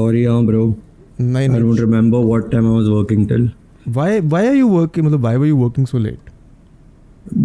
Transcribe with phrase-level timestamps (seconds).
[0.00, 0.64] sorry, uh, bro.
[1.20, 3.48] नहीं I नहीं don't remember what time I was working till.
[3.96, 6.26] why why are you working मतलब why were you working so late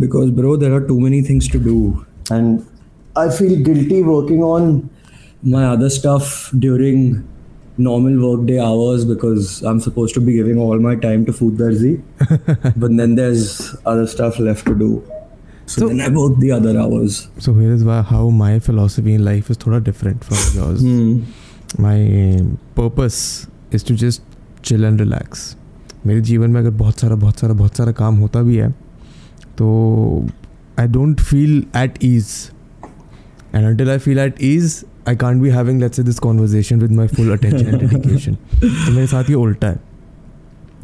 [0.02, 1.74] Because, bro, there are too many things to do.
[2.36, 2.66] And
[3.16, 4.70] I feel guilty working on
[5.56, 6.30] my other stuff
[6.66, 7.02] during
[7.88, 11.92] normal workday hours because I'm supposed to be giving all my time to Food Darzi.
[12.86, 14.90] but then there's other stuff left to do.
[15.66, 17.20] So, So- then I work the other hours.
[17.50, 21.14] so here is why how my philosophy in life is थोड़ा different from yours Hmm.
[21.74, 21.98] My
[22.78, 24.22] purpose is to just
[24.64, 25.58] chill and relax
[26.06, 28.72] मेरे जीवन में अगर बहुत सारा बहुत सारा बहुत सारा काम होता भी है
[29.58, 30.28] तो
[30.80, 32.28] I don't feel at ease
[33.56, 36.92] and until I feel at ease I can't be having let's say this conversation with
[36.92, 39.95] my full attention and dedication तो मेरे साथ ये उल्टा है।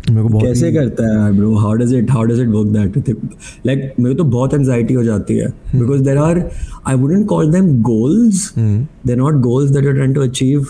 [0.09, 3.17] कैसे करता है bro how does it how does it work that
[3.65, 6.49] like मेरे तो बहुत एंजाइटी हो जाती है। Because there are
[6.87, 10.67] I wouldn't call them goals they're not goals that you tend to achieve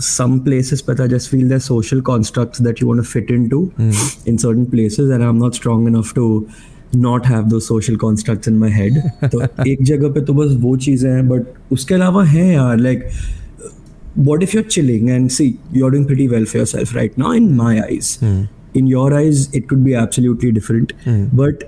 [0.00, 3.68] some places पता just feel that social construct that you want fit in
[4.28, 6.46] in certain places and I am not strong enough to
[6.96, 10.76] not have those social construct in my head तो एक जगह पे तो बस वो
[10.76, 13.43] चीज़ें हैं बट उसके अलावा है यार like like,
[14.29, 15.47] what if you're chilling and see
[15.79, 18.07] you're doing pretty well for yourself right now in my eyes
[18.81, 20.93] in your eyes it could be absolutely different
[21.41, 21.67] but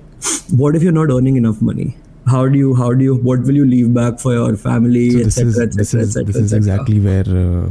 [0.64, 1.86] what if you're not earning enough money
[2.32, 5.24] how do you how do you what will you leave back for your family So
[5.30, 7.70] this is etc this etc is etc this is exactly where uh,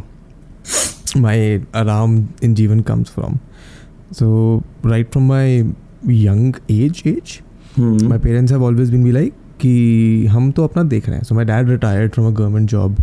[1.16, 3.40] my aram in Jeevan comes from.
[4.12, 5.64] So right from my
[6.06, 7.42] young age age,
[7.76, 8.08] Hmm.
[8.08, 11.24] my parents have always been be like कि हम तो अपना देख रहे हैं.
[11.24, 12.96] So my dad retired from a government job.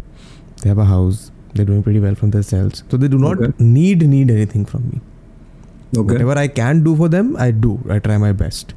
[0.62, 1.31] They have a house.
[1.55, 2.85] they're doing pretty well from themselves.
[2.91, 3.65] So they do not okay.
[3.65, 5.01] need need anything from me.
[5.97, 6.15] Okay.
[6.15, 7.79] Whatever I can do for them, I do.
[7.89, 8.75] I try my best.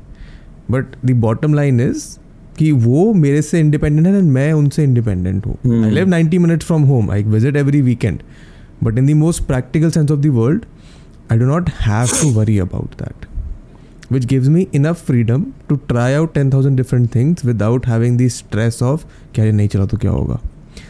[0.70, 2.06] But the bottom line is
[2.58, 6.64] कि वो मेरे से independent है and मैं उनसे independent हूँ I live ninety minute
[6.64, 8.20] from home I visit every weekend
[8.84, 10.66] but in the most practical sense of the world
[11.32, 13.26] I do not have to worry about that
[14.12, 18.28] which gives me enough freedom to try out ten thousand different things without having the
[18.38, 20.40] stress of क्या नहीं चला तो क्या होगा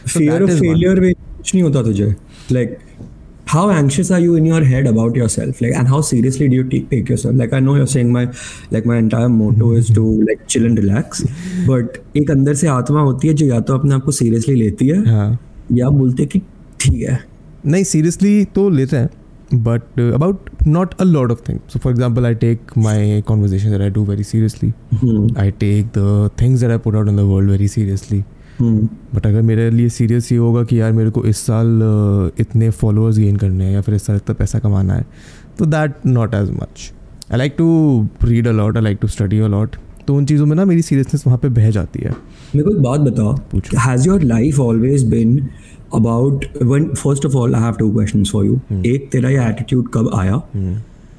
[0.08, 1.14] failure
[1.46, 2.14] कुछ नहीं होता तुझे।
[2.52, 2.76] Like
[3.48, 6.62] how anxious are you in your head about yourself like and how seriously do you
[6.64, 8.26] take yourself like I know you're saying my
[8.72, 11.22] like my entire motto is to like chill and relax
[11.68, 14.88] but एक अंदर से आत्मा होती है जो या तो अपने आप को सीरियसली लेती
[14.88, 15.38] है हाँ।
[15.72, 16.38] या बोलते कि
[16.80, 17.18] ठीक है।
[17.66, 22.34] नहीं सीरियसली तो लेते हैं but about not a lot of things for example I
[22.34, 24.72] take my conversation I do very seriously
[25.40, 28.22] I take the things I put out in the world very seriously
[28.62, 31.80] but अगर मेरे लिए serious ये होगा कि यार मेरे को इस साल
[32.40, 35.06] इतने फॉलोअर्स गेन करने हैं या फिर इस साल इतना पैसा कमाना है
[35.58, 36.92] तो that not as much
[37.32, 40.64] I like to read a lot I like to study a lot तो उन चीज़ों में ना
[40.64, 42.10] मेरी सीरियसनेस वहाँ पे बह जाती है।
[42.54, 45.48] मेरे को एक बात बताओ पूछो। Has your life always been
[45.94, 49.88] about one first of all I have two questions for you एक तेरा ये एटीट्यूड
[49.94, 50.42] कब आया?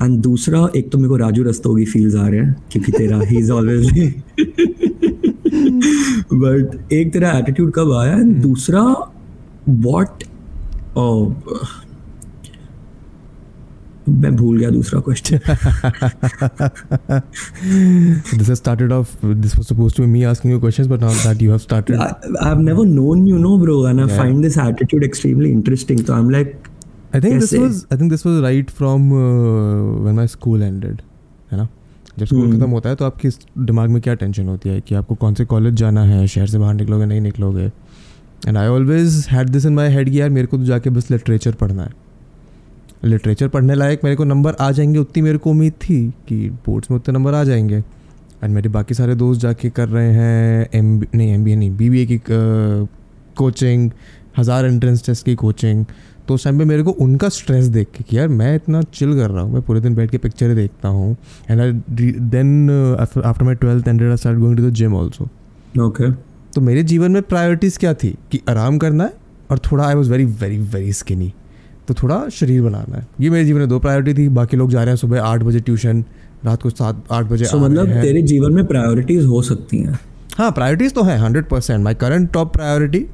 [0.04, 3.38] एंड दूसरा एक तो मेरे को राजू रस्तोगी फील्स आ रहे हैं क्योंकि तेरा ही
[3.38, 4.14] इज़ ऑलवेज
[6.34, 8.16] बट एक तेरा एटीट्यूड कब आया?
[8.18, 8.84] एंड दूसरा
[9.70, 10.24] वॉट
[10.98, 11.28] uh,
[14.10, 15.40] मैं भूल गया दूसरा question
[18.38, 21.42] this started off this was supposed to be me asking you questions but now that
[21.42, 25.04] you have started I have never known you know bro and I find this attitude
[25.04, 26.54] extremely interesting so I am like
[27.16, 31.02] I think this was I think this was right from when my school ended
[31.52, 31.68] है ना
[32.18, 33.30] जब school हम्म। खत्म होता है तो आपके
[33.60, 36.58] दिमाग में क्या टेंशन होती है कि आपको कौन से कॉलेज जाना है शहर से
[36.58, 37.66] बाहर निकलोगे नहीं निकलोगे?
[38.48, 41.12] And I always had this in my head कि यार मेरे को तो जाके बस
[41.12, 41.92] लिटरेचर पढ़ना है।
[43.04, 46.92] लिटरेचर पढ़ने लायक मेरे को नंबर आ जाएँगे उतनी मेरे को उम्मीद थी कि बोर्ड्स
[46.92, 47.78] में उतने नंबर आ जाएँगे।
[48.44, 51.90] एंड मेरे बाकी सारे दोस्त जाके कर रहे हैं एम नहीं एम बी नहीं बी
[51.90, 52.20] बी ए की
[53.38, 53.90] कोचिंग
[54.38, 55.86] हज़ार एंट्रेंस टेस्ट की कोचिंग
[56.28, 59.14] तो उस टाइम पे मेरे को उनका स्ट्रेस देख के कि यार मैं इतना चिल
[59.14, 61.16] कर रहा हूँ मैं पूरे दिन बैठ के पिक्चर देखता हूँ।
[61.50, 61.72] And I
[62.32, 62.70] then
[63.26, 65.28] after my twelfth ended I start going to the gym also
[65.78, 66.12] okay.
[66.56, 68.16] तो मेरे जीवन में प्रायोरिटीज़ क्या थी?
[68.32, 69.14] कि आराम करना है
[69.52, 71.34] और थोड़ा I was very very very skinny
[71.88, 74.80] तो थोड़ा शरीर बनाना है। ये मेरे जीवन में दो प्रायोरिटी थी। बाकी लोग जा
[74.80, 76.04] रहे हैं सुबह आठ बजे ट्यूशन
[76.46, 80.00] रात को सात आठ बजे रहे मतलब तेरे जीवन में प्रायोरिटीज हो सकती हैं।
[80.38, 83.06] हाँ प्रायोरिटीज़ तो है hundred percent my current top priority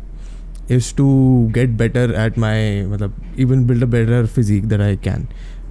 [0.72, 1.08] is to
[1.56, 5.28] get better at my मतलब even build a better physique that I can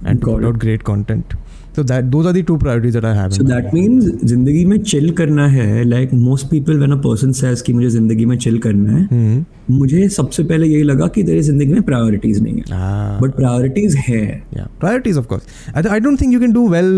[0.07, 1.33] and to Got put out great content
[1.75, 3.31] So that those are the two priorities that I have.
[3.35, 3.71] So my that life.
[3.75, 7.89] means ज़िंदगी में chill करना है like most people when a person says कि मुझे
[7.89, 9.39] ज़िंदगी में chill करना है Hmm.
[9.77, 13.23] मुझे सबसे पहले यही लगा कि तेरी ज़िंदगी में प्रायोरिटीज नहीं है Ah.
[13.23, 14.21] बट प्रायोरिटीज है
[14.57, 16.93] yeah priorities of course I, I don't think you can do well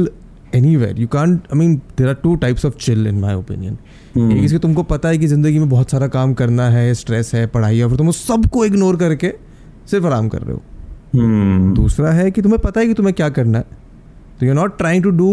[0.61, 3.23] anywhere you can't i mean there are two types of chill in
[4.17, 7.45] एक इसके तुमको पता है कि ज़िंदगी में बहुत सारा काम करना है स्ट्रेस है
[7.55, 9.31] पढ़ाई है और फिर तुम उस सबको इग्नोर करके
[9.91, 10.61] सिर्फ़ आराम कर रहे हो
[11.15, 11.75] Hmm.
[11.75, 13.65] दूसरा है कि तुम्हें पता है कि तुम्हें क्या करना है
[14.39, 15.29] तो you are not trying to do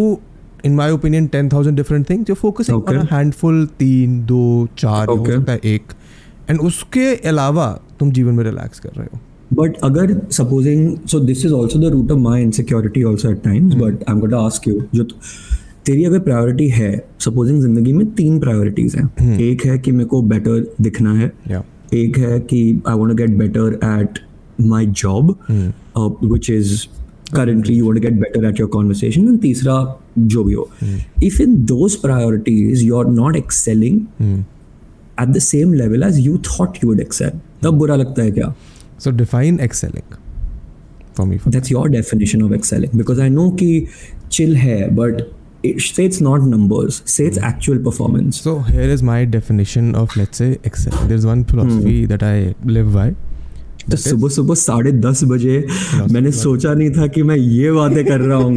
[0.64, 4.42] in my opinion ten thousand different things you focusing on handful तीन दो
[4.78, 5.32] चार हो Okay.
[5.34, 5.92] सकता है एक
[6.50, 7.66] एंड उसके अलावा
[8.00, 9.20] तुम जीवन में रिलैक्स कर रहे हो
[9.56, 13.74] But agar supposing so this is also the root of my insecurity also at times.
[13.80, 15.06] But I'm going to ask you जो
[15.86, 16.90] तेरी अगर प्रायोरिटी है
[17.20, 21.32] सपोजिंग ज़िंदगी में तीन प्रायोरिटीज हैं। एक है कि मेरे को बेटर दिखना है।
[21.94, 24.18] एक है कि I want to get better at
[24.60, 25.36] my job
[25.98, 26.74] which is
[27.34, 29.74] currently you want to get better at your conversation and तीसरा
[30.18, 30.68] जो भी हो।
[31.22, 36.78] If in those priorities you are not excelling at the same level as you thought
[36.84, 37.30] you would excel
[37.62, 38.54] तब बुरा लगता है क्या?
[38.98, 40.16] So define excelling
[41.16, 43.86] for me that's your definition of excelling because I know कि
[44.32, 45.22] chill है but
[45.62, 50.16] it, say it's not numbers say it's actual performance So here is my definition of
[50.16, 50.96] let's say excel.
[51.12, 53.10] There's one philosophy that I live by.
[53.90, 55.54] तो सुबह सुबह साढ़े दस बजे
[56.12, 58.54] मैंने सोचा नहीं था कि मैं ये बातें कर रहा हूँ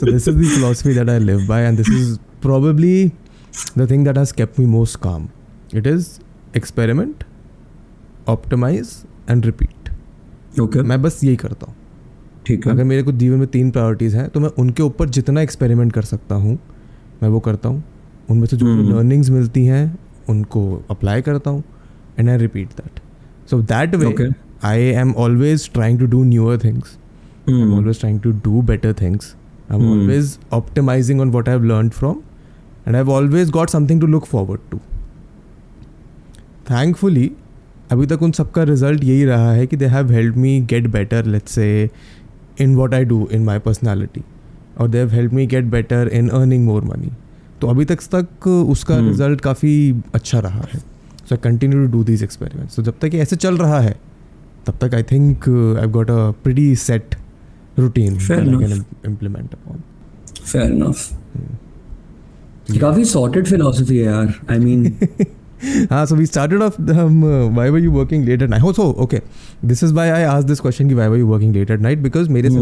[0.00, 3.12] so this is the philosophy that I live by, and this is probably
[3.76, 5.28] the thing that has kept me most calm.
[5.72, 6.18] It is
[6.54, 7.22] experiment,
[8.26, 8.90] optimize,
[9.28, 9.90] and repeat.
[10.60, 11.74] Okay मैं बस यही करता हूँ
[12.50, 15.40] ठीक है अगर मेरे को जीवन में तीन प्रायोरिटीज़ हैं तो मैं उनके ऊपर जितना
[15.40, 16.58] एक्सपेरिमेंट कर सकता हूँ
[17.22, 17.82] मैं वो करता हूँ
[18.30, 19.84] उनमें से जो हम्म। लर्निंग्स मिलती हैं
[20.28, 21.62] उनको अप्लाई करता हूँ
[22.18, 23.00] and I repeat that
[23.50, 24.30] so that way
[24.64, 26.98] I am always trying to do newer things
[27.48, 27.74] I'm Hmm.
[27.74, 29.34] always trying to do better things.
[29.70, 29.92] I'm Hmm.
[29.92, 32.22] always optimizing on what I've learned from,
[32.86, 34.80] and I've always got something to look forward to.
[36.66, 37.28] Thankfully,
[37.92, 41.24] अभी तक उन सबका result यही रहा है कि they have help me get better
[41.26, 41.68] let's say
[42.60, 44.22] in what I do in my personality
[44.78, 47.10] और they have help me get better in earning more money
[47.60, 49.08] तो अभी तक तक उसका Hmm.
[49.08, 50.78] रिज़ल्ट काफ़ी अच्छा रहा है।
[51.28, 54.00] So I continue to do these experiments तो जब तक ये ऐसे चल रहा है
[54.66, 55.48] तब तक I think
[55.80, 57.14] I got a pretty set
[57.78, 59.76] implement upon.
[60.52, 61.02] fair enough.
[62.80, 64.34] काफ़ी सॉर्टेड फिलोसफी है यार.
[64.50, 64.92] आई मीन
[65.90, 67.24] हाँ सो वी स्टार्टेड ऑफ़ हम
[67.56, 69.20] why were you working late at night हो so okay
[69.64, 71.98] this is why I ask this question की why were you working late at night
[71.98, 72.58] because मेरे से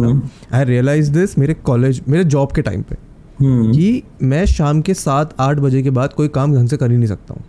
[0.56, 3.76] I realize this मेरे college मेरे job के time पे hmm.
[3.76, 6.96] कि मैं शाम के सात आठ बजे के बाद कोई काम ढंग से कर ही
[6.96, 7.44] नहीं सकता हूँ।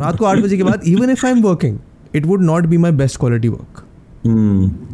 [0.00, 1.78] रात को आठ बजे के बाद even if I am working
[2.14, 3.84] it would not be my best quality work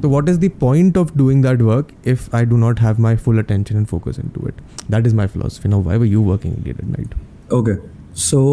[0.02, 3.16] तो what is the point of doing that work if I do not have my
[3.16, 4.54] full attention and focus into it
[4.90, 7.14] that is my philosophy now why were you working late at night
[7.52, 7.95] okay.
[8.27, 8.43] So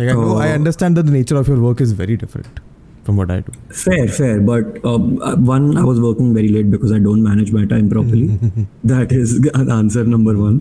[0.00, 0.52] Like I know, I Oh.
[0.58, 2.60] understand that the nature of your work is very different
[3.08, 3.52] from what I do.
[3.80, 7.50] fair fair but um, uh, one i was working very late because i don't manage
[7.56, 8.26] my time properly
[8.92, 9.34] that is
[9.76, 10.56] answer number one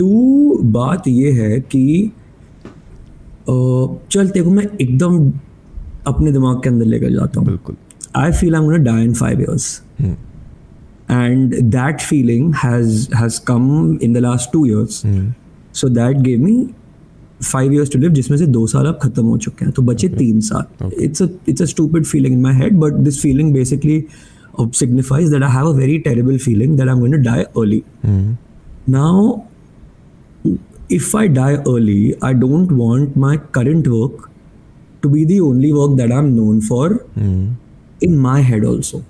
[0.00, 1.84] two बात ये है कि
[3.48, 5.18] uh, चल तेरे को मैं एकदम
[6.12, 7.76] अपने दिमाग के अंदर लेकर जाता हूँ बिल्कुल
[8.22, 9.64] I feel I'm going to die in five years.
[10.00, 10.10] Hmm.
[11.14, 13.64] And that feeling has has come
[14.08, 14.98] in the last two years.
[15.06, 15.24] Hmm.
[15.80, 15.88] So
[17.43, 20.07] five years to live जिसमें से दो साल अब खत्म हो चुके हैं। तो बचे
[20.07, 20.19] okay.
[20.19, 24.03] तीन साल। It's it's a stupid feeling in my head but this feeling basically
[24.61, 27.83] signifies that I have a very terrible feeling that I am to die early
[28.89, 29.37] now
[30.91, 34.29] if I die early I don't want my current work
[35.03, 37.05] to be the only work that I am known for
[38.03, 39.01] in my head also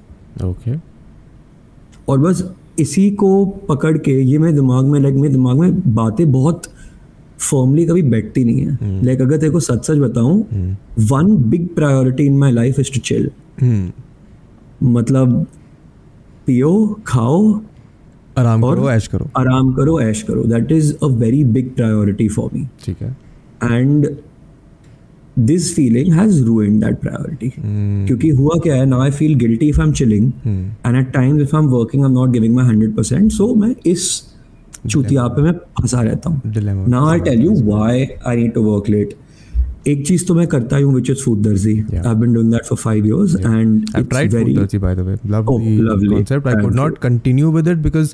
[0.43, 0.75] okay
[2.09, 6.31] और बस इसी को पकड़ के ये मेरे दिमाग में लाइक मेरे दिमाग में बातें
[6.31, 6.61] बहुत
[7.39, 10.75] फर्मली कभी बैठती नहीं है। लाइक अगर तेरे को सच सच बताऊँ
[11.11, 13.29] one big priority in my life is to chill.
[14.83, 15.45] मतलब
[16.45, 16.71] पियो
[17.07, 17.59] खाओ
[18.37, 22.49] आराम करो ऐश करो। आराम करो ऐश करो। That is a very big priority for
[22.53, 23.15] me ठीक है।
[23.63, 24.07] And
[25.39, 27.51] this feeling has ruined that priority.
[28.07, 30.31] क्योंकि हुआ क्या है now I feel guilty if I am chilling.
[30.47, 33.53] And at times if I am working I am not giving my hundred percent so
[33.55, 34.09] मैं इस
[34.87, 36.41] चुतिया पे मैं फंसा रहता हूँ।
[36.87, 39.13] ना I tell you why I need to work late
[39.87, 41.73] एक चीज़ तो मैं करता हूँ which is food Darzee.
[42.05, 46.97] I been doing that for five years and it's very lovely lovely I could not
[46.97, 48.13] continue with it because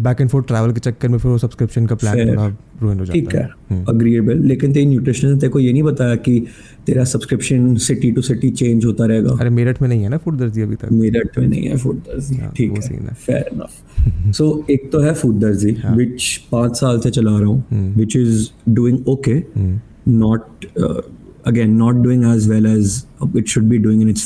[0.00, 2.28] back and forth travel के चक्कर में फिर वो सब्सक्रिप्शन का प्लान.
[2.28, 2.46] थोड़ा
[2.82, 5.82] रुइन हो जाता है है हम्म। अग्रीएबल लेकिन तेरी न्यूट्रिशन ने तेरे को ये नहीं
[5.82, 6.38] बताया कि
[6.86, 10.38] तेरा subscription city to city change होता रहेगा अरे मेरठ में नहीं है ना फ़ूड
[10.38, 14.34] दर्जी अभी तक मेरठ में नहीं है फ़ूड दर्जी हाँ, ठीक है है। फेयर इनफ
[14.36, 17.98] सो एक तो है फ़ूड दर्जी हाँ। विच पाँच साल से चला रहा हूँ हम्म।
[18.00, 21.02] Which is doing okay hmm, not uh,
[21.44, 24.22] again not doing as well as it should be doing in its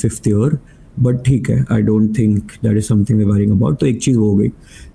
[1.03, 4.31] but ठीक है I don't think that is something worrying about तो एक चीज़ वो
[4.31, 4.49] हो गई।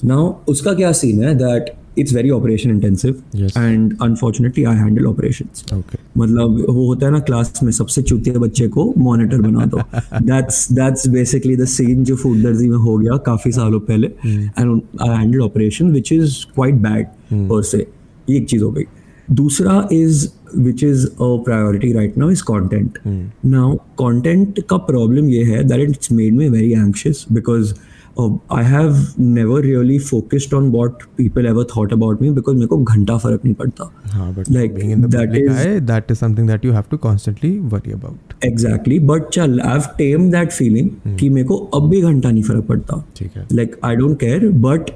[0.05, 1.35] नाउ उसका क्या सीन है?
[1.35, 3.55] That it's very operation intensive Yes.
[3.59, 5.59] and unfortunately I handle operations.
[5.73, 9.81] Okay मतलब वो होता है ना क्लास में सबसे चूतिया बच्चे को मॉनिटर बना दो।
[10.21, 14.81] That's that's basically the scene जो फ़ूड दर्जी में हो गया काफ़ी सालों पहले। And
[15.01, 17.87] I handle operation which is quite bad और से
[18.29, 18.83] ये एक चीज़ हो गई।
[19.31, 22.99] दूसरा is which is a priority right now is content
[23.47, 27.73] now content का प्रॉब्लम ये है that it's made me very anxious because
[28.19, 32.77] I have never really focused on what people ever thought about me because मेरे को
[32.77, 36.11] घंटा फ़र्क नहीं पड़ता हाँ but Like, being in the that public is- eye that
[36.15, 38.35] is something that you have to constantly worry about.
[38.45, 42.43] Exactly but चल I have tamed that feeling कि मेरे को अब भी घंटा नहीं
[42.43, 44.91] फ़र्क पड़ता ठीक है like I don't care but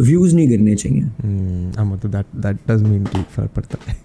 [0.00, 1.02] views नहीं गिरने चाहिए
[1.82, 2.24] मतलब
[3.36, 3.96] फ़र्क पड़ता है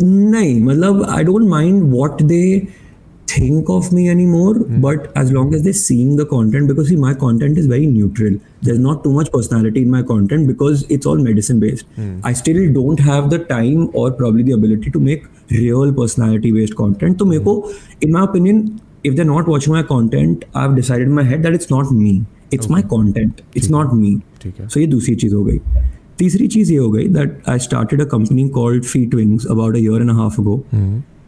[0.00, 2.42] नहीं मतलब I don't mind what they
[3.28, 7.14] think of me any more but as long as they seeing the content because my
[7.14, 11.22] content is very neutral there not too much personality in my content because it's all
[11.22, 15.92] medicine based I still don't have the time और problem the ability to make real
[15.92, 17.70] personality based content तो मेरे को
[18.04, 18.68] in my opinion
[19.06, 22.20] if they not watching my content I have decided my head that is not me
[22.54, 25.58] it's my content it's not me so ये दूसरी चीज़ हो गई।
[26.22, 29.80] तीसरी चीज़ ये हो गई that I started a company called Feet Wings about a
[29.80, 30.62] year and half ago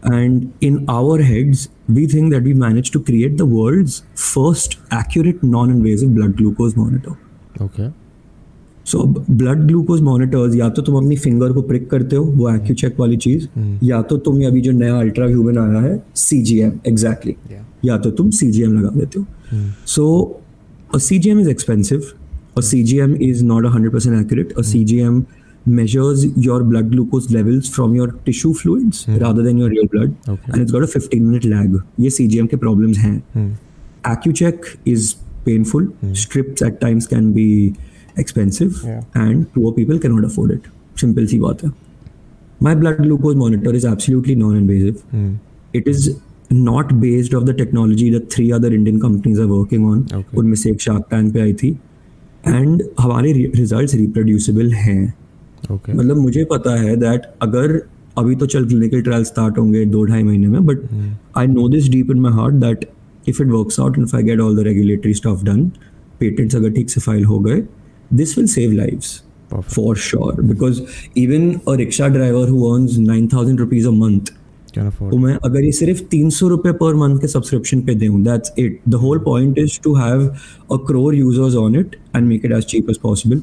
[0.06, 1.60] and in our heads
[1.96, 7.14] we think that we managed to create the world's first accurate non-invasive blood glucose monitor.
[7.62, 7.88] Okay
[8.86, 13.00] so blood glucose monitors या तो तुम अपनी finger को prick करते हो वो एक्यूचेक
[13.00, 13.46] वाली चीज़
[13.84, 17.34] या तो तुम अभी जो नया अल्ट्रा ह्यूमन आया है सी जी एम एग्जैक्टली
[17.84, 19.26] या तो तुम सी जी एम लगा देते हो.
[19.86, 22.12] So C G M is expensive
[22.58, 22.60] a
[23.44, 25.24] not hundred percent accurate a C G M
[25.76, 30.50] measures your blood glucose levels from your tissue fluids rather than your real blood Okay.
[30.54, 33.14] and it's got a 15 minute lag ये CGM के problems हैं
[34.10, 35.06] AccuCheck is
[35.46, 35.86] painful.
[36.24, 37.46] Strips at times can be
[38.24, 39.00] expensive, Yeah.
[39.22, 40.68] and poor people cannot afford it.
[41.04, 41.70] Simple सी बात है.
[42.68, 45.00] My blood glucose monitor is absolutely non-invasive.
[45.80, 46.10] It is
[46.68, 50.04] not based off the technology that three other Indian companies are working on.
[50.20, 50.38] Okay.
[50.38, 51.76] उनमें से एक shark tank पे आई थी
[52.46, 55.14] and हमारे results reproducible हैं।
[55.72, 57.80] ओके मतलब मुझे पता है दैट अगर
[58.18, 60.80] अभी तो चल क्लिनिकल ट्रायल स्टार्ट होंगे दो ढाई महीने में but
[61.38, 62.84] I know this deep in my heart that
[63.28, 65.68] if it works out if I get all the regulatory stuff done
[66.20, 67.62] patents अगर ठीक से फ़ाइल हो गए
[68.10, 69.22] this will save lives
[69.52, 70.80] for sure because
[71.16, 74.32] even a rickshaw driver who earns nine thousand rupees a month
[74.76, 78.52] तो मैं अगर ये सिर्फ़ तीन सौ रुपए पर मंथ के सब्सक्रिप्शन पे दूँ that's
[78.58, 80.26] it the whole point is to have
[80.72, 83.42] a crore users on it and make it as cheap as possible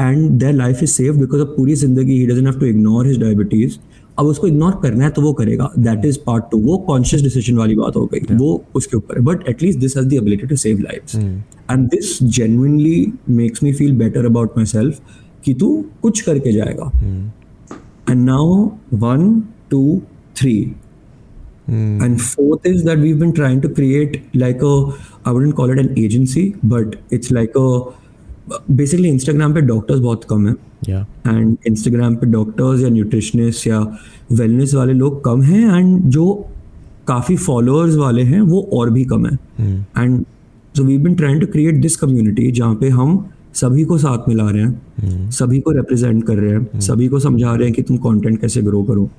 [0.00, 3.20] and their life is safe because अब पूरी ज़िंदगी ही doesn't have to ignore his
[3.20, 3.78] diabetes
[4.18, 5.70] अब उसको ignore करना है तो वो करेगा.
[5.78, 8.20] दैट इज़ पार्ट टू वो कॉन्शियस डिसीज़न वाली बात हो गई.
[8.20, 8.38] Yeah.
[8.40, 9.24] वो उसके ऊपर है.
[9.24, 13.92] But at least this has the ability to save lives and this genuinely makes me feel
[13.98, 15.00] better about myself
[15.44, 16.92] कि तू कुछ करके जाएगा.
[18.08, 19.22] And now one,
[19.70, 20.00] two,
[20.38, 20.74] three.
[21.68, 22.02] Mm.
[22.06, 24.74] And fourth is that we've been trying to create like a,
[25.24, 27.68] I wouldn't call it an agency, but it's like a,
[28.76, 30.54] basically Instagram पे doctors बहुत कम है
[30.88, 33.80] and Instagram पे doctors या nutritionist या
[34.32, 36.26] wellness वाले लोग कम हैं एंड जो
[37.08, 39.32] काफ़ी फॉलोअर्स वाले हैं वो और भी कम है।
[39.98, 40.24] And
[40.76, 44.50] so we been trying to create this community जहाँ पे हम सभी को साथ मिला
[44.50, 47.96] रहे हैं सभी को रिप्रेजेंट कर रहे हैं सभी को समझा रहे हैं कि तुम
[47.96, 49.10] कंटेंट कैसे ग्रो करो।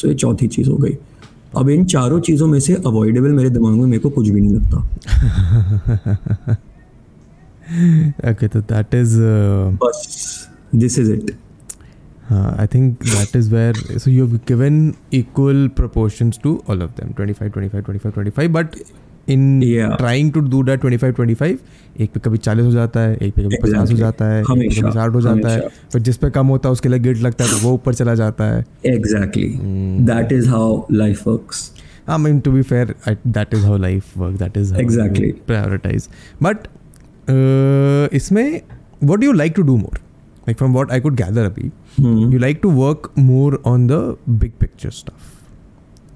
[0.00, 0.96] सो ये चौथी चीज़ हो गई।
[1.56, 4.54] अब इन चारों चीज़ों में से अवॉइडेबल मेरे दिमाग में मेरे को कुछ भी नहीं
[4.54, 4.76] लगता।
[8.30, 9.16] ओके तो दैट इज़
[9.82, 11.30] बस दिस इज़ इट
[12.28, 17.12] हाँ I think that is where so you given equal proportion to all of them
[17.12, 18.76] twenty five twenty five twenty five twenty five but
[19.28, 19.60] in
[19.98, 21.56] trying to do that 25 25
[22.00, 23.90] एक पे कभी 40 हो जाता है एक पे कभी 50 exactly.
[23.92, 24.46] हो जाता है एक
[25.14, 25.60] हो जाता है।
[25.92, 28.14] पर जिस पे कम होता है उसके लिए गिल्ट लगता है तो वो ऊपर चला
[28.14, 29.48] जाता है। Exactly
[30.00, 31.70] that is how life works
[32.08, 36.08] I mean to be fair that is how life work that is exactly prioritize
[36.42, 36.68] but
[38.14, 38.60] इसमें
[39.04, 41.70] what you like to do more like from what I could gather अभी
[42.32, 45.38] you like to work more on the big picture stuff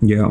[0.05, 0.27] या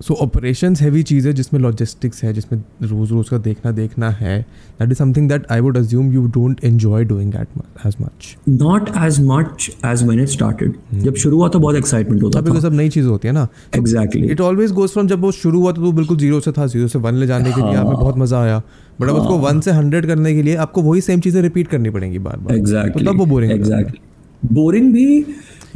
[0.00, 4.40] so operations heavy चीज़ है जिसमें logistics है जिसमें रोज़ रोज़ का देखना देखना है।
[4.80, 7.48] That is something that I would assume you don't enjoy doing at
[7.86, 12.22] as much not as much as man it started जब शुरू हुआ तो बहुत एक्साइटमेंट
[12.22, 15.32] होता था। सब नई चीज़ होती है ना। Exactly it always goes from जब वो
[15.34, 17.74] शुरू हुआ तो वो बिल्कुल ज़ीरो से था ज़ीरो से वन ले जाने के लिए
[17.74, 18.62] हमें बहुत मज़ा आया।
[19.00, 21.90] बट अब उसको वन से हंड्रेड करने के लिए आपको वही सेम चीज़ें रिपीट करनी
[21.90, 24.00] पड़ेंगी बार बार एग्जैक्टली तब वो बोरिंग एग्जैक्टली
[24.52, 25.24] बोरिंग भी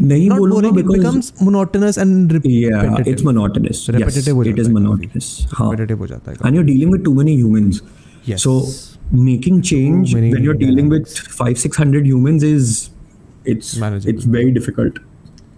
[0.01, 6.07] नहीं बोलूँगा because becomes monotonous and it's monotonous repetitive it is monotonous हाँ रिपीटेटिव हो
[6.07, 7.81] जाता है and you dealing with too many humans
[8.39, 8.57] so
[9.15, 11.05] making change when you are dealing with
[11.41, 12.75] 5 600 humans is
[13.49, 14.99] it's it's very difficult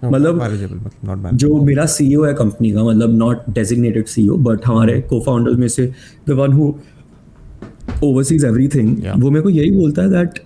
[0.05, 5.69] मतलब जो मेरा CEO है company का मतलब नॉट डेजिग्नेटेड सीईओ बट हमारे को-फाउंडर्स में
[5.69, 5.91] से
[6.29, 6.73] the one who
[8.05, 10.39] oversees everything वो मेरे को यही बोलता है that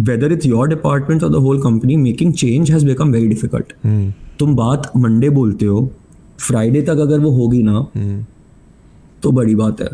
[0.00, 4.12] whether it's your department और the whole company making change has become very difficult Hmm.
[4.38, 5.90] तुम बात मंडे बोलते हो
[6.40, 8.24] फ्राइडे तक अगर वो होगी ना Hmm.
[9.22, 9.88] तो बड़ी बात है।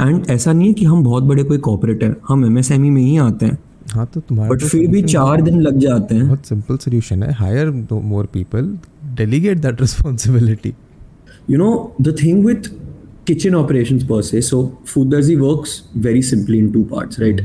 [0.00, 3.16] एंड ऐसा नहीं है कि हम बहुत बड़े कोई कॉपरेट हैं हम एमएसएमई में ही
[3.16, 3.58] आते हैं।
[3.90, 7.22] हाँ तो तुम्हारा बट तो फिर भी चार दिन लग जाते हैं। बहुत सिंपल सोल्यूशन
[7.22, 10.74] है। Hire more people delegate that responsibility
[11.50, 11.72] you know
[12.06, 12.66] the thing with
[13.30, 14.58] kitchen operations per se so
[14.90, 17.40] foodderzi works very simply in two parts right?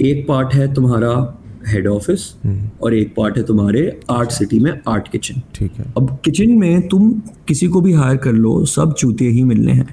[0.00, 1.35] एक पार्ट है तुम्हारा
[1.68, 2.34] हेड ऑफ़िस
[2.82, 6.88] और एक पार्ट है तुम्हारे आर्ट सिटी में art kitchen ठीक है अब किचन में
[6.88, 7.10] तुम
[7.48, 9.88] किसी को भी हायर कर लो सब चूतिए ही मिलने हैं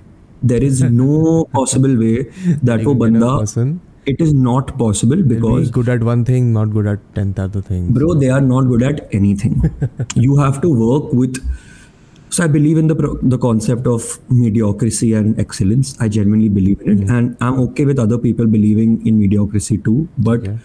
[0.46, 2.14] there is no possible way
[2.66, 3.76] that वो बंदा person
[4.10, 7.62] it is not possible be because good at one thing not good at 10th other
[7.68, 9.62] things bro they are not good at anything
[10.26, 11.40] you have to work with
[12.36, 12.98] so i believe in the
[13.34, 14.10] the concept of
[14.42, 17.16] mediocrity and excellence i genuinely believe in it mm-hmm.
[17.18, 19.98] and i'm okay with other people believing in mediocrity too
[20.30, 20.62] but Yeah.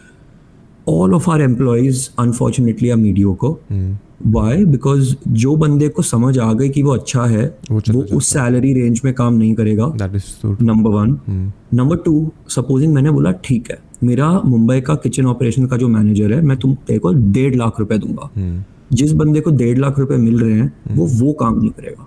[0.88, 3.54] All of our employees unfortunately are mediocre.
[3.72, 3.88] Hmm.
[4.34, 4.54] why?
[4.72, 8.72] Because जो बंदे को समझ आ गई कि वो अच्छा है वो वो उस सैलरी
[8.72, 10.62] रेंज में काम नहीं करेगा। That is so true.
[10.62, 11.76] Number one Hmm.
[11.78, 16.32] Number two supposing मैंने बोला ठीक है मेरा मुंबई का किचन ऑपरेशन का जो मैनेजर
[16.32, 18.96] है मैं तुम तेरे को डेढ़ लाख रुपए दूँगा। Hmm.
[18.96, 22.06] जिस बंदे को डेढ़ लाख रुपए मिल रहे हैं वो वो काम नहीं करेगा।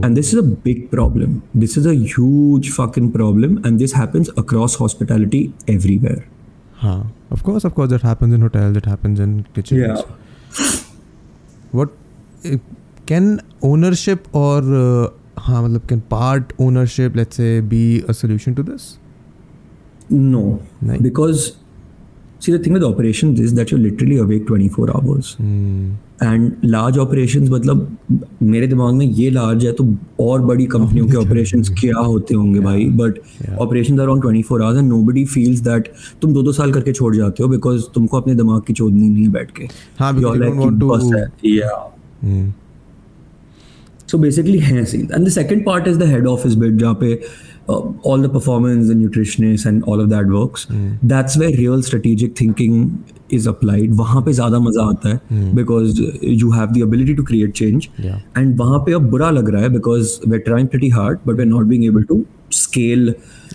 [0.00, 1.42] And this is a big problem.
[1.54, 3.60] This is a huge fucking problem.
[3.64, 6.26] And this happens across hospitality everywhere.
[6.74, 7.04] Huh.
[7.30, 9.80] Of course, of course, that happens in hotels, it happens in kitchens.
[9.80, 10.02] Yeah.
[11.72, 11.88] What
[12.44, 12.58] eh,
[13.06, 15.08] can ownership or uh,
[15.38, 18.98] huh, can part ownership, let's say, be a solution to this?
[20.10, 20.60] No.
[21.00, 21.56] Because,
[22.40, 25.36] see, the thing with operations is that you're literally awake 24 hours.
[25.36, 27.96] Mm and large operations मतलब
[28.42, 32.60] मेरे दिमाग में ये large है तो और बड़ी कंपनियों के ऑपरेशंस क्या होते होंगे
[32.60, 32.84] भाई?
[32.84, 33.14] But
[33.58, 37.16] operations are on 24 hours and nobody feels that तुम दो दो साल करके छोड़
[37.16, 39.64] जाते हो बिकॉज़ तुमको अपने दिमाग की चोदनी नहीं है बैठ के।
[39.98, 41.88] हाँ, because You're you don't like want कि to- बस है। Yeah.
[42.28, 42.62] Hmm.
[44.60, 47.22] हैं scenes and the second part is the head office bit जहाँ पे
[47.68, 50.66] uh, all the performance the nutritionists and all of that works
[51.14, 52.78] that's where real strategic thinking
[53.38, 56.00] is applied वहाँ पे ज़्यादा मज़ा आता है because
[56.42, 58.18] you have the ability to create change Yeah.
[58.40, 61.52] and वहाँ पे अब बुरा लग रहा है because we're trying pretty hard but we're
[61.54, 62.24] not being able to
[62.62, 63.14] scale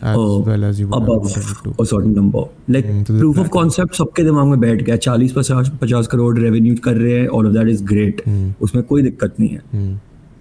[0.10, 0.18] As
[0.48, 1.72] well as you above wanted it to.
[1.84, 2.42] a certain number
[2.76, 6.76] like Hmm, proof of concept सबके दिमाग में बैठ गया चालीस पचास पचास करोड़ रेवेन्यू
[6.84, 8.22] कर रहे हैं all of that is great
[8.68, 9.96] उसमें कोई दिक्कत नहीं है Hmm.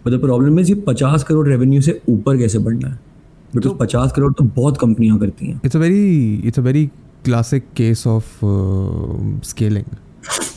[0.07, 2.99] But the problem is ये पचास करोड़ रेवेन्यू से ऊपर कैसे बढ़ना है
[3.57, 6.05] बिकॉज़ पचास करोड़ तो बहुत कंपनियाँ करती हैं। It's a very
[6.51, 6.85] it's a very
[7.29, 9.89] classic case of uh, scaling.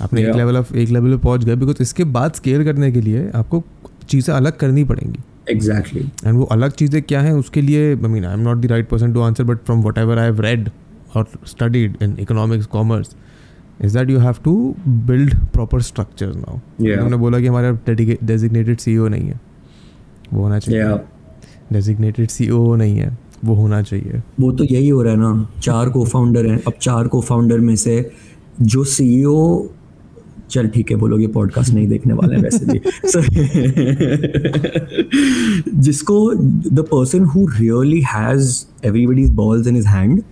[0.01, 3.01] आपने एक लेवल ऑफ़ एक लेवल पे पहुँच गए बिकॉज़ इसके बाद स्केल करने के
[3.01, 3.63] लिए आपको
[4.09, 5.19] चीज़ें अलग करनी पड़ेंगी।
[5.51, 6.27] Exactly exactly.
[6.27, 8.89] एंड वो अलग चीज़ें क्या हैं उसके लिए I mean I am not the right
[8.89, 10.69] person to answer but from whatever I have read
[11.15, 13.15] और studied in economics commerce
[13.83, 18.97] is that you have to build proper structure now उन्होंने बोला कि हमारा डेजिग्नेटेड सी
[19.09, 19.39] नहीं है।
[20.33, 20.95] वो होना चाहिए। या
[21.73, 25.89] डेजिग्नेटेड सी नहीं है वो होना चाहिए। वो तो यही हो रहा है ना चार
[25.89, 28.11] को फाउंडर हैं अब चार को फाउंडर में से
[28.61, 29.67] जो सीईओ
[30.49, 32.79] चल ठीक है बोलोगे पॉडकास्ट नहीं देखने वाले हैं वैसे भी।
[33.09, 33.23] So,
[35.75, 36.33] जिसको
[36.69, 40.23] the person who really has everybody's balls in his hand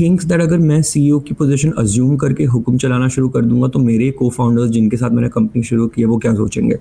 [0.00, 3.78] thinks that अगर मैं सीईओ की पोजीशन अज्यूम करके हुक्म चलाना शुरू कर दूँगा तो
[3.78, 6.74] मेरे को फाउंडर्स जिनके साथ मैंने कंपनी शुरू की है वो क्या सोचेंगे?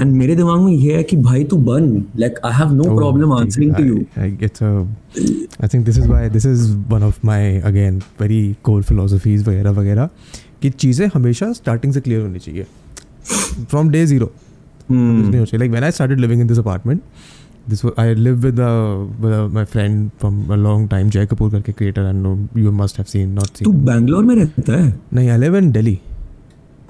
[0.00, 3.32] एंड मेरे दिमाग में ये है कि भाई तू बन like I have no problem
[3.32, 4.04] answering to you
[4.48, 4.72] it's a,
[5.64, 8.42] I think this is why this is one of my again very
[9.48, 10.08] वगैरह वगैरह
[10.62, 12.66] कि चीज़ें हमेशा स्टार्टिंग से क्लियर होनी चाहिए.
[13.70, 14.30] फ्रॉम डे ज़ीरो
[14.90, 15.58] नहीं हो चाहिए.
[15.58, 17.00] Like when I started living in this apartment
[17.68, 18.60] this I live with
[19.54, 23.04] my friend from a long time Jay Kapoor करके creator and no you must have
[23.08, 24.94] seen not seen तू बैंगलोर में रहता है?
[25.14, 25.98] नहीं I live in Delhi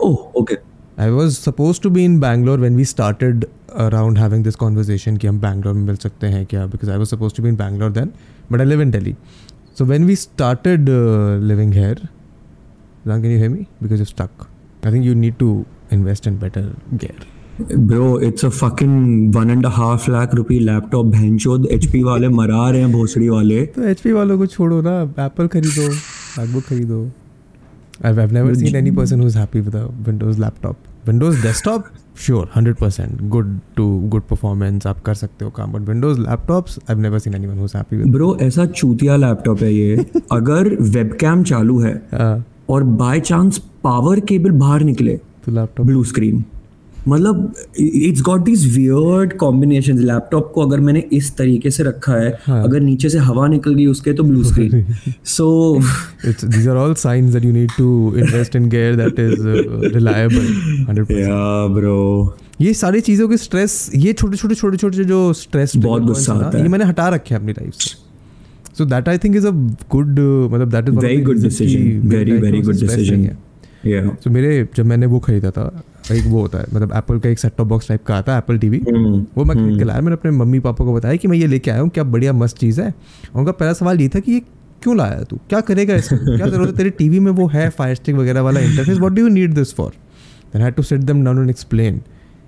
[0.03, 0.57] oh okay
[1.03, 3.45] I was suppose to be in Bangalore when we started
[3.77, 6.67] around having this conversation कि हम बैंगलोर में मिल सकते हैं क्या?
[6.67, 8.11] Because I was suppose to be in Bangalore then
[8.53, 9.15] but I live in Delhi
[9.79, 10.89] so when we started
[11.43, 12.09] living here
[13.07, 14.47] can you hear me because you stuck
[14.87, 19.67] I think you need to invest in better gear bro it's a fucking one and
[19.77, 24.39] half lakh rupee laptop भैंचोद HP वाले मरा रहे हैं भोसड़ी वाले तो H वालों
[24.39, 27.07] को छोड़ो ना एप्पल खरीदो मैकबुक खरीदो
[28.01, 30.77] I've, I've never seen any person who's happy with a Windows laptop.
[31.07, 33.23] Windows desktop, sure, 100%.
[33.33, 35.73] Good to good performance, आप कर सकते हो काम.
[35.73, 38.13] But Windows laptops, I've never seen anyone who's happy with.
[38.13, 40.69] Bro ऐसा चूतिया laptop है ये अगर
[40.99, 42.37] वेबकैम चालू है Uh,
[42.71, 45.17] और बाय चांस पावर केबल बाहर निकले
[45.47, 45.87] तो laptop.
[45.87, 46.45] ब्लू स्क्रीन
[47.09, 52.31] मतलब it's got this weird combination laptop को अगर मैंने इस तरीके से रखा है
[52.47, 52.63] हाँ.
[52.65, 54.85] अगर नीचे से हवा निकल गई उसके तो blue screen
[55.37, 55.49] so
[56.25, 57.89] these are all signs that you need to
[58.25, 59.55] invest in gear that is uh,
[59.95, 60.51] reliable.
[60.89, 61.11] 100%.
[61.11, 66.03] या ब्रो ये सारी चीज़ों के स्ट्रेस ये छोटे छोटे छोटे छोटे जो स्ट्रेस बहुत
[66.03, 67.97] गुस्सा आता है। ये मैंने हटा रखे हैं अपनी लाइफ से
[68.79, 69.51] so that I think is a
[69.91, 70.19] good
[70.53, 73.29] मतलब that is very good decision very very good decision
[73.85, 75.71] तो मेरे जब मैंने वो खरीदा था
[76.13, 78.39] एक वो होता है मतलब एप्पल का एक सेट टॉप बॉक्स टाइप का आता है
[78.39, 81.29] एप्पल टीवी हम्म, वो मैं खरीद के लाया। मैंने अपने मम्मी पापा को बताया कि
[81.29, 82.93] मैं ये लेके आया हूँ क्या बढ़िया मस्त चीज़ है।
[83.35, 84.41] उनका पहला सवाल ये था कि ये
[84.83, 85.39] क्यों लाया तू?
[85.49, 88.61] क्या करेगा इसका क्या ज़रूरत है तेरे टीवी में वो है फायर स्टिक वगैरह वाला
[88.61, 89.93] interface what do you need this for
[90.53, 92.01] then had to set them down and explain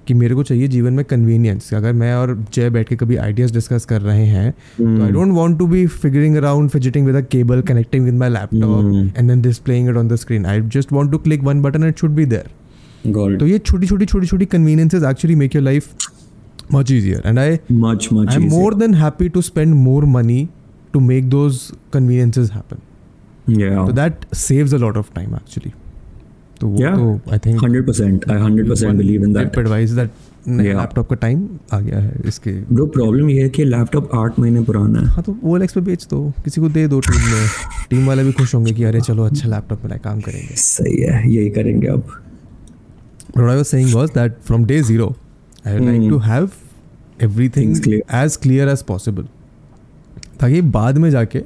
[0.06, 3.52] कि मेरे को चाहिए जीवन में कन्वीनियंस अगर मैं और जय बैठ के कभी आइडियाज़
[3.52, 7.20] डिस्कस कर रहे हैं तो I don't want to be figuring around fidgeting with a
[7.28, 11.10] cable connecting with my laptop and then displaying it on the screen I just want
[11.12, 15.02] to click one button and should be there तो ये छोटी छोटी छोटी छोटी conveniences
[15.02, 15.94] actually make your life
[16.72, 20.48] much easier and I much much I am more than happy to spend more money
[20.92, 21.60] to make those
[21.92, 25.72] conveniences happen या तो that saves a lot of time actually
[26.60, 26.96] तो वो Yeah.
[26.96, 30.10] तो I think 100% I 100% believe in that advice that
[30.48, 30.76] Yeah.
[30.76, 34.60] Laptop का time आ गया है इसके ब्रो प्रॉब्लम ये है कि लैपटॉप आठ महीने
[34.64, 37.46] पुराना है हाँ तो वो पे बेच दो किसी को दे दो टीम में
[37.90, 41.22] टीम वाले भी खुश होंगे कि अरे चलो अच्छा लैपटॉप में काम करेंगे सही है
[41.32, 42.16] यही करेंगे अब
[43.36, 45.04] what I was saying was that from day zero,
[45.64, 46.08] I would like Hmm.
[46.12, 46.54] to have
[47.20, 48.00] everything Things clear.
[48.20, 49.26] as clear as possible.
[50.40, 51.42] ताकि बाद में जाके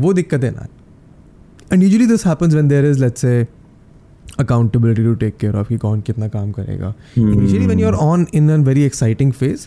[0.00, 0.66] वो दिक्कतें ना
[1.72, 3.46] and usually this happens when there is let's say
[4.40, 7.32] accountability to take care of कि कौन कितना काम करेगा Hmm.
[7.32, 9.66] Initially when you are on in a very exciting phase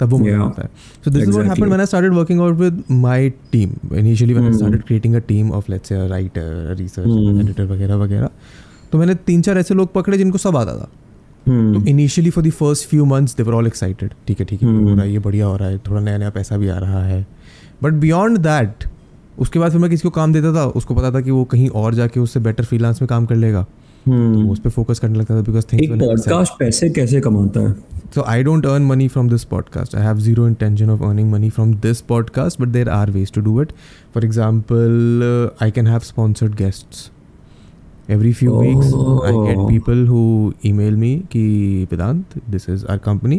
[0.00, 0.42] तब वो मज़ा.
[0.44, 0.68] आता है
[1.04, 1.46] so this is what.
[1.48, 4.58] Happened when I started working out with my team initially when I Hmm.
[4.58, 7.40] Started creating a team of let's say writer research Hmm.
[7.40, 8.30] Editor वगैरह वगैरह
[8.92, 10.88] तो मैंने तीन चार ऐसे लोग पकड़े जिनको सब आता था
[11.46, 11.74] Hmm.
[11.74, 14.68] तो initially for the first few months they were all excited ठीक है ठीक है
[14.68, 14.96] ये हो Hmm.
[14.96, 17.26] रहा है ये बढ़िया हो रहा है थोड़ा नया नया पैसा भी आ रहा है
[17.82, 18.84] बट बियॉन्ड दैट
[19.38, 21.68] उसके बाद फिर मैं किसी को काम देता था उसको पता था कि वो कहीं
[21.82, 23.64] और जाके उससे बेटर फ्रीलांस में काम कर लेगा
[24.06, 24.50] तो Hmm.
[24.52, 27.74] उस पर फोकस करने लगता था बिकॉज़ एक पॉडकास्ट पैसे कैसे कमाता है
[28.14, 29.92] So I don't earn money from this podcast.
[29.98, 33.42] I have zero intention of earning money from this podcast, but there are ways to
[33.48, 33.74] do it.
[34.16, 37.04] For example, uh, I can have sponsored guests.
[38.16, 38.64] Every few oh.
[38.64, 39.68] weeks, I get Oh.
[39.68, 40.24] people who
[40.72, 41.44] email me कि
[41.92, 43.38] Vedant, this is our company,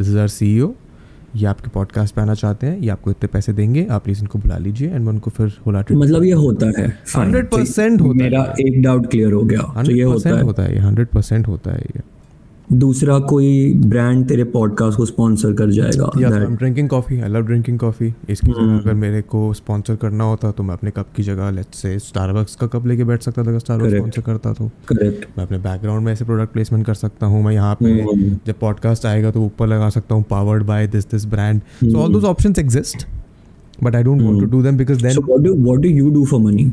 [0.00, 0.68] this is our CEO.
[1.38, 4.38] ये आपके podcast पे आना चाहते हैं ये आपको इतने पैसे देंगे आप प्लीज़ इनको
[4.38, 8.24] बुला लीजिए एंड मैं उनको फिर होला मतलब ये होता है हंड्रेड 100% तो होता
[8.24, 11.08] है। मेरा एक डाउट क्लियर हो गया तो ये हंड्रेड है। होता है ये हंड्रेड
[11.08, 12.00] परसेंट होता है ये।
[12.72, 17.28] दूसरा कोई ब्रांड तेरे पॉडकास्ट को स्पॉन्सर कर जाएगा। या I am drinking coffee I
[17.28, 21.06] love drinking coffee इसकी जगह अगर मेरे को स्पॉन्सर करना होता तो मैं अपने कप
[21.16, 24.52] की जगह लेट्स से स्टारबक्स का कप लेके बैठ सकता था अगर स्टारबक्स स्पॉन्सर करता
[24.52, 25.24] तो। Correct.
[25.38, 28.46] मैं अपने बैकग्राउंड में ऐसे प्रोडक्ट प्लेसमेंट कर सकता हूँ। मैं यहाँ पे Hmm.
[28.46, 32.12] जब पॉडकास्ट आएगा तो ऊपर लगा सकता हूँ powered by this this brand so all
[32.12, 33.06] those options exist
[33.84, 35.16] but I don't want to do them because then
[35.66, 36.70] what do you do for money?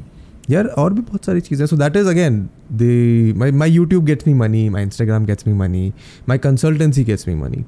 [0.50, 2.42] यार और भी बहुत सारी चीज़ें so that is again
[2.74, 5.92] the my my YouTube gets me money my Instagram gets me money
[6.30, 7.64] my consultancy gets me money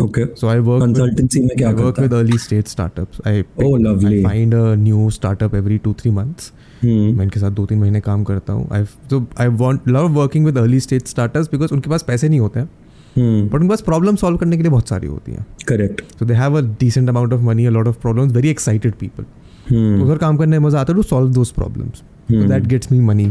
[0.00, 0.22] Okay.
[0.34, 3.18] So I work Consultancy में with, क्या I work करता with early stage startups.
[3.20, 4.12] I pick, Oh, lovely.
[4.18, 6.46] I find a new startup every two three months.
[6.84, 7.10] Hmm.
[7.16, 10.46] मैं इनके साथ दो तीन महीने काम करता हूँ आई तो I want love working
[10.46, 12.68] with early stage starters because उनके पास पैसे नहीं होते हैं
[13.16, 13.52] Hmm.
[13.52, 16.00] बट उनके पास प्रॉब्लम सॉल्व करने के लिए बहुत सारी होती हैं Correct.
[16.18, 19.24] So they have a decent amount of money a lot of problems very excited people
[19.64, 20.02] Hmm.
[20.04, 22.11] उधर काम करने में मज़ा आता है to solve those problems Hmm.
[22.30, 23.28] That gets me money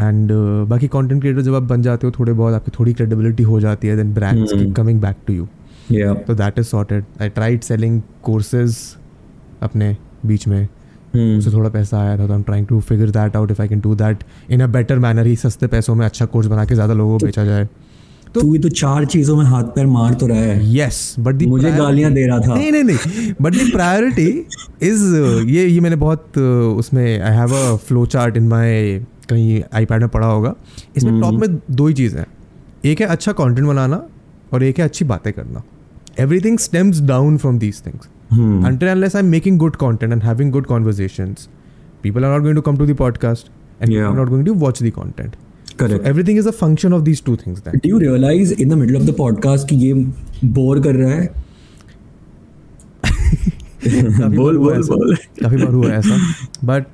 [0.00, 0.32] and
[0.68, 3.88] बाकी कॉन्टेंट क्रिएटर जब आप बन जाते हो थोड़े बहुत आपकी थोड़ी क्रेडिबिलिटी हो जाती
[3.88, 4.52] है then brands.
[4.52, 5.46] Keep coming back to you
[6.16, 8.76] तो that is sorted I tried selling courses
[9.62, 10.68] अपने बीच में।
[11.08, 11.38] Hmm.
[11.38, 13.68] उससे थोड़ा पैसा आया था तो I am trying to figure that out if I
[13.68, 16.74] can do that in a better manner ही सस्ते पैसों में अच्छा कोर्स बना के
[16.74, 17.68] ज़्यादा लोगों को बेचा जाए।
[18.34, 21.46] तो तू तो चार चीज़ों में हाथ पैर मार तो रहा है। यस बट दी
[21.46, 24.26] मुझे गालियाँ दे रहा था। नहीं नहीं नहीं बट द प्रायोरिटी
[24.82, 25.04] इज़
[25.50, 30.00] ये ये मैंने बहुत uh, उसमें I have a flow chart in my कहीं आईपैड
[30.00, 30.54] में पढ़ा होगा।
[30.96, 32.26] इसमें टॉप में दो ही चीज़ हैं।
[32.84, 34.02] एक है अच्छा कंटेंट बनाना
[34.52, 35.62] और एक है अच्छी बातें करना।
[36.20, 38.08] Everything stems down from these things
[38.68, 41.44] until unless I'm making good content and having good conversations,
[42.02, 44.08] people are not going to come to the podcast and people Yeah.
[44.08, 45.38] are not going to watch the content.
[45.80, 48.72] Correct everything is a function of these two things that do you realize in the
[48.72, 49.94] middle of the podcast कि ये
[50.44, 51.48] bore कर रहा है?
[54.28, 56.16] बोल बोल बोल। काफ़ी बार हुआ ऐसा।
[56.64, 56.86] बट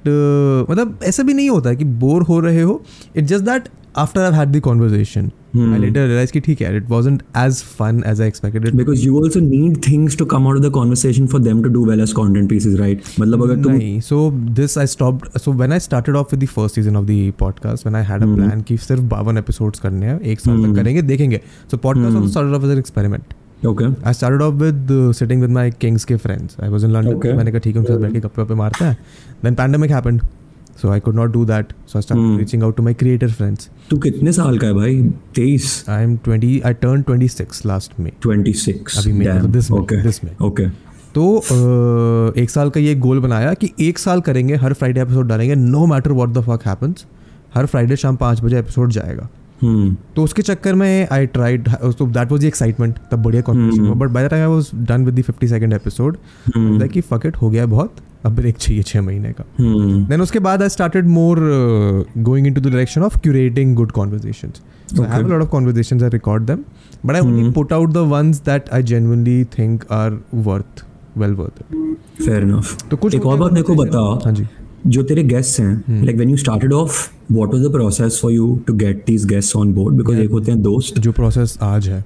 [0.70, 2.84] मतलब ऐसा भी नहीं होता कि बोर हो रहे हो।
[3.16, 6.88] It just that after I had the conversation I later realize कि ठीक है it
[6.90, 10.58] wasn't as fun as I expected it because you also need things to come out
[10.60, 13.72] of the conversation for them to do well as content pieces right मतलब अगर तुम
[13.72, 14.18] नहीं so
[14.60, 17.88] this I stopped so when I started off with the first season of the podcast
[17.88, 18.42] when I had a hmm.
[18.42, 21.40] plan कि सिर्फ़ बावन episodes करने हैं एक साल तक करेंगे देखेंगे
[21.72, 22.22] so podcast hmm.
[22.22, 23.34] also started off as an experiment
[23.72, 26.96] okay I started off with uh, sitting with my Kings के friends I was in
[26.96, 27.36] London Okay.
[27.36, 28.96] मैंने कहा ठीक है उनके साथ बैठ के गप्पे मारते हैं
[29.44, 30.26] then pandemic happened
[30.82, 33.70] so I could not do that so I started reaching out to my creator friends
[33.90, 35.10] तू कितने साल का है भाई?
[35.38, 38.98] 23 I am 20 I turn 26 last May 26
[40.42, 40.68] okay
[41.14, 45.28] तो uh, एक साल का ये गोल बनाया कि एक साल करेंगे हर फ्राइडे एपिसोड
[45.28, 47.06] डालेंगे no matter what the fuck happens
[47.54, 49.28] her Friday शाम पाँच बजे एपिसोड जाएगा।
[50.16, 53.94] तो उसके चक्कर में आई ट्राइड तो दैट वाज द एक्साइटमेंट तब बढ़िया कॉन्वर्सेशन हुआ।
[53.94, 56.16] But by the time I was done with the 50 second episode
[56.56, 57.96] like कि फक इट हो गया बहुत
[58.26, 60.08] अब ब्रेक चाहिए छः महीने का। Hmm.
[60.10, 61.38] देन उसके बाद I started more
[62.18, 65.28] going into the direction of curating good I have a Okay.
[65.28, 66.02] lot of conversations.
[66.02, 66.58] I record them,
[67.06, 70.12] but I only put out the ones that I genuinely think are
[70.48, 70.82] worth,
[71.22, 71.72] well worth it.
[72.26, 72.40] fair
[72.90, 74.46] तो कुछ एक और बात मेरे को बता हाँ जी।
[74.86, 78.54] जो तेरे गेस्ट हैं like when you started off what was the process for you
[78.66, 82.04] to get these guests on board because एक होते हैं दोस्त। जो प्रोसेस आज है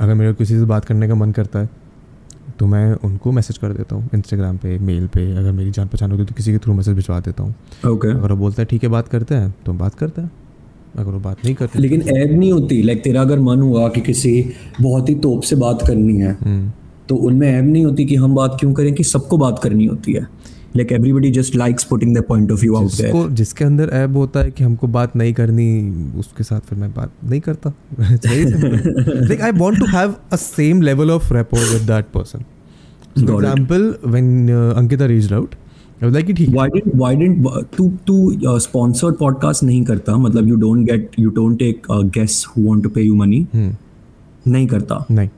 [0.00, 1.68] अगर मेरे को किसी से बात करने का मन करता है
[2.58, 6.10] तो मैं उनको मैसेज कर देता हूँ इंस्टाग्राम पे मेल पे अगर मेरी जान पहचान
[6.10, 7.54] होती है तो किसी के थ्रू मैसेज भिजवा देता हूँ।
[7.86, 10.30] ओके अगर वो बोलता है ठीक है बात करते हैं तो बात करते हैं।
[10.98, 14.00] अगर वो बात नहीं करते लेकिन ऐड नहीं होती। लाइक तेरा अगर मन हुआ कि
[14.00, 14.32] किसी
[14.80, 16.70] बहुत ही तोप से बात करनी है हम्म,
[17.08, 20.12] तो उनमें ऐब नहीं होती कि हम बात क्यों करें कि सबको बात करनी होती
[20.12, 20.26] है।
[20.76, 24.40] Like everybody just likes putting the point of view out there जिसके अंदर ऐब होता
[24.40, 25.66] है कि हमको बात नहीं करनी
[26.18, 31.10] उसके साथ फिर मैं बात नहीं करता। Like I want to have a same level
[31.10, 33.30] of rapport with that person it.
[33.30, 35.54] Example when Ankita reached out
[36.02, 40.16] like ठीक why didn't why didn't तू तू स्पॉन्सर्ड पॉडकास्ट नहीं करता?
[40.16, 44.66] मतलब you don't get you don't take guest who want to pay you money नहीं
[44.66, 45.04] करता?
[45.10, 45.28] नहीं.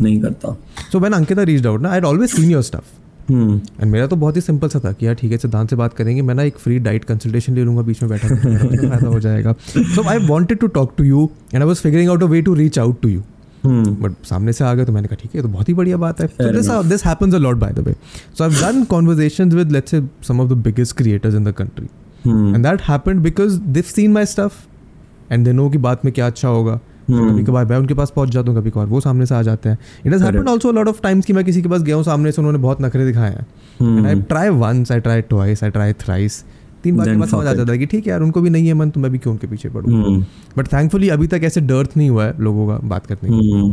[0.00, 0.56] नहीं करता.
[0.92, 3.52] So when Ankita reached out ना I always seen your stuff Hmm.
[3.80, 5.94] And मेरा तो बहुत ही सिंपल सा था कि यार ठीक है सिद्धांत से बात
[5.94, 9.20] करेंगे। मैं ना एक फ्री डाइट कंसल्टेशन ले लूँगा बीच में बैठा तो फ़ायदा हो
[9.20, 12.42] जाएगा। So I wanted to talk to you and I was figuring out a way
[12.42, 13.22] to reach out to you
[13.66, 16.20] but सामने से आ गए तो मैंने कहा ठीक है तो बहुत ही बढ़िया बात
[16.20, 17.94] है। This this happens a lot by the way
[18.38, 21.86] so I done conversation with let's say some of the biggest creators in the country
[22.26, 26.26] and that happened because this seen my stuff and they know की बात में क्या
[26.26, 29.34] अच्छा होगा। कभी कभार मैं उनके पास पहुँच जाता हूँ कभी कभार वो सामने से
[29.34, 31.82] आ जाते हैं। It has happened also lot of times कि मैं किसी के पास
[31.82, 35.20] गया हूँ सामने से उन्होंने बहुत नखरे दिखाए हैं। And I try once I try
[35.22, 36.44] twice I try thrice
[36.84, 38.66] तीन बार के बाद समझ आ जाता है कि ठीक है यार उनको भी नहीं
[38.66, 39.92] है मन तो मैं भी क्यों उनके पीछे पड़ूँ?
[39.94, 40.24] हम्म।
[40.58, 43.72] बट थैंकफुली अभी तक ऐसे डर्थ नहीं हुआ है लोगों का बात करने का हम्म।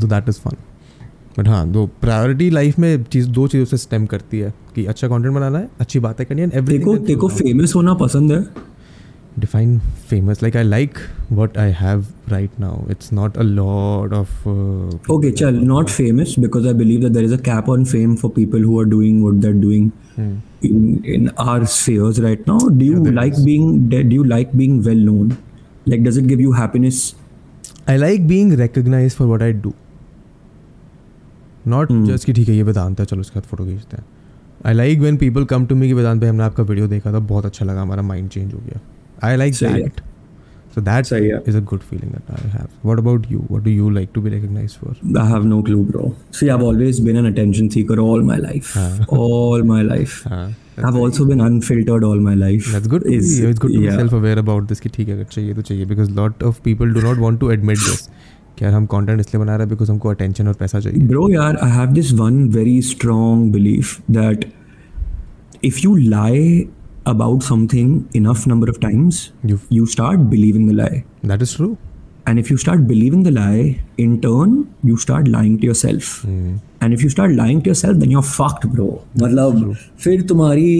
[0.00, 0.56] तो दैट इज़ फन
[1.38, 5.08] बट हाँ दो प्रायोरिटी लाइफ में चीज़ दो चीज़ों से स्टेम करती है कि अच्छा
[5.08, 8.44] कंटेंट बनाना है अच्छी बातें करनी है देखो देखो फ़ेमस होना पसंद है।
[9.38, 14.28] Define famous like i like what i have right now it's not a lot of
[14.46, 18.16] uh, Okay, chal, not famous because I believe that there is a cap on fame
[18.16, 20.34] for people who are doing what they're doing hmm.
[20.62, 20.82] in
[21.14, 22.58] in our spheres right now.
[22.58, 23.44] Do you there like is.
[23.44, 25.36] being do you like being well known?
[25.86, 27.02] Like, does it give you happiness?
[27.92, 29.70] i like being recognized for what i do
[31.72, 32.04] not Hmm.
[32.10, 34.04] just कि ठीक है ये वेदांत है चलो उसके साथ photo खींचते हैं
[34.66, 37.18] I like when people come to me कि वेदांत भाई हमने आपका वीडियो देखा था
[37.32, 38.80] बहुत अच्छा लगा हमारा माइंड चेंज हो गया
[39.23, 40.01] आई लाइक सही है। दैट
[40.75, 43.63] सो दैट सही है। Is a good feeling that I have what about you what
[43.63, 46.11] do you like to be recognised for I have no clue, bro.
[46.39, 48.77] See, I've always been an attention seeker all my life.
[49.19, 50.15] all my life.
[50.29, 50.47] हाँ
[50.87, 52.67] I've also been unfiltered all my life.
[52.73, 53.05] That's good.
[53.05, 53.95] To Is- be, it's good to be yeah.
[54.01, 57.03] self-aware about this कि ठीक है अगर चाहिए तो चाहिए because lot of people do
[57.05, 58.03] not want to admit this
[58.57, 61.25] कि यार हम कंटेंट इसलिए बना रहे हैं because हमको अटेंशन और पैसा चाहिए Bro,
[61.33, 64.45] yeah, I have this one very strong belief that
[65.71, 66.67] if you lie
[67.05, 71.03] about something enough number of times, You you start believing the lie.
[71.23, 71.75] that is true.
[72.29, 76.09] And if you start believing the lie, in turn, you start lying to yourself.
[76.81, 78.87] And if you start lying to yourself, then you're fucked, bro.
[79.21, 80.71] मतलब फिर तुम्हारी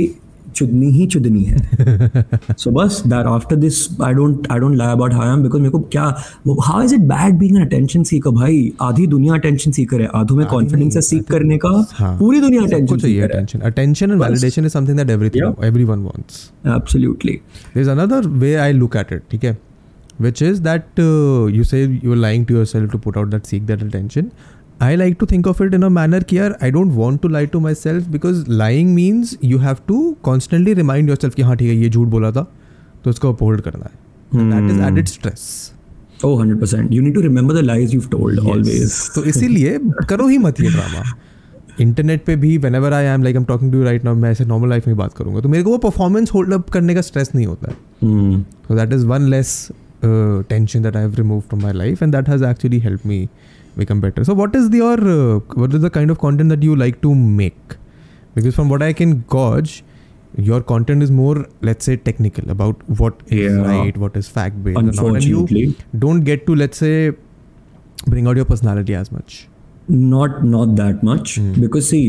[0.55, 2.25] चुदनी ही चुदनी है।
[2.59, 5.71] So बस that after this I don't I don't lie about high am because मेरे
[5.71, 6.03] को क्या
[6.63, 8.73] how is it bad being an attention seeker भाई?
[8.83, 11.71] आधी दुनिया अटेंशन सीकर है। आधो में कॉन्फिडेंस है सीक करने का
[12.19, 17.33] पूरी दुनिया attention seeker attention attention and validation is something that everything everyone wants absolutely
[17.33, 19.57] there is another way I look at it ठीक है?
[20.21, 20.99] Which is that
[21.57, 24.31] you say you are lying to yourself to put out that seek that attention
[24.81, 27.29] I like to think of it in a manner कि यार I don't want to
[27.29, 31.43] lie to my self because lying means you have to constantly remind your self कि
[31.43, 32.47] हाँ ठीक है ये झूठ बोला था
[33.05, 34.01] तो उसको अपहोल्ड करना है
[39.15, 41.03] तो इसीलिए करो ही मत ये ड्रामा
[41.81, 44.69] इंटरनेट पे भी whenever I am like am talking to right now मैं ऐसे नॉर्मल
[44.69, 47.47] लाइफ में बात करूँगा। तो मेरे को वो परफॉर्मेंस होल्ड अप करने का स्ट्रेस नहीं
[47.47, 47.77] होता है।
[48.69, 49.69] तो that is one less
[50.05, 53.29] tension that I have remove from my life and that has actually help me
[53.78, 54.24] become better.
[54.24, 57.14] So what is your uh, what is the kind of content that you like to
[57.16, 57.76] make?
[58.36, 59.84] Because from what I can gauge,
[60.50, 63.62] your content is more let's say technical about what is Yeah.
[63.68, 67.12] right, what is fact based, and all, and Unfortunately, you don't get to let's say
[68.16, 69.38] bring out your personality as much.
[69.90, 71.52] not not that much Hmm.
[71.64, 72.00] because see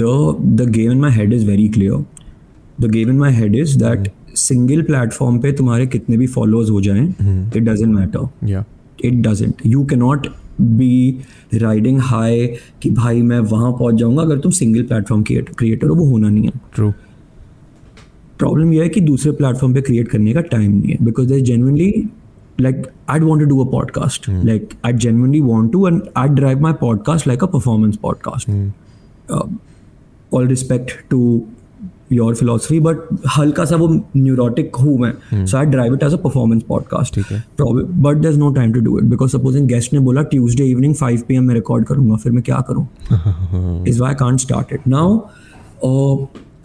[0.00, 0.08] the
[0.60, 2.00] the game in my head is very clear.
[2.84, 4.12] The game in my head is that Hmm.
[4.40, 7.56] Single platform पे तुम्हारे कितने भी followers हो जाएं Hmm.
[7.56, 8.64] It doesn't matter Yeah.
[9.10, 10.26] It doesn't you cannot
[10.61, 11.17] be
[11.53, 12.47] riding high
[12.81, 16.43] कि भाई मैं वहाँ पहुँच जाऊँगा अगर तुम सिंगल प्लेटफॉर्म क्रिएटर हो वो होना नहीं
[16.43, 16.91] है। ट्रू
[18.39, 21.41] प्रॉब्लम यह है कि दूसरे प्लेटफॉर्म पे क्रिएट करने का टाइम नहीं है because they
[21.41, 22.09] genuinely
[22.61, 26.59] like I'd want to do a podcast like I genuinely want to and I drive
[26.59, 28.49] my podcast like a performance podcast
[30.33, 31.41] all respect to
[32.11, 32.97] your philosophy but
[33.37, 37.19] हल्का सा वो neurotic हूँ मैं। So I drive it as a performance podcast
[37.61, 41.23] but there no time to do it because supposing guest ने बोला Tuesday evening five
[41.27, 42.87] P M में record करूँगा फिर मैं क्या करूँ?
[43.87, 45.19] Is why can't start it now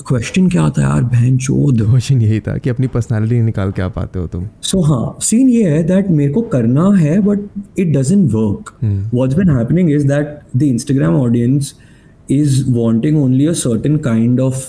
[0.08, 1.80] question क्या था यार बहन चोद?
[1.82, 5.48] क्वेश्चन यही था कि अपनी पर्सनैलिटी निकाल के आ पाते हो तुम। सो हाँ सीन
[5.48, 7.38] ये है दैट मेरे को करना है but
[7.78, 8.72] it doesn't work
[9.14, 11.74] what been happening is that the Instagram audience
[12.30, 14.64] is wanting only a certain kind of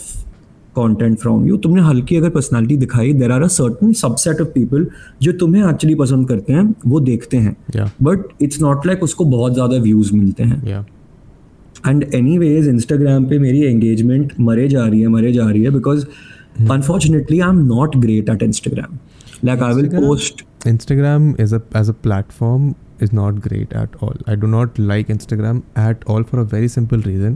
[0.77, 4.87] content from you तुमने हल्की अगर पर्सनालिटी दिखाई there are a certain subset of people
[5.21, 7.55] जो तुम्हें एक्चुअली पसंद करते हैं वो देखते हैं।
[8.03, 10.85] बट इट्स नॉट लाइक उसको बहुत ज़्यादा व्यूज़ मिलते हैं।
[11.87, 15.71] एंड एनी वेज इंस्टाग्राम पे मेरी एंगेजमेंट मरे जा रही है मरे जा रही है
[15.71, 16.05] because
[16.71, 18.97] unfortunately I am not great at Instagram
[19.45, 22.63] like I will post Instagram is a as a platform
[23.05, 24.15] is not great at all.
[24.31, 27.35] I do not like Instagram at all for a very simple reason.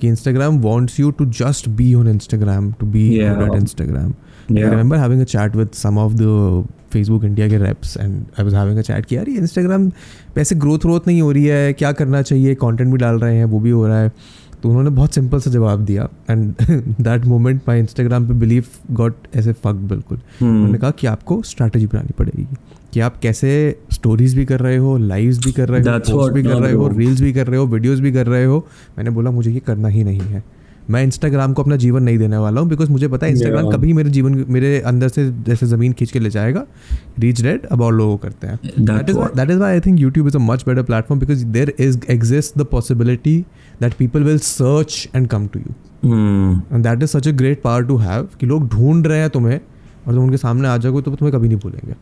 [0.00, 4.10] कि Instagram wants you to just be on Instagram to be on Instagram
[4.58, 8.44] I remember having a chat with some of the Facebook India के reps and I
[8.44, 9.90] was having a chat कि यार ये Instagram
[10.34, 13.44] पैसे growth growth नहीं हो रही है क्या करना चाहिए कॉन्टेंट भी डाल रहे हैं
[13.44, 14.12] वो भी हो रहा है।
[14.62, 16.54] तो उन्होंने बहुत सिंपल सा जवाब दिया and
[17.00, 20.42] that moment my Instagram पे believe got as a fuck बिल्कुल hmm.
[20.42, 22.46] उन्होंने कहा कि आपको स्ट्रैटेजी बनानी पड़ेगी।
[22.92, 23.50] कि आप कैसे
[23.92, 26.88] स्टोरीज भी कर रहे हो लाइव्स भी कर रहे हो पोस्ट भी कर रहे हो
[26.88, 28.64] रील्स भी कर रहे हो वीडियोस भी कर रहे हो।
[28.98, 30.42] मैंने बोला मुझे ये करना ही नहीं है।
[30.90, 33.92] मैं इंस्टाग्राम को अपना जीवन नहीं देने वाला हूँ बिकॉज़ मुझे पता है इंस्टाग्राम कभी
[33.92, 36.64] मेरे जीवन मेरे अंदर से जैसे ज़मीन खींच के ले जाएगा
[37.18, 40.40] रीच डेड अब और लोगों करते हैं। That is that I think YouTube is a
[40.40, 43.38] much better platform because there is exist the possibility
[43.80, 45.74] that people will search and come to you
[46.72, 49.58] and that is such a great power to have कि लोग ढूंढ रहे हैं तुम्हें
[49.58, 51.94] और तुम उनके सामने आ जाओगे तो तुम्हें कभी नहीं भूलेंगे।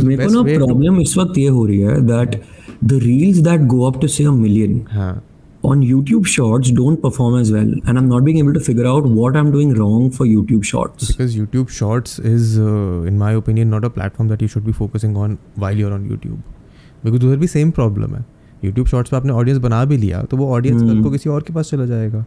[0.00, 2.40] मेरे को ना प्रॉब्लम इस वक्त ये हो रही है that
[2.84, 5.14] the reels that go up to say a million हाँ
[5.64, 9.06] on YouTube Shorts don't perform as well, and I'm not being able to figure out
[9.18, 11.06] what I'm doing wrong for YouTube Shorts.
[11.10, 14.74] because YouTube Shorts is uh, in my opinion not a platform that you should be
[14.80, 16.42] focusing on while you're on YouTube
[17.06, 18.24] because उधर भी same problem है
[18.64, 21.42] YouTube Shorts पे आपने audience बना भी लिया तो वो ऑडियंस कल को किसी और
[21.42, 22.24] के पास चला जाएगा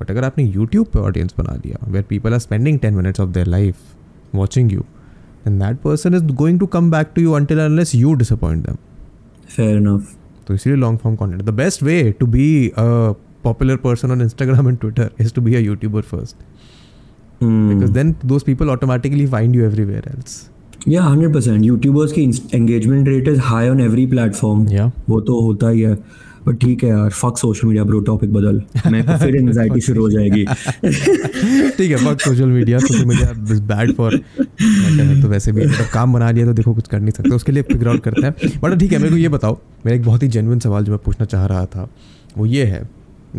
[0.00, 3.30] बट अगर आपने YouTube पे ऑडियंस बना लिया where people are spending ten minutes of
[3.30, 4.84] their life watching you
[5.46, 8.76] and that person is going to come back to you until unless you disappoint them
[9.54, 10.02] Fair enough.
[10.46, 12.84] तो इसीलिए long form content the best way to be a
[13.44, 16.36] popular person on Instagram and Twitter is to be a YouTuber first.
[17.42, 20.48] Because then those people automatically find you everywhere else
[20.88, 21.64] Yeah, hundred percent.
[21.68, 22.22] YouTubers की
[22.58, 24.60] engagement rate is high on every platform.
[24.72, 25.94] या वो तो होता ही है
[26.46, 30.02] but ठीक है यार fuck social media bro topic बदल। मैं तो फिर एंजाइटी शुरू
[30.02, 30.44] हो जाएगी।
[31.70, 34.16] ठीक है fuck social media social media is bad for
[35.22, 37.62] तो वैसे भी। मतलब काम बना लिया तो देखो कुछ कर नहीं सकते उसके लिए
[37.62, 40.28] फिगर आउट करते हैं। बट ठीक है मेरे को ये बताओ मेरा एक बहुत ही
[40.28, 41.88] जेन्युइन सवाल जो मैं पूछना चाह रहा था
[42.38, 42.88] वो ये है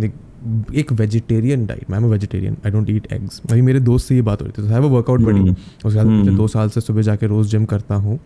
[0.03, 4.41] एक- वेजिटेरियन डाइट मैं vegetarian I don't eat eggs वही मेरे दोस्त से ये बात
[4.41, 7.27] हो रही थी तो वो वर्कआउट बड़ी उसके बाद पिछले दो साल से सुबह जाके
[7.27, 8.19] रोज़ जिम करता हूँ।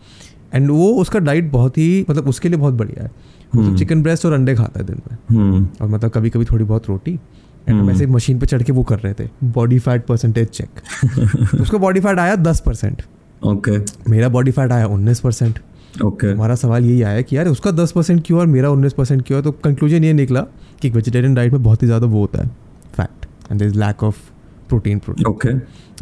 [0.53, 3.11] एंड वो उसका डाइट बहुत ही मतलब उसके लिए बहुत बढ़िया है।
[3.55, 6.65] वो चिकन ब्रेस्ट और अंडे खाता है दिन में। हम्म। और मतलब कभी कभी थोड़ी
[6.65, 7.19] बहुत रोटी।
[7.67, 11.61] एंड हम ऐसे मशीन पे चढ़ के वो कर रहे थे। बॉडी फैट परसेंटेज चेक
[11.61, 13.01] उसका बॉडी फैट आया दस परसेंट।
[13.41, 13.77] ओके
[14.09, 15.59] मेरा बॉडी फैट आया उन्नीस परसेंट।
[16.03, 19.21] ओके हमारा सवाल यही आया कि यार उसका दस परसेंट क्यों और मेरा उन्नीस परसेंट
[19.21, 19.37] क्यों?
[19.37, 20.41] है तो कंक्लूजन ये निकला
[20.81, 22.49] कि वेजिटेरियन डाइट में बहुत ही ज़्यादा वो होता है
[22.95, 24.17] fat and is lack of
[24.69, 25.49] protein protein okay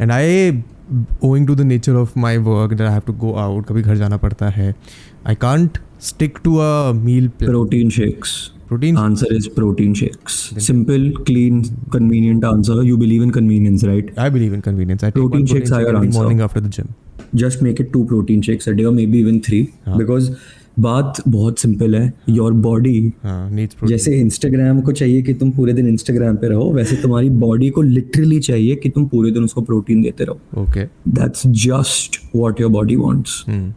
[0.02, 0.62] and I
[1.24, 3.96] owing to the nature of my work that I have to go out कभी घर
[3.96, 4.74] जाना पड़ता है
[5.26, 8.32] I can't stick to a meal protein shakes
[8.68, 10.36] protein answer is protein shakes
[10.66, 11.58] simple clean
[11.94, 15.04] convenient answer you believe in convenience right I believe in convenience.
[15.08, 16.20] I take Protein shakes your shake every answer.
[16.20, 16.92] morning after the gym.
[17.42, 19.62] just make it two protein shakes a day or maybe even three
[20.02, 20.30] because
[20.80, 25.88] बात बहुत simple है your body हाँ जैसे Instagram को चाहिए कि तुम पूरे दिन
[25.88, 30.02] इंस्टाग्राम पे रहो वैसे तुम्हारी बॉडी को लिटरली चाहिए कि तुम पूरे दिन उसको प्रोटीन
[30.02, 30.84] देते रहो okay
[31.20, 33.72] that's just what your body wants hmm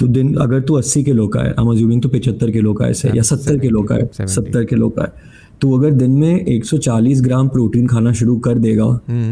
[0.00, 2.84] तो दिन अगर तू 80 किलो का है आई एम अज्यूमिंग तो 75 किलो का
[2.84, 4.26] है ऐसे या 70 किलो का है 70.
[4.34, 8.84] 70 किलो का है। तो अगर दिन में 140 ग्राम प्रोटीन खाना शुरू कर देगा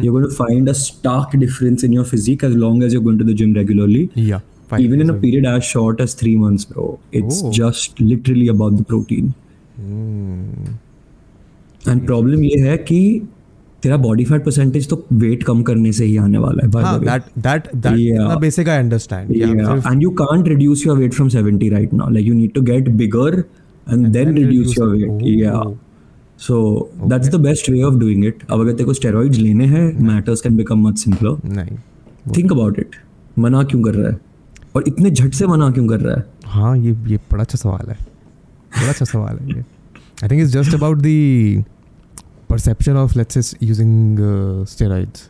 [0.05, 3.19] you going to find a stark difference in your physique as long as you going
[3.21, 4.41] to the gym regularly या
[4.83, 6.85] even in a period as short as 3 months bro.
[7.19, 7.51] It's Oh.
[7.57, 9.27] just literally about the protein.
[11.89, 12.99] And problem ये है कि
[13.85, 16.71] तेरा body fat percentage तो weight कम करने से ही आने वाला है
[19.93, 22.89] and you can't reduce your weight from seventy right now like you need to get
[22.89, 23.45] bigger
[23.93, 25.63] and then reduce your weight या
[26.39, 26.55] so
[27.07, 30.41] that's the best way of doing it अब अगर तेरे को स्टेरॉइड्स लेने हैं matters
[30.41, 31.77] can become much simpler नहीं.
[32.37, 32.97] Think about it
[33.39, 34.19] मना क्यों कर रहा है?
[34.77, 36.25] और इतने झट से मना क्यों कर रहा है?
[36.45, 37.97] हाँ ये ये बड़ा अच्छा सवाल है।
[38.79, 39.65] बड़ा अच्छा सवाल है ये।
[40.23, 41.55] I think it's just about the
[42.55, 44.19] perception of let's using
[44.71, 45.23] steroids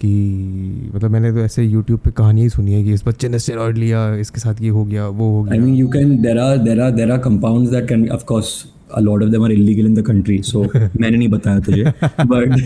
[0.00, 3.38] कि मतलब मैंने तो ऐसे यूट्यूब पे कहानी ही सुनी है कि इस बच्चे ने
[3.38, 6.38] स्टेरॉयड लिया इसके साथ ये हो गया वो हो गया I mean you can there
[6.38, 8.54] are there are there are compound that can of course
[8.90, 11.84] a lot of them are illegal in the country so मैंने नहीं बताया तुझे
[12.24, 12.56] but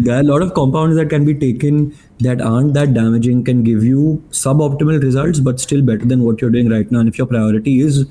[0.00, 1.84] there are lot of compound that can be taken
[2.22, 4.16] that art that damaging can give you
[4.62, 8.04] suboptimal result but still better then what you're doing right now if your priority is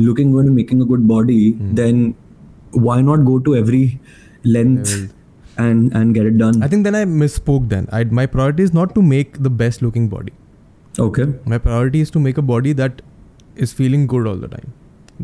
[0.00, 2.12] looking good making a good body then
[2.87, 3.83] why not go to every
[4.55, 4.95] length
[5.65, 6.59] and and get it done?
[6.63, 9.85] I think then I misspoke then I, my priority is not to make the best
[9.87, 10.35] looking body
[11.05, 11.25] Okay.
[11.53, 13.01] my priority is to make a body that
[13.65, 14.71] is feeling good all the time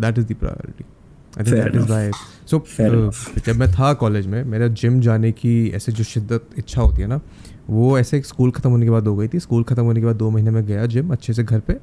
[0.04, 1.94] that is the priority i think Fair that is enough.
[1.94, 3.22] why so Fair uh, enough.
[3.48, 7.08] जब मैं था college में मेरा gym जाने की ऐसे जो शिद्दत इच्छा होती है
[7.08, 7.20] ना
[7.71, 10.17] वो ऐसे स्कूल ख़त्म होने के बाद हो गई थी स्कूल ख़त्म होने के बाद
[10.17, 11.75] दो महीने में गया जिम अच्छे से घर पे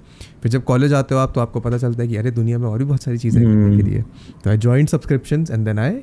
[0.44, 2.68] फिर जब कॉलेज आते हो आप तो आपको पता चलता है कि अरे दुनिया में
[2.68, 4.04] और भी बहुत सारी चीज़ें हैं करने के लिए
[4.44, 6.02] तो I joined subscription and then I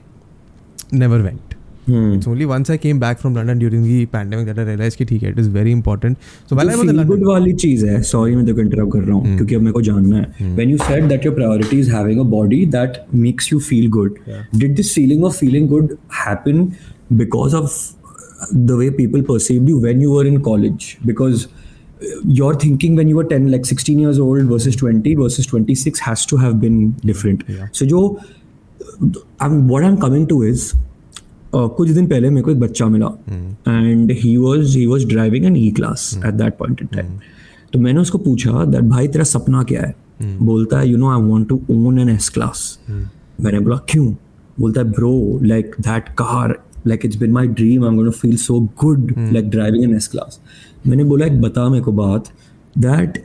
[0.95, 1.55] never went
[1.87, 2.13] Hmm.
[2.15, 5.05] It's only once I came back from London during the pandemic that I realized कि
[5.05, 6.19] ठीक है it is very important.
[6.51, 8.93] So while I was in London, good वाली चीज़ है sorry मैं तेरे को interrupt
[8.93, 11.81] कर रहा हूँ क्योंकि अब मेरे को जानना है when you said that your priority
[11.85, 14.45] is having a body that makes you feel good yeah.
[14.63, 16.63] did this feeling of feeling good happen
[17.23, 17.75] because of
[18.70, 23.08] the way people perceived you when you were in college because uh, your thinking when
[23.08, 26.92] you were 10 like 16 years old versus 20 versus 26 has to have been
[27.06, 28.04] different so जो
[29.40, 30.74] I'm, what I'm coming to is
[31.54, 33.08] uh, कुछ दिन पहले मेरे को एक बच्चा मिला
[33.68, 37.18] and he was he was driving an E class at that point in time
[37.74, 41.22] तो मैंने उसको पूछा दैट भाई तेरा सपना क्या है बोलता है you know I
[41.30, 44.12] want to own an S class मैंने बोला क्यों
[44.60, 48.37] बोलता है bro like that car like it's been my dream I am gonna feel
[48.37, 50.41] so good like driving an S class
[50.87, 52.33] मैंने बोला एक बता मेरे को बात
[52.79, 53.25] that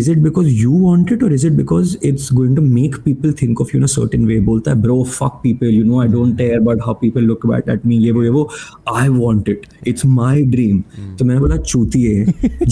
[0.00, 3.32] is it because you want it or is it because it's going to make people
[3.40, 6.06] think of you in a certain way बोलता है bro fuck people you know I
[6.14, 8.48] don't care about how people look back at me ये वो ये वो
[8.94, 10.80] I want it it's my dream
[11.18, 12.24] तो मैंने बोला चूतिए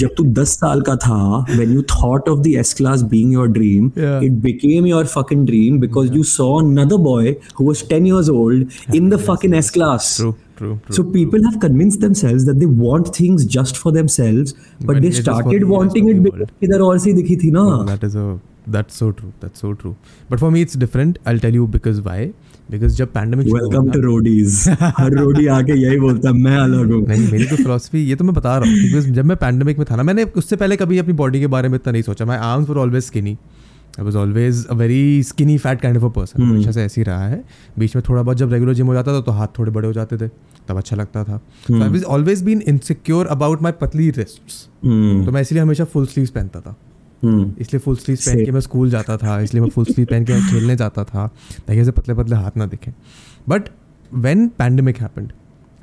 [0.03, 1.21] जब तू 10 साल का था
[1.59, 4.27] when you thought of the S class being your dream Yeah.
[4.31, 8.81] it became your fucking dream because you saw another boy who was 10 years old
[9.03, 10.96] in the fucking S class true, True, true.
[10.98, 15.12] so people have convinced themselves that they want things just for themselves, but When they
[15.12, 16.50] started wanting it because.
[16.64, 18.26] इधर और सी दिखी थी ना that is a
[18.76, 19.96] that's so true that's so true
[20.30, 22.20] but for me it's different i'll tell you because why
[22.74, 24.64] because जब pandemic हुआ टू Roadies
[25.00, 28.24] हर Roadie आके यही बोलता है मैं अलग हूँ नहीं मेरी तो फिलोसफी ये तो
[28.26, 30.98] मैं बता रहा हूँ बिकॉज़ जब मैं पैंडमिक में था ना मैंने उससे पहले कभी
[30.98, 33.38] अपनी बॉडी के बारे में इतना नहीं सोचा my arms were always skinny
[34.00, 37.06] I was always a very skinny fat kind of a person हमेशा से ऐसे ही
[37.06, 37.44] रहा है।
[37.80, 39.94] बीच में थोड़ा बहुत जब रेगुलर जिम हो जाता था तो हाथ थोड़े बड़े हो
[39.94, 40.28] जाते थे
[40.68, 41.40] तब अच्छा लगता था।
[41.74, 46.30] I was always been insecure about my पतली रिस्ट्स तो मैं इसलिए हमेशा फुल स्लीव्स
[46.30, 46.76] पहनता था।
[47.60, 50.34] इसलिए फुल स्लीव पहन के मैं स्कूल जाता था इसलिए मैं फुल स्लीव पहन के
[50.34, 51.28] मैं खेलने जाता था
[51.68, 52.92] ताकि ऐसे पतले पतले हाथ ना दिखे।
[53.50, 53.70] But
[54.16, 55.32] when pandemic happened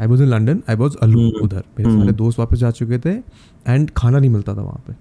[0.01, 3.11] I was in London I was alone उधर। मेरे सारे दोस्त वापस जा चुके थे
[3.67, 4.93] एंड खाना नहीं मिलता था वहाँ पे।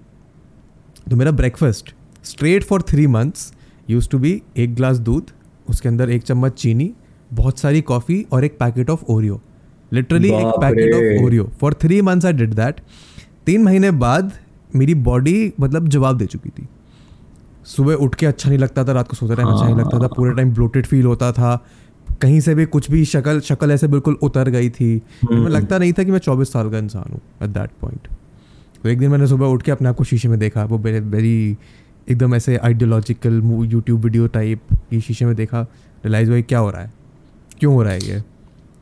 [1.10, 1.94] तो मेरा breakfast
[2.24, 3.52] straight for three months
[3.90, 5.30] use to be एक ग्लास दूध
[5.70, 6.92] उसके अंदर एक चम्मच चीनी
[7.32, 9.40] बहुत सारी कॉफ़ी और एक पैकेट ऑफ़ ओरियो
[9.92, 12.80] लिटरली एक packet of Oreo for three months I did that
[13.46, 14.32] तीन महीने बाद
[14.76, 16.66] मेरी बॉडी मतलब जवाब दे चुकी थी।
[17.66, 20.08] सुबह उठ के अच्छा नहीं लगता था रात को सोते टाइम अच्छा नहीं लगता था
[20.08, 21.56] पूरे टाइम ब्लोटेड फील होता था।
[22.22, 24.94] कहीं से भी कुछ भी शक्ल शक्ल ऐसे बिल्कुल उतर गई थी।
[25.24, 28.08] मैं लगता नहीं था कि मैं चौबीस साल का इंसान हूँ एट दैट पॉइंट
[28.82, 31.00] तो एक दिन मैंने सुबह उठ के अपने आप को शीशे में देखा वो वेरी
[31.00, 31.56] वेरी
[32.08, 35.66] एकदम ऐसे आइडियोलॉजिकल यूट्यूब वीडियो टाइप की शीशे में देखा
[36.04, 36.92] रिलाइज हुआ ये क्या हो रहा है?
[37.60, 38.20] क्यों हो रहा है ये?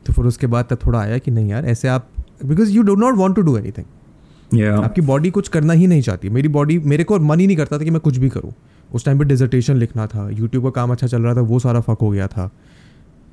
[0.05, 2.07] तो फिर उसके बाद तब थोड़ा आया कि नहीं यार ऐसे आप
[2.45, 4.61] because you do not want to do anything.
[4.63, 7.77] आपकी बॉडी कुछ करना ही नहीं चाहती। मेरी बॉडी मेरे को मन ही नहीं करता
[7.77, 8.51] था कि मैं कुछ भी करूँ।
[8.93, 11.79] उस टाइम पे डिजर्टेशन लिखना था यूट्यूब का काम अच्छा चल रहा था वो सारा
[11.79, 12.49] फक हो गया था।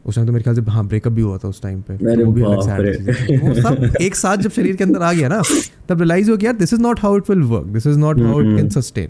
[0.07, 2.27] उस टाइम तो मेरे ख्याल से हाँ ब्रेकअप भी हुआ था उस टाइम पे। तो
[2.27, 5.43] वो भी अलग। वो सब एक साथ जब शरीर के अंदर आ गया ना
[5.89, 8.41] तब रियलाइज़ हो गया this is not how it will work this is not how
[8.41, 9.09] it can sustain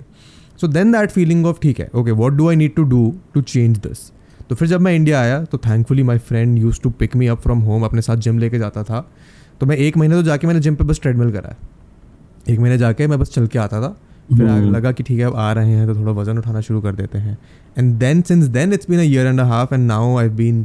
[0.60, 3.40] so then that feeling of ठीक है okay what do I need to do to
[3.42, 4.10] change this
[4.48, 7.40] तो फिर जब मैं इंडिया आया तो thankfully my friend use to pick me up
[7.40, 9.00] from home अपने साथ जिम लेके जाता था।
[9.60, 11.56] तो मैं एक महीने तो जाके मैंने जिम पे बस ट्रेडमिल करा है।
[12.48, 13.88] एक महीने जाके मैं बस चल के आता था।
[14.28, 16.80] फिर हम्म। लगा कि ठीक है अब आ रहे हैं तो थोड़ा वज़न उठाना शुरू
[16.80, 17.36] कर देते हैं।
[17.78, 20.64] And then since then it's been a year and a half and now I been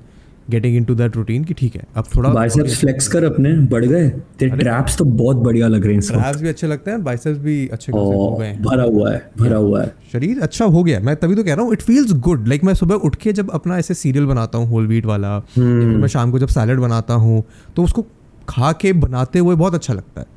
[0.51, 4.09] getting into that routine कि ठीक है अब थोड़ा बाइसेप्स फ्लेक्स कर अपने बढ़ गए।
[4.39, 7.67] तेरे ट्रैप्स तो बहुत बढ़िया लग रहे हैं ट्रैप्स भी अच्छे लगते हैं बाइसेप्स भी
[7.67, 11.15] अच्छे हो गए हैं। भरा हुआ है भरा हुआ है। शरीर अच्छा हो गया मैं
[11.15, 13.77] तभी तो कह रहा हूँ इट फील्स गुड लाइक मैं सुबह उठ के जब अपना
[13.77, 15.63] ऐसे सीरियल बनाता हूँ होल व्हीट वाला या
[15.97, 17.43] मैं शाम को जब सैलड बनाता हूँ
[17.75, 18.05] तो उसको
[18.49, 20.27] खा के बनाते हुए बहुत अच्छा लगता है।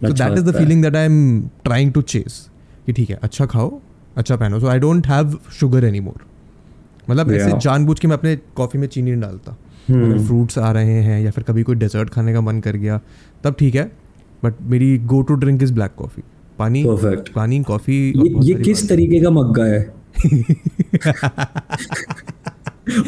[0.00, 2.46] तो अच्छा that is the feeling that I am trying to chase
[2.86, 3.80] कि ठीक है अच्छा खाओ
[4.16, 6.24] अच्छा पहनो। So I don't have sugar any more
[7.10, 7.58] मतलब ऐसे.
[7.58, 9.56] जानबूझ के मैं अपने कॉफ़ी में चीनी नहीं डालता।
[9.88, 12.76] हम्म। अगर फ्रूट्स आ रहे हैं या फिर कभी कोई डेजर्ट खाने का मन कर
[12.76, 13.00] गया
[13.44, 13.90] तब ठीक है
[14.44, 16.22] बट मेरी go to drink is black coffee
[16.58, 17.28] पानी Perfect.
[17.28, 19.80] पानी कॉफ़ी ये ये किस तरीके का मग्गा है?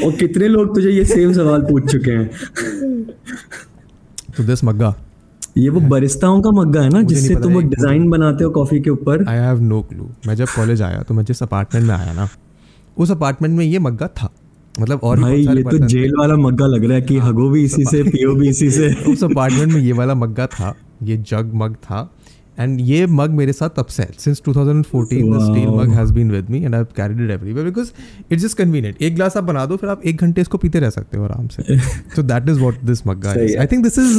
[0.05, 2.29] और कितने लोग तुझे ये सेम सवाल पूछ चुके हैं?
[4.37, 4.95] तो दिस मग्गा।
[5.59, 8.91] ये वो बरिस्ताओं का मग्गा है ना जिससे तुम वो डिज़ाइन बनाते हो कॉफ़ी के
[8.91, 9.25] ऊपर?
[9.29, 12.29] आई हैव नो क्लू मैं जब कॉलेज आया तो मैं जिस अपार्टमेंट में आया ना
[12.99, 14.31] उस अपार्टमेंट में ये मग्गा था।
[14.81, 17.85] मतलब और भाई ये तो जेल वाला मग्गा लग रहा है कि हगो भी इसी
[17.85, 21.75] से पियो भी इसी से। उस अपार्टमेंट में ये वाला मग्गा था ये जग मग
[21.75, 22.11] था।
[22.59, 26.51] एंड ये मग मेरे साथ तब से since 2014 the steel mug has been with
[26.51, 27.91] me and I have carried it everywhere because
[28.33, 30.91] it's just convenient एक ग्लास आप बना दो फिर आप एक घंटे इसको पीते रह
[30.91, 34.19] सकते हो आराम से। So that is what this मग्गा is I think this is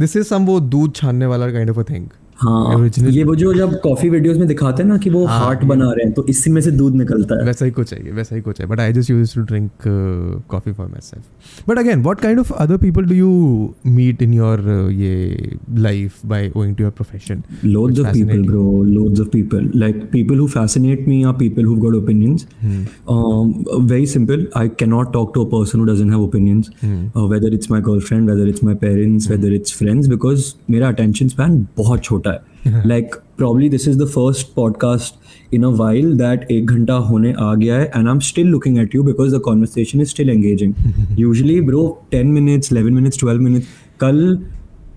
[0.00, 2.06] this is some वो दूध छानने वाला काइंड ऑफ़ अ थिंग
[2.40, 5.64] हाँ, ये वो जो जब कॉफ़ी वीडियोस में दिखाते हैं ना कि वो हाँ, हार्ट
[5.64, 8.34] बना रहे हैं तो इसी में से दूध निकलता है। वैसा ही कुछ है वैसा
[8.36, 9.70] ही कुछ है। But I just use to drink
[10.50, 13.30] coffee for myself but again what kind of other people do you
[13.86, 14.60] meet in your
[14.92, 20.02] ये life by going to your profession loads of people bro loads of people like
[20.12, 22.46] people who fascinate me are people who got opinions
[23.10, 27.80] very simple I can not talk to a person who have opinions whether it's my
[27.80, 32.78] girlfriend whether it's my parents whether it's friends because मेरा attention span बहुत छोटा घंटा
[32.78, 35.14] है। Like probably this is the first podcast
[35.54, 38.78] in a while that एक घंटा होने आ गया है and I am still looking
[38.78, 40.74] at you because the conversation is still engaging
[41.18, 43.66] usually bro ten minutes eleven minutes twelve minutes
[44.00, 44.38] कल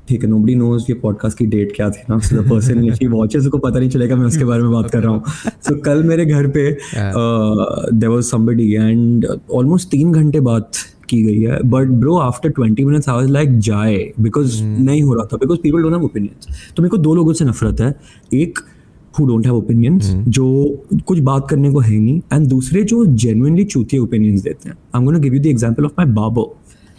[0.10, 3.48] ठीक है no नोज़ ये पॉडकास्ट की डेट क्या थी ना सो द पर्सन वॉचेस
[3.48, 6.26] को पता नहीं चलेगा मैं उसके बारे में बात कर रहा हूँ। सो कल मेरे
[6.26, 6.78] घर पे
[7.94, 10.66] there was somebody and almost तीन घंटे बाद
[11.12, 11.62] की गई है.
[11.70, 14.12] But bro after twenty minutes hours like जाए.
[14.20, 15.38] बिकॉज़ नहीं हो रहा था.
[15.38, 17.96] Because people don't have opinions तो मेरे को दो लोगों से नफरत है.
[18.34, 18.60] एक
[19.20, 20.46] हु डोंट हैव ओपिनियंस जो
[21.08, 22.22] कुछ बात करने को है नहीं.
[22.34, 24.76] एंड दूसरे जो जेनुअनली चूती ओपिनियंस देते हैं.
[24.96, 26.56] I am gonna give you the example of my बाबो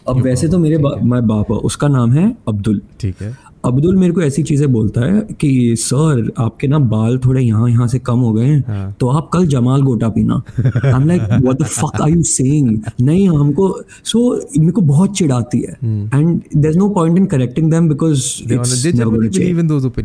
[0.08, 2.80] अब वैसे तो मेरे माय बाबा उसका नाम है अब्दुल.
[3.00, 3.36] ठीक है.
[3.64, 7.86] अब्दुल मेरे को ऐसी चीज़ें बोलता है कि सर आपके ना बाल थोड़े यहाँ यहाँ
[7.88, 11.22] से कम हो गए हैं हाँ। तो आप कल जमाल गोटा पीना। I am like
[11.22, 13.68] what the fuck are you saying नहीं हमको
[14.04, 17.88] सो so, मेरे को बहुत चिढ़ाती है। And there is no point in correcting them
[17.88, 18.24] because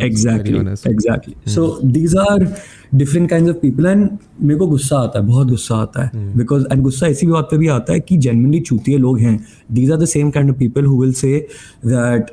[0.04, 0.58] exactly
[0.92, 2.48] exactly so these are
[2.96, 4.10] different kind of people and
[4.42, 7.58] मेरे को गुस्सा आता है बहुत गुस्सा आता है। बिकॉज़ एंड गुस्सा ऐसी बात पे
[7.58, 9.40] भी आता है कि जेनवनली चूतिए लोग हैं।
[9.72, 11.38] These are the same kind of people who will say
[11.86, 12.32] that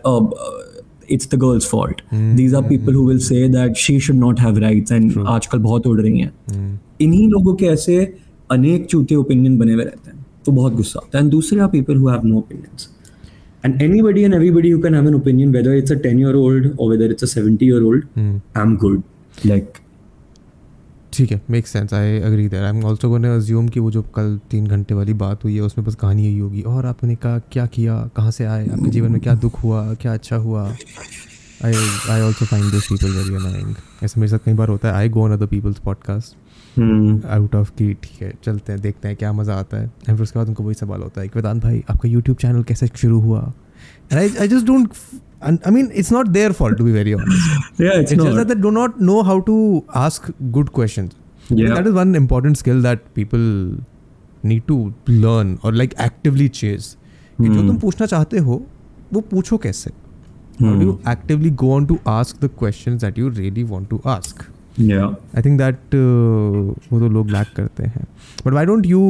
[1.11, 4.59] it's the girl's fault these are people who will say that she should not have
[4.59, 7.02] rights and आजकल बहुत उड़ रही हैं। hmm.
[7.02, 7.96] इन्हीं लोगों के ऐसे
[8.50, 11.68] अनेक चूते ओपिनियन बने हुए रहते हैं। तो बहुत गुस्सा होता है। एंड दूसरे are
[11.68, 12.88] people who have no opinions
[13.64, 16.70] and any and everybody you can have an opinion whether it's a ten year old
[16.80, 19.02] और whether it's a seventy year old I am good
[19.46, 19.72] like
[21.17, 24.03] ठीक है make sense I agree there I am also gonna assume कि वो जो
[24.17, 27.39] कल तीन घंटे वाली बात हुई है उसमें बस कहानी यही होगी। और आपने कहा
[27.53, 27.97] क्या किया?
[28.17, 28.67] कहाँ से आए?
[28.67, 29.83] आपके जीवन में क्या दुख हुआ?
[29.95, 30.65] क्या अच्छा हुआ?
[31.65, 31.75] I
[32.11, 35.09] I also find this people very annoying ऐसे मेरे साथ कई बार होता है। I
[35.09, 39.33] go on other people's podcast out of की ठीक है चलते हैं देखते हैं क्या
[39.33, 41.85] मज़ा आता है। एंड फिर उसके बाद उनको वही सवाल होता है कि वेदांत भाई
[41.91, 43.53] आपका यूट्यूब चैनल कैसे शुरू हुआ?
[44.15, 44.89] I just don't
[45.45, 48.26] I mean it's not their fault to be very honest yeah it's, it's not.
[48.26, 49.57] just that they do not know how to
[50.07, 51.72] ask good questions I Yeah.
[51.76, 53.42] that is one important skill that people
[54.51, 54.76] need to
[55.24, 56.86] learn or like actively chase
[57.40, 58.62] कि जो तुम पूछना चाहते हो
[59.12, 59.90] वो पूछो कैसे
[60.62, 64.01] how do you actively go on to ask the questions that you really want to
[64.14, 64.45] ask
[64.90, 68.07] yeah I think that uh, वो तो लोग लैक करते हैं
[68.47, 69.03] but why don't you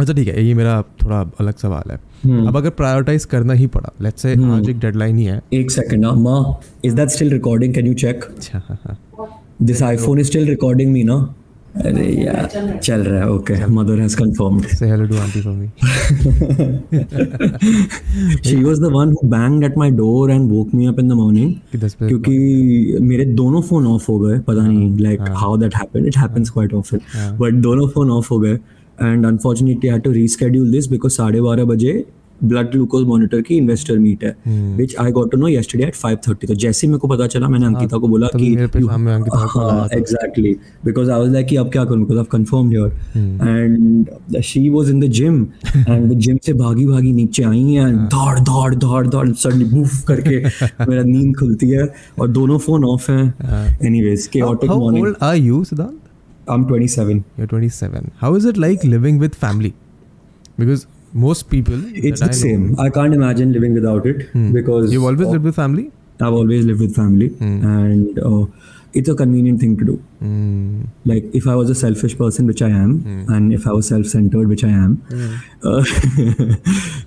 [0.00, 3.66] अच्छा ठीक है ये मेरा थोड़ा अलग सवाल है। हम्म। अब अगर प्रायोरिटाइज करना ही
[3.76, 7.08] पड़ा लेट्स से हम्म। आज एक डेडलाइन ही है। एक सेकंड हाँ माँ is that
[7.10, 8.96] still recording can you check अच्छा हाँ हाँ।
[9.62, 11.16] This iPhone is still recording me ना?
[11.76, 15.68] अरे यार चल रहा है। Okay mother has confirmed say hello to aunty for me
[18.42, 21.18] she was the one who banged at my door and woke me up in the
[21.18, 21.50] morning.
[21.72, 25.76] कि दस बजे क्योंकि मेरे दोनों फ़ोन ऑफ़ हो गए पता नहीं like how that
[25.76, 27.00] happened it happens quite often
[27.40, 28.58] but दोनों फ़ोन ऑफ़ हो गए।
[29.02, 32.04] And unfortunately had to reschedule this because साढ़े बारह बजे
[32.44, 34.36] ब्लड ग्लूकोज मॉनिटर की इन्वेस्टर मीट है
[34.76, 37.48] which I got to know yesterday at five thirty तो जैसे मेरे को पता चला
[37.48, 42.00] मैंने अंकिता को बोला कि का। Exactly because I was like कि अब क्या करूँ?
[42.00, 46.86] Because I confirmed your and she was in the gym and वो जिम से भागी
[46.86, 50.38] भागी नीचे आई हैं दौड़ दौड़ दौड़ दौड़ सडनली बूफ करके
[50.88, 55.36] मेरा नींद खुलती है और दोनों फ़ोन ऑफ़ हैं। Anyways chaotic How morning old are
[55.48, 56.05] you, Siddhant?
[56.55, 58.11] i'm 27 You're 27.
[58.23, 59.73] How is it like living with family?
[60.63, 60.85] Because
[61.25, 61.79] most people.
[62.09, 64.21] it's that the I know- same i can't imagine living without it
[64.57, 65.87] because You've always of- lived with family?
[66.27, 68.41] i've always lived with family and uh,
[68.99, 69.93] it's a convenient thing to do
[70.25, 70.81] Hmm.
[71.11, 72.91] like if i was a selfish person which i am
[73.37, 74.91] and if i was self-centered which i am
[75.71, 75.81] uh,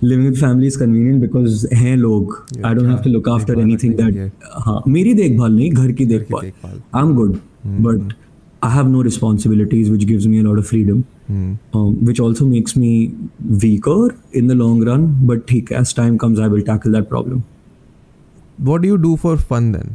[0.01, 2.35] living with family is convenient because हैं लोग
[2.71, 5.71] i don't have to look after देखभाल anything रखने that के हाँ मेरी देखभाल नहीं
[5.71, 7.39] घर की देखभाल देखभाल। i'm good
[7.87, 8.15] but
[8.63, 11.51] i have no responsibilities which gives me a lot of freedom Hmm.
[11.77, 12.89] um, which also makes me
[13.61, 13.99] weaker
[14.41, 17.43] in the long run but ठीक है, as time comes i will tackle that problem
[18.67, 19.87] What do you do for fun then?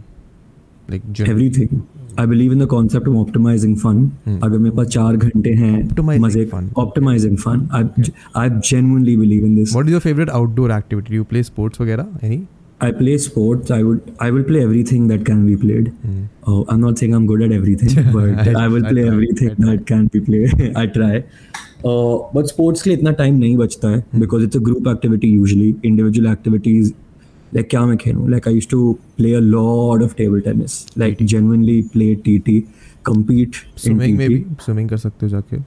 [0.94, 1.28] Like gym.
[1.34, 1.78] everything
[2.22, 4.00] I believe in the concept of optimizing fun.
[4.44, 6.66] अगर मेरे पास चार घंटे हैं Optimizing मजे fun.
[6.84, 7.62] optimizing fun.
[7.78, 7.82] I
[8.42, 9.74] I genuinely believe in this.
[9.78, 11.08] What is your favorite outdoor activity?
[11.14, 12.10] Do you play sports वगैरह?
[12.30, 12.40] Any?
[12.81, 13.71] I play sports.
[13.71, 15.93] I would I will play everything that can be played.
[16.05, 16.27] Mm.
[16.45, 19.11] Oh, I'm not saying I'm good at everything, but I, I, will I play try,
[19.11, 20.75] everything I that can be played.
[20.75, 21.23] I try.
[21.85, 25.27] Uh, but sports के लिए इतना time नहीं बचता है because it's a group activity
[25.27, 25.69] usually.
[25.91, 26.91] Individual activities
[27.53, 28.29] like क्या मैं खेलूँ?
[28.29, 30.77] Like I used to play a lot of table tennis.
[30.97, 31.27] Like TT.
[31.35, 32.57] genuinely play TT,
[33.11, 34.17] compete in Swimming.
[34.17, 35.57] में भी swimming कर सकते हो जाके.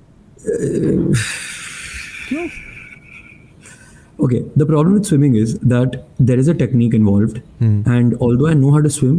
[4.27, 7.41] Okay, the problem with swimming is that there is a technique involved,
[7.97, 9.19] and although I know how to swim,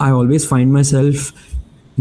[0.00, 1.32] I always find myself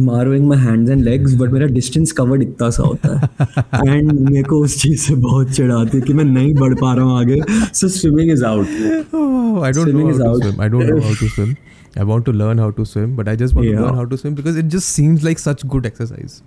[0.10, 4.44] marrowing my hands and legs, but मेरा distance covered इतना सा होता है and मेरे
[4.52, 7.40] को उस चीज़ से बहुत चिढ़ाती है कि मैं नहीं बढ़ पा रहा हूँ आगे
[7.82, 8.78] so swimming is out
[9.22, 10.44] Oh, I don't Swimming know is how to out.
[10.44, 10.62] swim.
[10.66, 11.58] I don't know how to swim.
[11.98, 13.82] I want to learn how to swim, but I just want to Yeah.
[13.86, 16.42] learn how to swim because it just seems like such good exercise.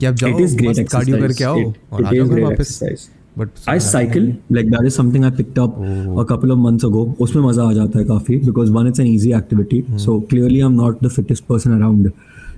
[0.00, 2.12] कि आप जाओ it is great मस्त cardio exercise करके आओ it, और it आ
[2.12, 3.08] जाओ is घर great वापस.
[3.38, 5.74] But I cycle like that is something I picked up
[6.20, 9.06] a couple of months ago उसमें मज़ा आ जाता है काफ़ी because one it's an
[9.06, 12.10] easy activity so clearly I am not the fittest person around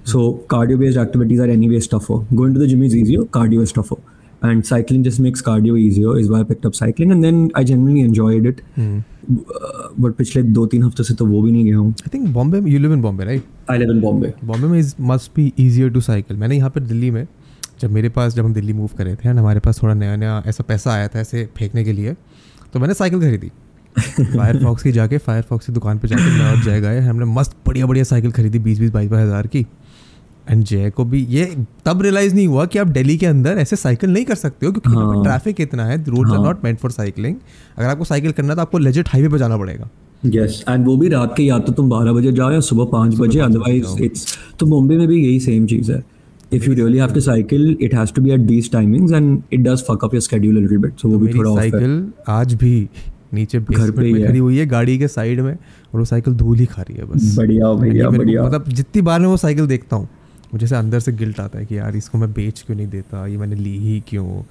[0.06, 3.60] so cardio based activities are any stuff हो going to the gym is easy cardio
[3.60, 4.00] based stuff हो
[4.44, 8.00] and cycling just makes cardio easy is why picked up cycling and then I generally
[8.00, 8.60] enjoyed it
[10.00, 12.60] but पिछले दो तीन हफ़्ते से तो वो भी नहीं गया हूँ। I think Bombay
[12.70, 15.90] you live in Bombay right I live in Bombay Bombay में is must be easier
[15.90, 17.26] to cycle मैंने यहाँ पर दिल्ली में
[17.80, 20.42] जब मेरे पास जब हम दिल्ली मूव करे थे एंड हमारे पास थोड़ा नया नया
[20.46, 22.14] ऐसा पैसा आया था ऐसे फेंकने के लिए
[22.72, 23.50] तो मैंने साइकिल खरीदी।
[23.98, 27.56] फायर फायरफॉक्स की जाके फायरफॉक्स की दुकान पे जाके मैं और जय गए हमने मस्त
[27.66, 29.66] बढ़िया बढ़िया साइकिल खरीदी बीस बीस बाईस बाईस हज़ार की।
[30.48, 31.44] एंड जय को भी ये
[31.86, 34.72] तब रियलाइज़ नहीं हुआ कि आप दिल्ली के अंदर ऐसे साइकिल नहीं कर सकते हो
[34.72, 36.38] क्योंकि हाँ। ट्रैफ़िक इतना है roads are.
[36.38, 37.34] Not meant for cycling
[37.78, 39.88] अगर आपको साइकिल करना है तो आपको लेजिट हाईवे पे जाना पड़ेगा।
[40.26, 43.14] यस एंड वो भी रात के या तो तुम बारह बजे जाओ या सुबह पाँच
[43.18, 46.02] बजे अदरवाइज़ इट्स तो मुंबई में भी यही सेम चीज़ है।
[46.52, 49.60] If you really have to cycle it has to be at these timings and it
[49.60, 52.12] does fuck up your schedule a little bit so वो भी मेरी थोड़ा off साइकिल
[52.28, 52.88] आज भी
[53.34, 56.34] नीचे पे बेसमेंट ही में खड़ी हुई है गाड़ी के साइड में और वो साइकिल
[56.34, 59.66] धूल ही खा रही है बस। बढ़िया बढ़िया बढ़िया। मतलब जितनी बार मैं वो साइकिल
[59.66, 60.08] देखता हूँ
[60.54, 63.26] मुझे से अंदर से गिल्ट आता है कि यार इसको मैं बेच क्यों नहीं देता
[63.26, 64.42] ये मैंने ली ही क्यों?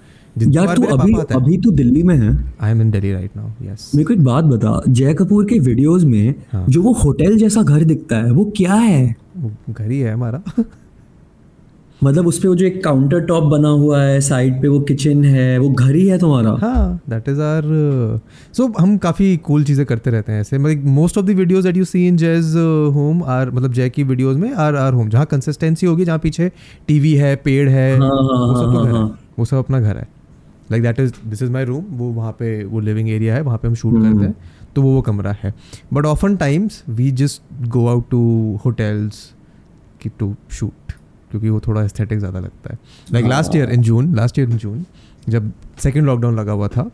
[0.52, 2.54] यार तू अभी अभी तू दिल्ली में है?
[2.62, 5.60] I am in Delhi right now yes मेरे को एक बात बता जय कपूर के
[5.60, 9.16] वीडियोस में हाँ। जो वो होटल जैसा घर दिखता है वो क्या है?
[9.70, 10.43] घर ही है हमारा।
[12.04, 15.24] मतलब उस पे वो जो एक काउंटर टॉप बना हुआ है साइड पे वो किचन
[15.26, 16.50] है वो घर ही है तुम्हारा?
[16.62, 17.64] हाँ दैट इज़ आर
[18.54, 21.66] सो हम काफ़ी कूल cool चीज़ें करते रहते हैं ऐसे। मतलब most of the videos
[21.68, 22.54] that you see in Jai's
[22.95, 26.52] home are मतलब जय की वीडियोज़ में आर आर होम जहाँ कंसिस्टेंसी होगी जहाँ पीछे
[26.88, 29.80] टीवी है पेड़ है हाँ, हाँ, वो सब तो हाँ, है। हाँ। वो सब अपना
[29.80, 30.08] घर है।
[30.72, 33.58] Like that is this is my room वो वहाँ पे वो लिविंग एरिया है वहाँ
[33.58, 34.36] पे हम शूट हम्म। करते हैं
[34.76, 35.54] तो वो वो कमरा है।
[35.93, 38.20] But often times we just go out to
[38.66, 39.24] hotels
[40.02, 40.86] की टू शूट
[41.32, 42.80] क्योंकि वो थोड़ा एस्थेटिक ज़्यादा लगता है।
[43.13, 44.86] Like last year in June last year in June
[45.30, 46.89] जब सेकेंड लॉकडाउन लगा हुआ था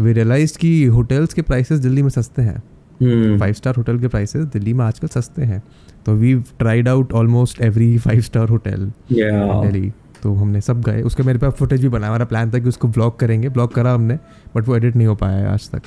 [0.00, 4.44] वी रियलाइज़ कि होटल्स के प्राइसेस दिल्ली में सस्ते हैं। फाइव स्टार होटल के प्राइसेस
[4.46, 5.62] दिल्ली में आजकल सस्ते हैं।
[6.06, 11.22] तो we tried out almost every five star hotel Delhi तो हमने सब गए। उसके
[11.22, 14.18] मेरे पास फुटेज भी बना हमारा प्लान था कि उसको ब्लॉक करेंगे। ब्लॉक करा हमने
[14.56, 15.82] बट वो एडिट नहीं हो पाया है आज तक।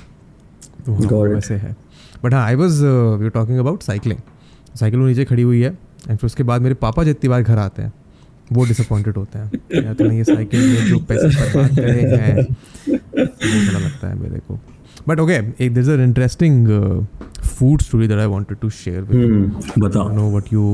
[0.85, 1.29] तो हाँ.
[1.29, 1.75] वैसे है।
[2.23, 2.83] बट हाँ I was
[3.21, 4.19] we talking about cycling
[4.75, 5.77] cycle वो नीचे खड़ी हुई है।
[6.07, 7.93] एंड फिर उसके बाद मेरे पापा जितनी बार घर आते हैं
[8.53, 13.65] वो डिसअपॉइंटेड होते हैं या तो ये साइकिल में जो पैसे बर्बाद करे हैं वो
[13.67, 14.59] बड़ा लगता है मेरे को
[15.07, 15.33] बट ओके
[15.65, 16.67] एक this an interesting
[17.59, 19.27] food story that I wanted to share with you.
[19.29, 20.65] Hmm, I बताओ know what you.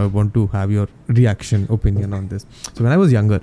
[0.00, 0.86] I want to have your
[1.18, 2.46] reaction, opinion on this.
[2.72, 3.40] So when I was younger,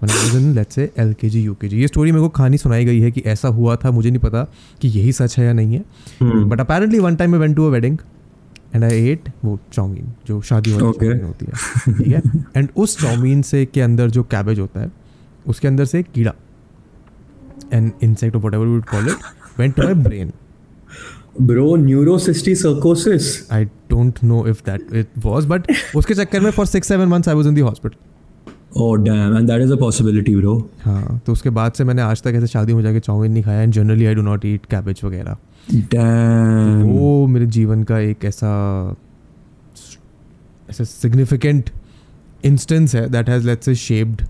[0.00, 3.00] when I was in let's say LKG, UKG, ये story मेरे को कहानी सुनाई गई
[3.00, 4.46] है कि ऐसा हुआ था मुझे नहीं पता
[4.82, 7.70] कि यही सच है या नहीं है but apparently one time I went to a
[7.70, 7.98] wedding
[8.74, 11.00] and I ate वो चाउमीन जो शादी वाली Okay.
[11.00, 12.22] चाउमीन होती है ठीक है?
[12.56, 14.90] एंड उस चाउमीन से के अंदर जो कैबेज होता है
[15.46, 16.34] उसके अंदर से कीड़ा
[17.72, 20.32] an insect whatever would call it went to my brain
[21.48, 22.62] bro neurocystic
[23.50, 27.28] I don't know if that it was, but उसके चक्कर में for six seven months
[27.28, 27.98] I was in the hospital.
[28.76, 30.62] oh damn and that is a possibility bro.
[30.82, 33.62] हाँ तो उसके बाद से मैंने आज तक ऐसे शादी में जाके चाउमीन नहीं खाया
[33.62, 35.36] and generally I do not eat cabbage वगैरह।
[35.68, 38.50] वो मेरे जीवन का एक ऐसा
[40.70, 41.70] ऐसा सिग्निफिकेंट
[42.44, 44.22] इंस्टेंस है that has let's shaped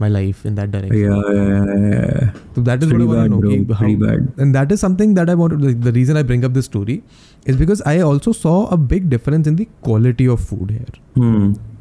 [0.00, 4.80] my life in that direction तो that is what I want to and that is
[4.80, 9.48] something the reason I bring up this is because I also saw a big difference
[9.48, 11.00] in the quality of food here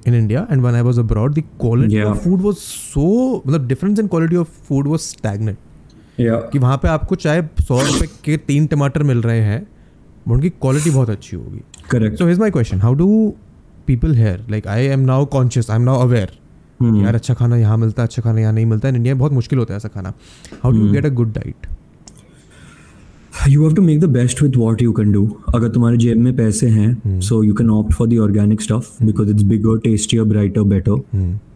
[0.07, 3.99] in India and when I was abroad the quality of food was so मतलब difference
[3.99, 5.57] in quality of food was stagnate
[6.19, 6.41] yeah.
[6.51, 10.49] कि वहाँ पे आपको चाहे सौ रुपए के तीन टमाटर मिल रहे हैं but उनकी
[10.49, 11.61] क्वालिटी बहुत अच्छी होगी।
[11.93, 12.17] Correct.
[12.17, 13.07] So here's my question how do
[13.87, 16.37] people here like I am now conscious I am now aware.
[17.03, 19.33] यार अच्छा खाना यहाँ मिलता है अच्छा खाना यहाँ नहीं मिलता है। इंडिया में बहुत
[19.33, 20.13] मुश्किल होता है ऐसा खाना।
[20.63, 20.91] How do.
[20.91, 21.67] Get a good diet
[23.47, 25.19] you have to make the best with what you can do.
[25.55, 29.29] अगर तुम्हारे जेब में पैसे हैं so you can opt for the organic stuff because
[29.33, 30.97] it's bigger tastier brighter better.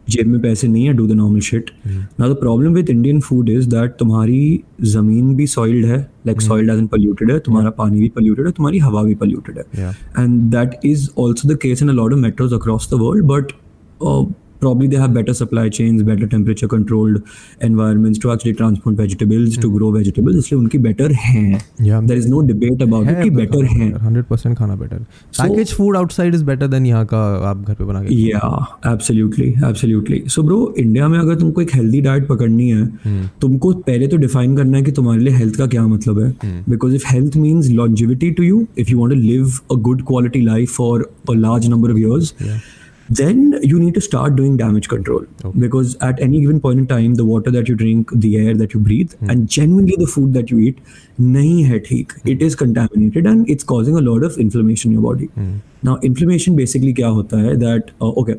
[0.09, 3.49] जेब में पैसे नहीं है डू द नॉर्मल शिट ना the problem with Indian food
[3.49, 5.97] is that तुम्हारी ज़मीन भी सॉइल्ड है
[6.27, 9.57] like soiled as in polluted है तुम्हारा पानी भी पोल्यूटेड है तुम्हारी हवा भी पोल्यूटेड
[9.57, 9.91] है.
[10.19, 13.51] And that is also the case in a lot of metros across the world but
[14.63, 17.19] probably they have better supply chains better temperature controlled
[17.67, 22.01] environments to actually transport vegetables to grow vegetables इसलिए उनकी better हैं Yeah.
[22.11, 24.99] there is no debate about it कि better हैं hundred percent खाना better
[25.39, 29.49] package food outside is better than यहाँ का आप घर पे बना के yeah absolutely
[29.71, 32.85] absolutely so bro India में अगर तुमको एक हेल्दी डाइट पकड़नी है
[33.41, 36.95] तुमको पहले तो डिफाइन करना है कि तुम्हारे लिए हेल्थ का क्या मतलब है because
[36.95, 40.73] if health means longevity to you if you want to live a good quality life
[40.79, 40.93] for
[41.33, 42.31] a large number of years
[43.10, 45.24] then you need to start doing damage control
[45.58, 48.74] because at any given point in time the water that you drink the air that
[48.74, 50.78] you breathe and genuinely the food that you eat
[51.18, 55.06] nahi hai theek it is contaminated and it's causing a lot of inflammation in your
[55.06, 55.30] body
[55.82, 58.38] now inflammation basically kya hota hai that uh, okay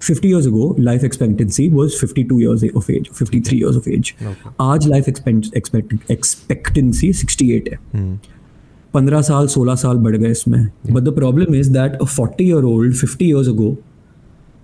[0.00, 4.14] 50 years ago life expectancy was 52 years of age 53 years of age
[4.60, 7.78] आज life expect, expect, expectancy 68 है
[8.94, 12.64] पंद्रह साल सोलह साल बढ़ गए इसमें but the problem is that a forty year
[12.64, 13.76] old fifty years ago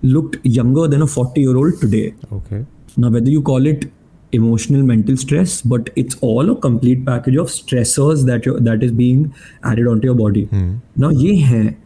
[0.06, 2.14] looked younger than a 40 year old today.
[2.32, 2.64] Okay.
[2.96, 3.86] Now, whether you call it
[4.32, 8.92] emotional mental stress but it's all a complete package of stressors that you that is
[8.92, 9.32] being
[9.64, 10.74] added onto your body hmm.
[10.96, 11.76] now ye hai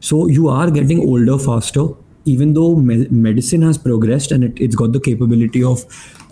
[0.00, 1.86] so you are getting older faster
[2.32, 5.84] even though me- medicine has progressed and it, it's got the capability of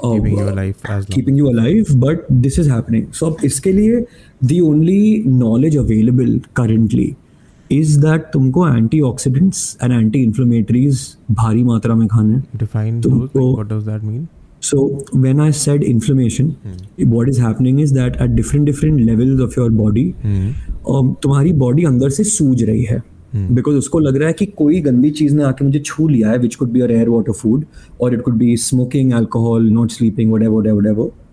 [0.03, 4.07] uh, keeping you alive as keeping you alive but this is happening so iske liye
[4.53, 5.03] the only
[5.43, 7.09] knowledge available currently
[7.73, 13.87] is that तुमको antioxidants and anti-inflammatories भारी मात्रा में खाने हैं define तुमको- what does
[13.87, 14.29] that mean
[14.61, 14.83] so
[15.23, 17.12] when I said inflammation, hmm.
[17.12, 20.45] what is happening is that at different different levels of your body, hmm.
[20.93, 23.03] um, तुम्हारी body अंदर से सूज रही है
[23.35, 26.39] बिकॉज़ उसको लग रहा है कि कोई गंदी चीज़ ने आके मुझे छू लिया है
[26.39, 27.64] which could be air water food
[28.01, 30.33] और it could be smoking alcohol not sleeping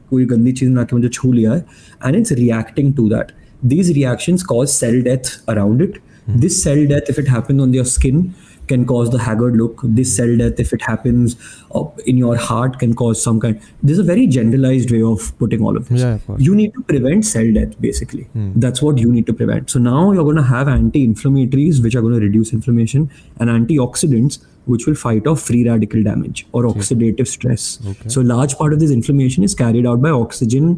[0.09, 1.65] कोई गंदी चीज़ ने आके मुझे छू लिया है
[2.05, 3.31] and it's reacting to that
[3.63, 5.81] these reactions cause cell death around
[6.28, 8.20] it this cell death if it happens on your skin
[8.68, 11.34] can cause the haggard look this cell death if it happens
[11.80, 11.82] uh,
[12.12, 15.76] in your heart can cause some kind there's a very generalized way of putting all
[15.80, 16.40] of this Yeah, of course.
[16.46, 18.24] you need to prevent cell death basically
[18.64, 22.00] that's what you need to prevent so now you're going to have anti-inflammatories which are
[22.08, 24.40] going to reduce inflammation and antioxidants
[24.72, 27.68] which will fight off free radical damage or oxidative stress
[28.16, 30.74] so large part of this inflammation is carried out by oxygen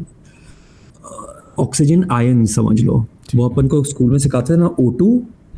[1.59, 3.05] oxygen ion समझ लो
[3.35, 5.07] वो अपन को school में सिखाते थे ना O2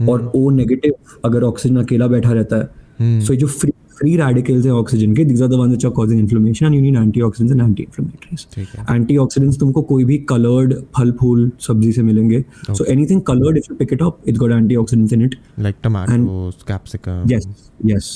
[0.02, 0.92] और O negative
[1.24, 5.42] अगर oxygen अकेला बैठा रहता है सो जो फ्री फ्री रेडिकल्स है ऑक्सीजन के these
[5.42, 8.46] are the ones which are causing inflammation and you need antioxidants and anti inflammatories
[8.90, 12.44] antioxidants तुमको कोई भी कलर्ड फल फूल सब्ज़ी से मिलेंगे.
[12.70, 16.62] So anything coloured if you pick it up it's got antioxidants in it like tomatoes
[16.68, 17.50] capsicum yes
[17.94, 18.14] yes.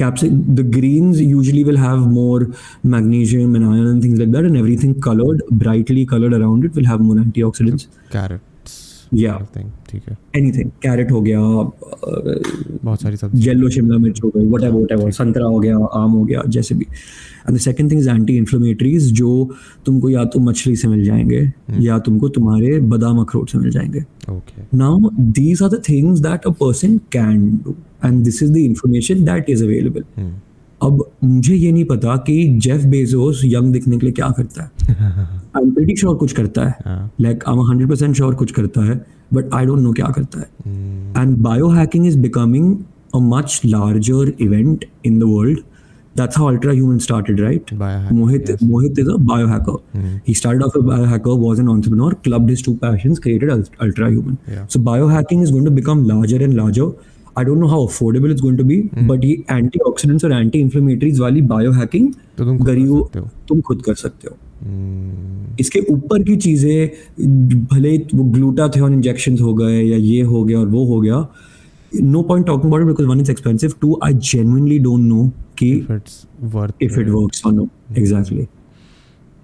[0.00, 2.44] Capsaicin the greens usually will have more
[2.92, 6.88] magnesium and iron and things like that and everything colored brightly colored around it will
[6.90, 7.84] have more antioxidants.
[8.12, 8.49] Carrots
[9.14, 9.38] Yeah.
[9.90, 10.68] ठीक है। Anything.
[10.86, 14.92] Carrot हो गया uh, बहुत सारी सब्ज़ी yellow शिमला मिर्च हो गई वट एवर वट
[14.92, 16.84] एवर संतरा हो गया आम हो गया जैसे भी।
[17.48, 19.54] And the second thing is anti inflammatories जो
[19.86, 24.04] तुमको या तो मछली से मिल जाएँगे या तुमको तुम्हारे बादाम अखरोट से मिल जाएँगे।
[25.40, 29.52] These are the things that a person can do and this is the information that
[29.56, 30.30] is available Hmm.
[30.82, 34.70] अब मुझे ये नहीं पता कि जेफ बेजोस यंग दिखने के लिए क्या करता है।
[35.56, 38.52] आई एम प्रीटी श्योर कुछ करता है हाँ like I am hundred percent sure कुछ
[38.52, 38.96] करता है
[39.34, 41.36] बट आई डोंट नो क्या करता है and
[41.70, 42.76] biohacking is becoming
[43.14, 45.58] a much larger event in the world
[46.16, 47.68] that's how ultra human started right
[48.20, 50.08] mohit mohit is a biohacker mm.
[50.24, 54.38] he started off a biohacker was an entrepreneur clubbed his two passions created ultra human
[54.48, 54.66] Yeah.
[54.66, 56.88] so biohacking is going to become larger and larger
[57.36, 59.06] i don't know how affordable it's going to be mm.
[59.06, 64.36] but ये antioxidants और anti-inflammatories वाली biohacking तो तुम खुद कर गरीबों
[65.60, 70.66] इसके ऊपर की चीज़ें भले वो ग्लूटाथियोन इंजेक्शन हो गए या ये हो गया और
[70.68, 71.26] वो हो गया
[71.94, 75.26] no point talking about because one is expensive two I genuinely don't know
[75.58, 78.46] कि इफ़ इट वर्क्स और नो एग्जैक्टली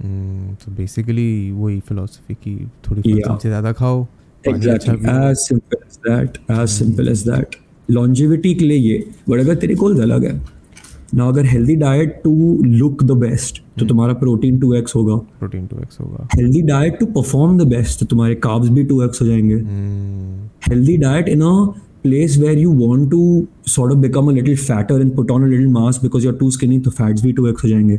[0.01, 2.57] सो बेसिकली वही फिलोसफी की
[2.89, 3.29] थोड़ी Yeah.
[3.29, 4.07] सब्ज़ी ज़्यादा खाओ
[4.45, 7.57] exactly as simple as that as simple as that
[7.89, 10.41] longevity के लिए ये बट अगर तेरे गोल्स अलग है
[11.15, 15.67] ना अगर healthy diet to look the best तो तुम्हारा प्रोटीन टू एक्स होगा। प्रोटीन
[15.67, 19.23] टू एक्स होगा। Healthy diet to perform the best तो तुम्हारे काब्स भी टू एक्स
[19.23, 19.57] हो जाएँगे।
[20.69, 21.53] Healthy diet in a
[22.07, 23.21] place where you want to
[23.75, 26.51] sort of become a little fatter and put on a little mass because you're too
[26.57, 27.99] skinny तो fats भी 2x हो जाएँगे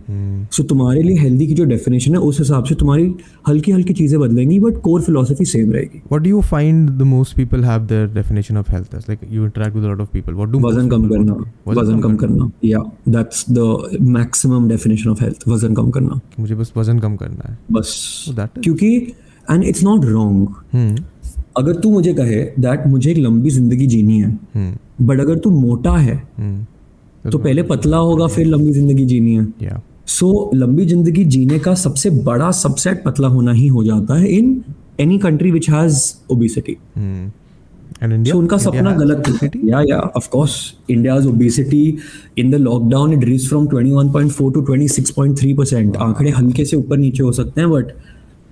[0.58, 3.06] so तुम्हारे लिए healthy की जो definition है उस हिसाब से तुम्हारी
[3.48, 7.38] हल्की हल्की चीज़ें बदलेंगी but core philosophy same रहेगी What do you find the most
[7.42, 9.08] people have their definition of health as?
[9.12, 10.40] Like you interact with a lot of people.
[10.42, 11.38] What do वज़न कम करना?
[11.68, 12.88] वज़न कम करना yeah
[13.18, 13.68] that's the
[14.18, 17.96] maximum definition of health वज़न कम करना मुझे बस वज़न कम करना है बस.
[18.64, 18.92] क्योंकि
[19.54, 20.40] and it's not wrong
[20.72, 20.96] Hmm.
[21.58, 24.30] अगर तू मुझे कहे that मुझे एक लंबी ज़िंदगी जीनी है.
[25.02, 27.32] बट अगर तू मोटा है Hmm.
[27.32, 32.10] तो पहले पतला होगा फिर लंबी ज़िंदगी जीनी है सो लंबी ज़िंदगी जीने का सबसे
[32.24, 34.64] बड़ा सबसेट पतला होना ही हो जाता है in
[35.00, 36.78] any country which has obesity.
[38.04, 38.36] And India.
[38.36, 39.60] उनका India सपना गलत obesity?
[39.70, 40.56] या या of course
[40.90, 41.98] India's obesity
[42.38, 47.24] in the lockdown it reach from 21.4 to 26.3 percent आंकड़े हल्के से ऊपर नीचे
[47.24, 47.92] हो सकते हैं बट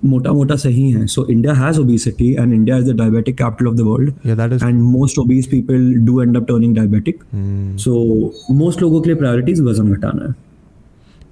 [0.06, 3.74] मोटा मोटा सही है so India has obesity and India is the diabetic capital of
[3.76, 4.64] the world Yeah, that is.
[4.64, 7.76] And most obese people do end up turning diabetic Hmm.
[7.84, 10.34] So most लोगों के लिए प्रायोरिटीज वज़न घटाना है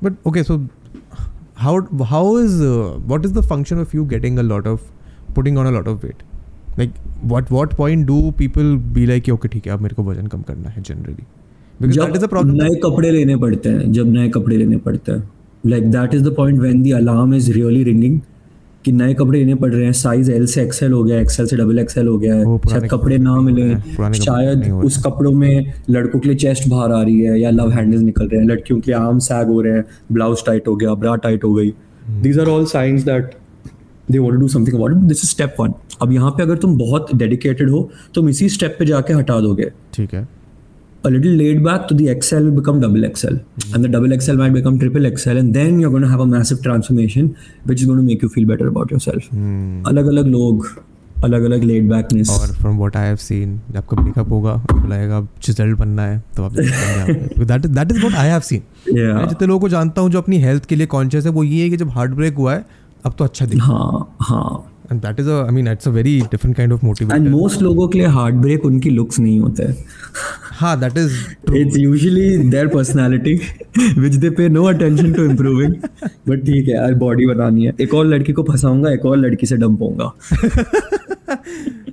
[0.03, 0.55] But okay, so
[1.59, 1.75] how
[2.09, 2.73] how is uh,
[3.13, 4.81] what is the function of you getting a lot of
[5.37, 6.23] putting on a lot of weight?
[6.79, 6.99] Like
[7.33, 10.43] what what point do people be like okay ठीक है अब मेरे को वज़न कम
[10.51, 11.25] करना है generally?
[11.81, 12.61] Because that is the जब problem.
[12.63, 15.23] नए कपड़े लेने पड़ते हैं जब नए कपड़े लेने पड़ते हैं
[15.65, 18.21] like that is the point when the alarm is really ringing
[18.85, 19.93] कि नए कपड़े लेने पड़ रहे हैं?
[19.93, 23.19] साइज़ एल से एक्सएल हो गया एक्सएल से डबल एक्सएल हो गया है। शायद कपड़े
[23.19, 27.51] ना मिले। शायद उस कपड़ों में लड़कों के लिए चेस्ट बाहर आ रही है या
[27.51, 30.69] लव हैंडल्स निकल रहे हैं। लड़कियों के लिए आर्म सैग हो रहे हैं। ब्लाउज टाइट
[30.69, 31.73] हो गया ब्रा टाइट हो गई।
[32.23, 33.35] These are all signs that
[34.11, 35.73] they want to do something about this is step one
[36.03, 39.71] अब यहाँ पे अगर तुम बहुत डेडिकेटेड हो तुम इसी स्टेप पे जाके हटा दोगे।
[39.95, 40.27] ठीक है.
[41.07, 43.75] A little laid back to the XL will become double XL, mm-hmm.
[43.75, 46.27] and the double XL might become triple XL, and then you're going to have a
[46.27, 47.31] massive transformation,
[47.71, 49.31] which is going to make you feel better about yourself.
[49.93, 50.67] अलग अलग लोग
[51.25, 52.31] अलग अलग laid backness.
[52.31, 56.23] और from what I have seen जब आपका breakup होगा आपको लगेगा चिजल्ड बनना है
[56.37, 58.63] तो आप that that is what I have seen.
[58.93, 61.63] मैं जितने लोगों को जानता हूँ जो अपनी हेल्थ के लिए कॉन्शियस है वो ये
[61.63, 62.65] है कि जब हार्ट ब्रेक हुआ है
[63.07, 66.57] अब तो अच्छा दिख हाँ हाँ and that is I mean it's a very different
[66.57, 69.73] kind of and motivation most लोगों के लिए हार्ट ब्रेक उनकी लुक्स नहीं होते
[70.61, 71.15] हाँ that is
[71.57, 73.35] it's usually their personality
[73.99, 75.75] which they pay no attention to improving
[76.29, 79.47] but ठीक है यार बॉडी बनानी है एक और लड़की को फंसाऊँगा एक और लड़की
[79.47, 80.13] से डंप होऊँगा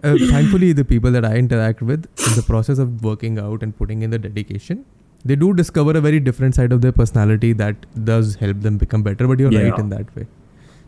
[0.04, 3.78] uh, thankfully the people that i interact with in the process of working out and
[3.78, 4.84] putting in the dedication
[5.26, 9.04] they do discover a very different side of their personality that does help them become
[9.04, 9.68] better but you're yeah.
[9.68, 10.26] right in that way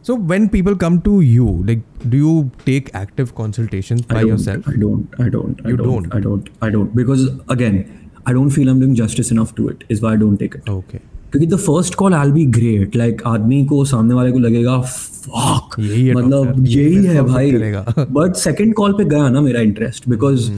[0.09, 2.35] so when people come to you like do you
[2.67, 5.21] take active consultations I by don't, yourself I don't.
[5.27, 5.63] I don't.
[5.65, 6.19] I You don't, don't?
[6.19, 6.51] I don't.
[6.67, 6.95] I don't.
[7.01, 7.25] Because
[7.57, 7.79] again,
[8.27, 9.85] I don't feel I'm doing justice enough to it.
[9.97, 10.75] Is why I don't take it.
[10.81, 11.01] okay
[11.33, 15.79] क्योंकि the first call I be great like आदमी को सामने वाले को लगेगा fuck
[15.79, 19.05] यही है मतलब doctor, यही ये है मेरे को भाई करेगा। बट सेकंड कॉल पे
[19.05, 20.51] गया ना मेरा interest because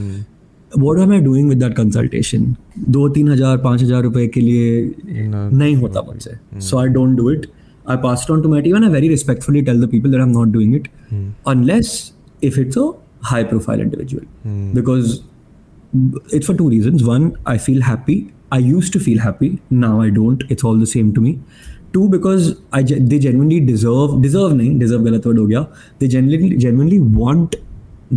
[0.79, 2.45] what am I doing with that consultation
[2.89, 4.85] दो तीन हजार पाँच हजार रुपए के लिए
[5.31, 7.47] No, नहीं होता मुझसे so I don't do it
[7.89, 10.27] I pass on to my team and I very respectfully tell the people that I
[10.27, 10.89] am not doing it
[11.49, 11.93] unless
[12.45, 12.91] if it's a
[13.29, 15.09] high profile individual because
[16.37, 18.15] it's for two reasons one i feel happy
[18.53, 19.49] I used to feel happy.
[19.71, 20.43] Now I don't.
[20.49, 21.39] It's all the same to me.
[21.93, 25.63] Two, because I ge- they genuinely deserve deserve nahi deserve galat word ho gaya.
[26.01, 27.55] They genuinely genuinely want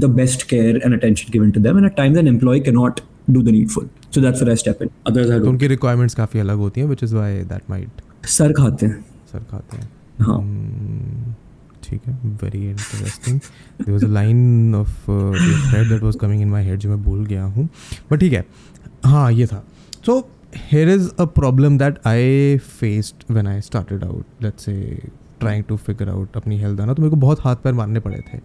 [0.06, 1.78] the best care and attention given to them.
[1.78, 3.01] And at times an employee cannot
[3.32, 3.88] do the needful.
[4.10, 4.93] So that's where I step in.
[5.12, 5.49] Others I तो don't.
[5.49, 8.01] उनकी requirements काफ़ी अलग होती हैं which is why that might
[8.38, 9.89] sir खाते हैं sir खाते हैं।
[10.20, 11.35] हाँ। Hmm,
[11.83, 16.64] ठीक है very interesting there was a line of thread that was coming in my
[16.64, 17.68] head जो मैं भूल गया हूँ।
[18.11, 18.45] बट ठीक है
[19.05, 19.62] हाँ ये था।
[20.07, 20.18] So
[20.57, 24.74] here is a problem that I faced when I started out let's say
[25.41, 28.20] trying to figure out अपनी हेल्थ आना तो मेरे को बहुत हाथ पैर मारने पड़े
[28.29, 28.39] थे।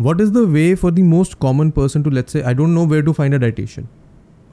[0.00, 2.86] What is the way for the most common person to let's say I don't know
[2.86, 3.88] where to find a dietitian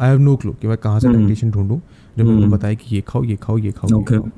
[0.02, 1.08] I have no clue कि मैं कहाँ से.
[1.08, 1.80] डाइटिशियन ढूंढूं
[2.18, 2.54] जो मेरे को Hmm.
[2.54, 4.30] बताए कि ये खाओ ये खाओ ये खाओ ये खाओ।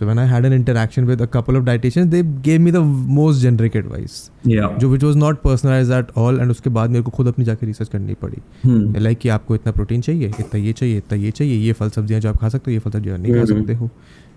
[0.00, 2.80] So when I had an interaction with a couple of dietitians, they gave me the
[3.14, 4.14] most generic advice,
[4.46, 4.76] Yeah.
[4.78, 7.66] जो which was not personalized at all, and उसके बाद मेरे को खुद अपनी जाके
[7.66, 9.00] रिसर्च करनी पड़ी लाइक Hmm.
[9.02, 12.20] लाइक कि आपको इतना प्रोटीन चाहिए इतना ये चाहिए इतना ये चाहिए ये फल सब्ज़ियाँ
[12.20, 13.90] जो आप खा सकते हो ये फल सब्ज़ियाँ नहीं खा हम्म। सकते हो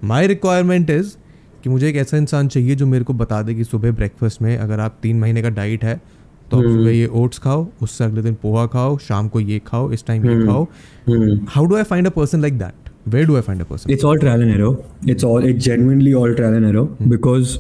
[0.03, 1.15] माई रिक्वायरमेंट इज़
[1.63, 4.55] कि मुझे एक ऐसा इंसान चाहिए जो मेरे को बता दे कि सुबह ब्रेकफास्ट में
[4.57, 5.95] अगर आप तीन महीने का डाइट है
[6.51, 9.59] तो आप हम्म। सुबह ये ओट्स खाओ उससे अगले दिन पोहा खाओ शाम को ये
[9.67, 10.67] खाओ इस टाइम ये हम्म। खाओ
[11.09, 11.37] Hmm.
[11.49, 13.91] How do I find a person like that where do I find a person?
[13.91, 14.75] it's all trial and error
[15.13, 17.09] it's all it's genuinely all trial and error hmm.
[17.09, 17.59] because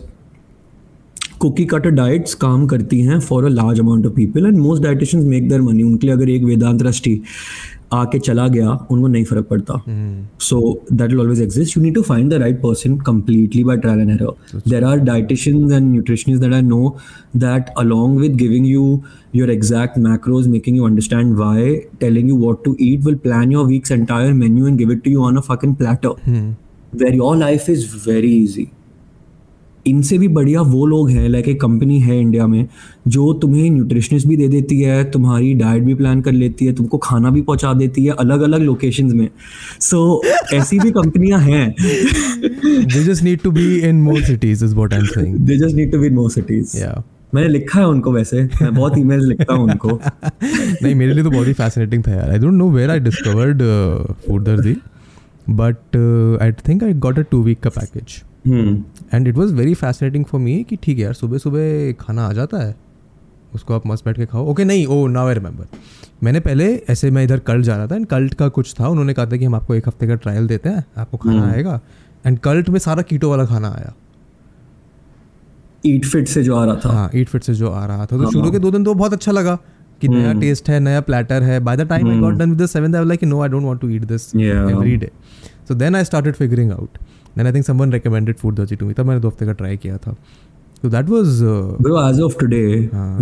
[1.41, 5.29] cookie cutter diets काम करती हैं for a large amount of people and most dietitians
[5.33, 7.21] make their money उनके लिए अगर एक वेदांत रष्टि
[7.93, 9.81] आके चला गया उनको नहीं फ़र्क पड़ता।
[10.41, 10.59] So
[10.91, 14.11] that will always exist you need to find the right person completely by trial and
[14.11, 16.95] error are dietitians and nutritionist that I know
[17.37, 19.01] that along with giving you
[19.35, 23.65] your exact macros making you understand why telling you what to eat will plan your
[23.67, 26.55] weeks entire menu and give it to you on a fucking platter
[26.95, 28.67] where your life is very easy
[29.87, 32.67] इनसे भी बढ़िया वो लोग हैं like एक company है India में
[33.07, 36.97] जो तुम्हें न्यूट्रिशनिस्ट भी दे देती है तुम्हारी डाइट भी प्लान कर लेती है तुमको
[36.97, 39.29] खाना भी पहुँचा देती है अलग अलग लोकेशन में।
[39.79, 41.75] सो so, ऐसी भी कंपनियाँ हैं।
[42.85, 45.37] They just need to be in more cities is what i'm saying.
[45.37, 47.01] They just need to be in more cities yeah.
[47.35, 49.89] मैंने लिखा है उनको वैसे मैं बहुत ईमेल्स लिखता हूँ उनको।
[50.83, 53.63] नहीं मेरे लिए तो बहुत ही फैसिनेटिंग था यार। I don't know where I discovered
[54.27, 54.75] food Darzee
[55.49, 55.97] but
[56.41, 60.41] I think I got a two week का package and it was very fascinating for
[60.41, 62.75] me कि ठीक है यार सुबह सुबह खाना आ जाता है
[63.55, 65.65] उसको आप मस्त बैठ के खाओ। ओके नहीं ओ नाउ आई रिमेंबर
[66.23, 69.13] मैंने पहले ऐसे मैं इधर कल्ट जा रहा था एंड कल्ट का कुछ था। उन्होंने
[69.13, 71.79] कहा था कि हम आपको एक हफ़्ते का ट्रायल देते हैं आपको खाना आएगा।
[72.25, 73.93] एंड कल्ट में सारा कीटो वाला खाना आया।
[75.85, 78.17] ईट फिट से जो आ रहा था। हाँ ईट फिट से जो आ रहा था।
[78.17, 79.57] तो शुरू के दो दिन तो बहुत अच्छा लगा
[80.01, 82.65] कि नया टेस्ट है नया प्लेटर है। By the time I got done with the
[82.65, 84.35] seventh I like no I don't want to eat this.
[84.35, 85.11] Every day
[85.67, 86.97] so then I started figuring out
[87.37, 89.77] then I think someone recommended food Darzee to me तब मैंने दो हफ़्ते का try
[89.85, 90.15] किया था
[90.83, 91.41] तो that was
[91.87, 92.69] Bro, as of today,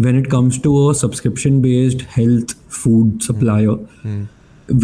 [0.05, 3.75] when it comes to a subscription based health food supplier,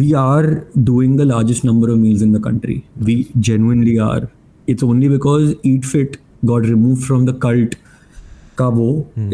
[0.01, 0.45] we are
[0.91, 2.75] doing the largest number of meals in the country.
[3.09, 3.15] We
[3.49, 4.21] genuinely are.
[4.73, 6.17] It's only because Eat Fit
[6.51, 7.75] got removed from the cult
[8.61, 8.87] Cabo.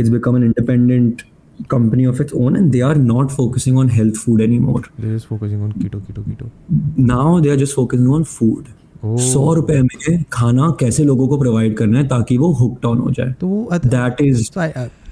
[0.04, 1.24] It's become an independent
[1.72, 4.84] company of its own and they are not focusing on health food anymore.
[5.00, 6.50] They're just focusing on keto, keto, keto.
[6.98, 8.72] Now they are just focusing on food.
[9.06, 13.12] सौ रुपए में खाना कैसे लोगों को provide करना है ताकि वो हुक्ट ऑन हो
[13.12, 13.32] जाए?
[13.32, 14.50] तो that is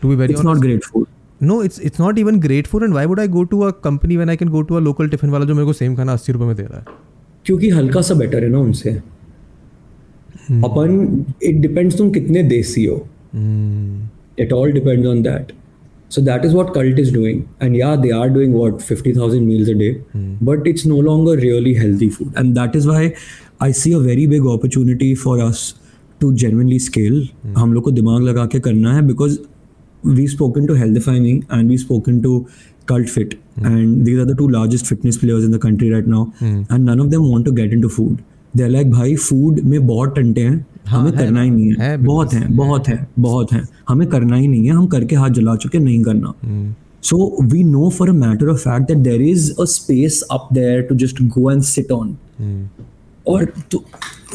[0.01, 1.05] to be not great food
[1.41, 4.17] no it's it's not even great food and why would I go to a company
[4.19, 6.45] I can go to a local tiffin वाला जो मेरे को सेम खाना अस्सी रुपए
[6.45, 6.85] में दे रहा है?
[7.45, 8.91] क्योंकि हल्का सा बेटर है ना उनसे।
[10.65, 12.95] अपन इट डिपेंड्स तुम कितने देसी हो।
[14.39, 15.51] It all depends on that
[16.11, 19.47] so that is what Cult is doing and या they are doing what fifty thousand
[19.47, 23.11] meals a day but it's no longer really healthy food and that is why
[23.63, 25.73] I see a very big opportunity for us
[26.21, 29.37] to genuinely scale हम लोग को दिमाग लगा के करना है because
[30.03, 32.39] we spoken to health HealthifyMe and we spoken to
[32.87, 36.25] Cult fit and these are the two largest fitness players in the country right now
[36.43, 38.17] and none of them want to get in to food
[38.57, 41.89] they like भाई food में बहुत टंटे हैं हाँ, हमें है, करना ही नहीं है,
[41.89, 45.29] है बहुत हैं बहुत है बहुत है। हमें करना ही नहीं है हम करके हाथ
[45.29, 46.33] जला चुके नहीं करना।
[47.03, 50.81] So we know for a matter of fact that there is a space up there
[50.81, 52.15] to just go and sit on
[53.27, 53.83] और तो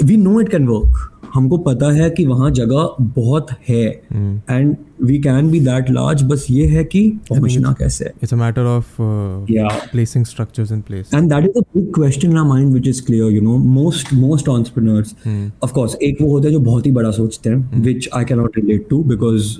[0.04, 3.84] we know it can work हमको पता है कि वहाँ जगह बहुत है
[4.50, 8.66] and we can be that large बस ये है कि पहुँचना कैसे इट्स अ मैटर
[8.66, 9.00] ऑफ़
[9.50, 12.88] या placing structures in place and that is a big question in our mind which
[12.88, 15.14] is clear you know most most entrepreneurs
[15.62, 18.38] of course एक वो होता है जो बहुत ही बड़ा सोचते हैं which I can
[18.38, 19.54] not relate to because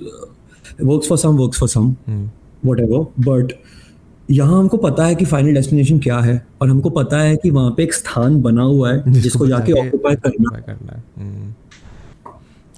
[0.83, 1.95] works for some works for some
[2.65, 3.53] whatever but
[4.31, 7.71] यहाँ हमको पता है कि फाइनल डेस्टिनेशन क्या है और हमको पता है कि वहाँ
[7.77, 11.03] पे एक स्थान बना हुआ है जिसको जाके ऑक्यूपाई करना करना है.
[11.19, 11.55] Hmm.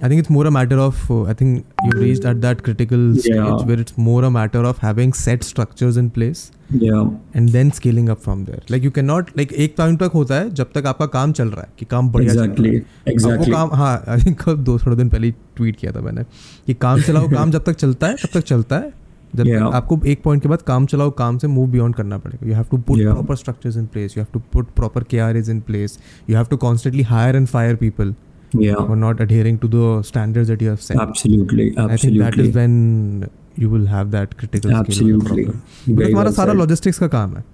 [0.01, 3.01] I think it's more a matter of uh, I think you've reached at that critical
[3.15, 3.63] stage Yeah.
[3.71, 6.43] where it's more a matter of having set structures in place
[6.83, 7.09] Yeah.
[7.41, 8.61] and then scaling up from there.
[8.75, 11.63] Like you cannot like एक point तक होता है जब तक आपका काम चल रहा
[11.63, 12.75] है कि काम बढ़िया चल रहा Exactly.
[13.09, 13.53] है Exactly.
[13.53, 16.25] काम हाँ आई थिंक कब दो थोड़े दिन पहले ट्वीट किया था मैंने
[16.67, 18.93] कि काम चलाओ काम जब तक चलता है तब तक चलता है
[19.35, 19.73] जब yeah.
[19.75, 22.65] आपको एक पॉइंट के बाद काम चलाओ काम से मूव बियॉन्ड करना पड़ेगा। You have
[22.71, 25.61] to put proper structures in place you have to put proper K R is in
[25.67, 25.99] place
[26.31, 28.13] you have to constantly hire and fire people
[28.55, 33.25] for not adhering to the standards that you have set absolutely I that is when
[33.59, 37.45] you will have that critical skill हमारा सारा logistics का काम है।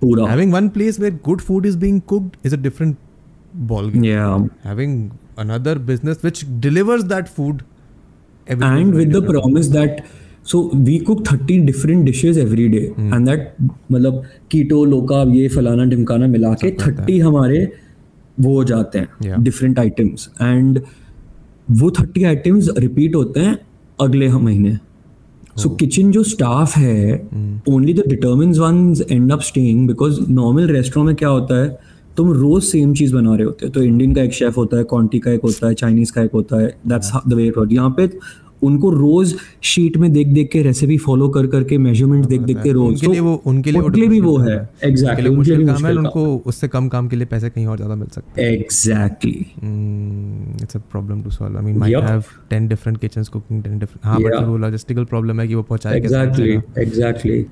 [0.00, 2.96] पूरा। Having one place where good food is being cooked is a different
[3.68, 4.26] ball game या
[4.64, 7.62] having another business which delivers that food
[8.46, 10.02] and with the promise that
[10.52, 12.82] so we cook 30 different dishes every day.
[12.88, 13.12] Hmm.
[13.12, 13.40] and that
[13.92, 17.72] मतलब keto लोका ये फलाना ढिमकाना मिला के 30 हमारे
[18.40, 20.80] वो हो जाते हैं डिफरेंट आइटम्स एंड
[21.70, 23.58] वो 30 आइटम्स रिपीट होते हैं
[24.00, 24.78] अगले हम महीने.
[25.56, 25.76] So Oh.
[25.78, 27.28] किचन जो स्टाफ है.
[27.68, 31.78] Only the determined ones end up staying because normal restaurant में क्या होता है
[32.16, 33.72] तुम रोज सेम चीज़ बना रहे होते हो.
[33.72, 36.30] तो इंडियन का एक शेफ होता है कॉन्टी का एक होता है चाइनीज़ का एक
[36.34, 36.76] होता है.
[36.86, 38.06] दैट्स द वे इट यहाँ पे
[38.62, 42.72] उनको रोज शीट में देख देख के रेसिपी फॉलो कर करके मेज़रमेंट देख देख के
[42.72, 45.86] रोज। उनके लिए वो उनके लिए उनके लिए भी वो है। एग्जैक्टली उनके लिए काम
[45.86, 49.46] है उनको उससे कम काम के लिए पैसे कहीं और ज़्यादा मिल सकते हैं। Exactly
[50.76, 51.56] a problem to solve.
[51.56, 52.04] I mean, might Yup.
[52.04, 54.04] have 10 different kitchens cooking 10 different.
[54.04, 54.18] हाँ.
[54.18, 57.46] फिर वो logistical problem है कि वो पहुँचाए कैसे एग्जैक्टली एग्जैक्टली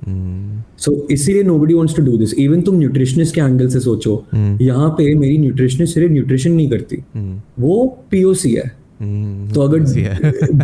[0.78, 4.24] सो इसीलिए nobody wants to do this even तुम न्यूट्रिशनिस्ट के एंगल से सोचो
[4.60, 9.84] यहाँ पे मेरी न्यूट्रिशनिस्ट सिर्फ़ न्यूट्रिशन नहीं करती। Mm, वो पीओसी है। तो अगर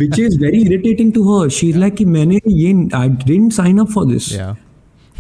[0.01, 2.73] which is very irritating to her she's like कि मैंने ये
[3.27, 4.55] didn't sign up for this yeah.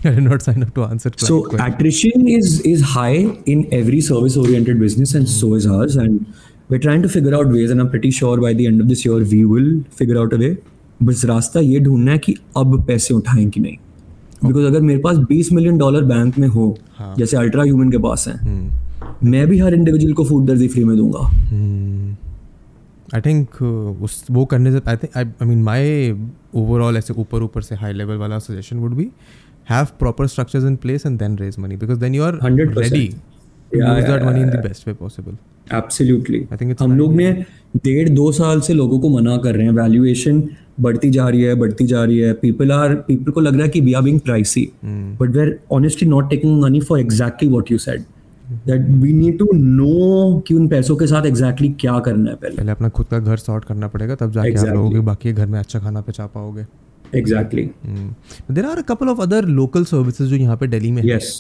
[0.04, 1.62] I did not sign up to answer so questions.
[1.64, 5.34] attrition is is high in every service oriented business and mm.
[5.40, 6.24] so is ours and
[6.70, 9.04] we're trying to figure out ways and I'm pretty sure by the end of this
[9.04, 9.68] year we will
[10.00, 10.56] figure out a way
[11.00, 13.76] बस रास्ता ये ढूंढना है कि अब पैसे उठाएँ कि नहीं
[14.44, 16.66] बिकॉज़ अगर मेरे पास 20 मिलियन डॉलर बैंक में हो
[16.98, 19.24] हाँ। जैसे अल्ट्रा ह्यूमन के पास है Hmm.
[19.30, 22.29] मैं भी हर इंडिविजुअल को फ़ूड दर्जी फ्री में दूँगा Hmm.
[23.14, 23.62] आई थिंक
[24.02, 26.10] उस वो करने से I think I mean my
[26.54, 29.08] overall ऐसे ऊपर ऊपर से हाई लेवल वाला suggestion would be
[29.70, 33.14] have proper structures in place and then raise money because then you are ready
[36.80, 37.32] हम लोग ने
[37.76, 40.42] डेढ़ दो साल से लोगों को मना कर रहे हैं। वैल्यूएशन
[40.80, 43.68] बढ़ती जा रही है बढ़ती जा रही है। पीपल आर पीपल को लग रहा है
[43.68, 47.72] कि we are being pricey but we are honestly not taking money for exactly what
[47.72, 48.00] you set
[48.66, 52.36] that we need to know कि उन पैसों के साथ एग्जैक्टली exactly क्या करना है
[52.36, 54.74] पहले। पहले अपना खुद का घर सॉर्ट करना पड़ेगा तब जाके आप Exactly.
[54.74, 56.66] लोगों के बाकी घर में अच्छा खाना पचा पाओगे।
[57.18, 57.62] Exactly
[58.50, 61.30] there are couple of other local services जो यहाँ पे दिल्ली में यस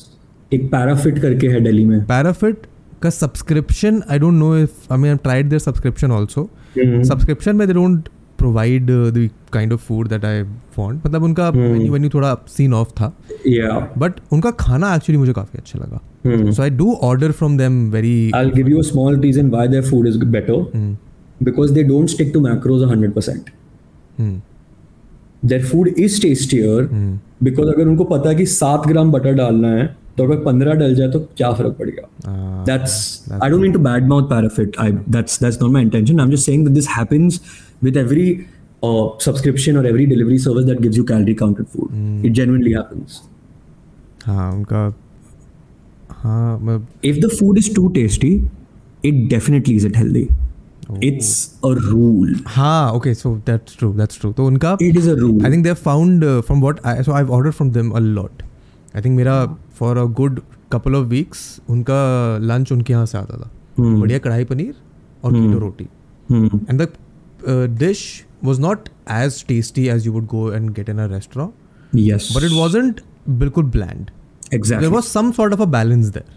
[0.52, 2.66] एक पैराफिट करके है दिल्ली में। पैराफिट
[3.02, 6.48] का subscription I don't know if I mean I tried their subscription also.
[6.78, 8.08] Subscription में they don't
[8.40, 10.42] provide the kind of food that I
[10.78, 13.12] want मतलब उनका मेन्यू मेन्यू थोड़ा सीन ऑफ़ था।
[13.48, 17.80] या बट उनका खाना एक्चुअली मुझे काफ़ी अच्छा लगा। So I do order from them
[17.90, 20.96] very I give you a small reason why their food is better
[21.40, 23.50] because they don't stick to macros 100%
[24.18, 24.40] hmm
[25.44, 26.88] their food is tastier
[27.42, 29.86] because अगर उनको पता है कि 7 ग्राम butter डालना है
[30.18, 32.08] तो अगर पंद्रह डल जाए तो क्या फ़र्क पड़ेगा?
[32.66, 32.94] That's
[33.32, 36.32] I don't mean to bad mouth Parafit I that's that's not my intention I am
[36.32, 37.40] just saying that this happens
[37.82, 38.26] with every
[38.82, 41.90] uh, subscription or every delivery service that gives you calorie counted food.
[41.90, 42.24] Mm.
[42.24, 43.22] It genuinely happens.
[44.26, 44.82] हाँ उनका
[46.22, 48.32] हाँ If the food is too tasty,
[49.02, 50.28] it definitely isn't healthy.
[51.08, 51.28] It's
[51.64, 52.30] a rule.
[52.48, 55.44] हाँ okay so that's true that's true तो उनका It is a rule.
[55.46, 58.00] I think they have found uh, from what I so I've ordered from them a
[58.00, 58.42] lot.
[58.94, 59.36] I think मेरा
[59.80, 60.40] for a good
[60.74, 62.00] couple of weeks उनका
[62.48, 64.00] lunch यहाँ से आता था Hmm.
[64.00, 64.74] बढ़िया कढ़ाई पनीर
[65.24, 65.86] और कीटो रोटी
[66.30, 66.48] Hmm.
[66.68, 66.96] and the uh,
[67.82, 68.02] dish
[68.42, 71.54] was not as tasty as you would go and get in a restaurant
[72.02, 72.28] Yes.
[72.34, 73.00] but it wasn't
[73.40, 74.10] बिल्कुल bland
[74.52, 74.86] exactly.
[74.86, 76.30] there was some sort of a balance there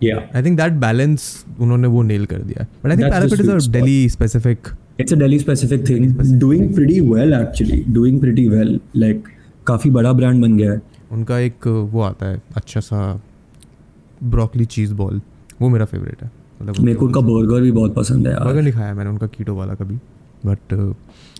[0.00, 0.20] yeah.
[0.40, 1.24] I think that balance
[1.60, 3.72] उन्होंने वो nail कर दिया but I think That's Parapet is a spot.
[3.78, 4.70] Delhi specific
[5.02, 6.02] It's a Delhi specific thing.
[6.02, 6.74] Delhi specific Doing thing.
[6.78, 7.76] pretty well actually.
[7.98, 8.72] Doing pretty well.
[9.04, 9.28] Like
[9.66, 10.80] काफ़ी बड़ा brand बन गया है.
[11.12, 12.98] उनका एक वो आता है अच्छा सा
[14.34, 15.20] ब्रोकली चीज़ बॉल
[15.60, 16.30] वो मेरा फेवरेट है
[16.62, 18.44] मतलब मेरे को उनका बर्गर भी बहुत पसंद है यार.
[18.44, 19.98] बर्गर नहीं खाया मैंने उनका कीटो वाला कभी
[20.46, 20.74] बट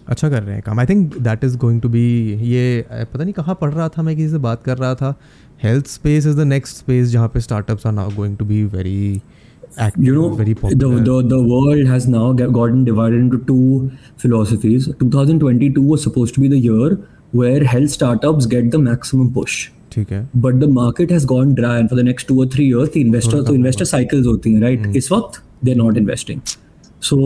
[0.09, 2.05] अच्छा कर रहे हैं काम I think that is going to be
[2.53, 5.15] ये पता नहीं कहाँ पढ़ रहा था मैं किसी से बात कर रहा था
[5.63, 9.21] health space is the next space जहाँ पे startups are now going to be very
[9.99, 13.91] You know, very the, popular the the world has now gotten divided into two
[14.23, 14.89] philosophies.
[15.03, 16.89] 2022 was supposed to be the year
[17.33, 19.59] where health startups get the maximum push.
[19.93, 22.67] ठीक है But the market has gone dry, and for the next two or three
[22.67, 24.97] years, the investor तो investor cycles होती हैं, right?
[24.97, 26.43] इस वक्त they're not investing.
[27.06, 27.18] So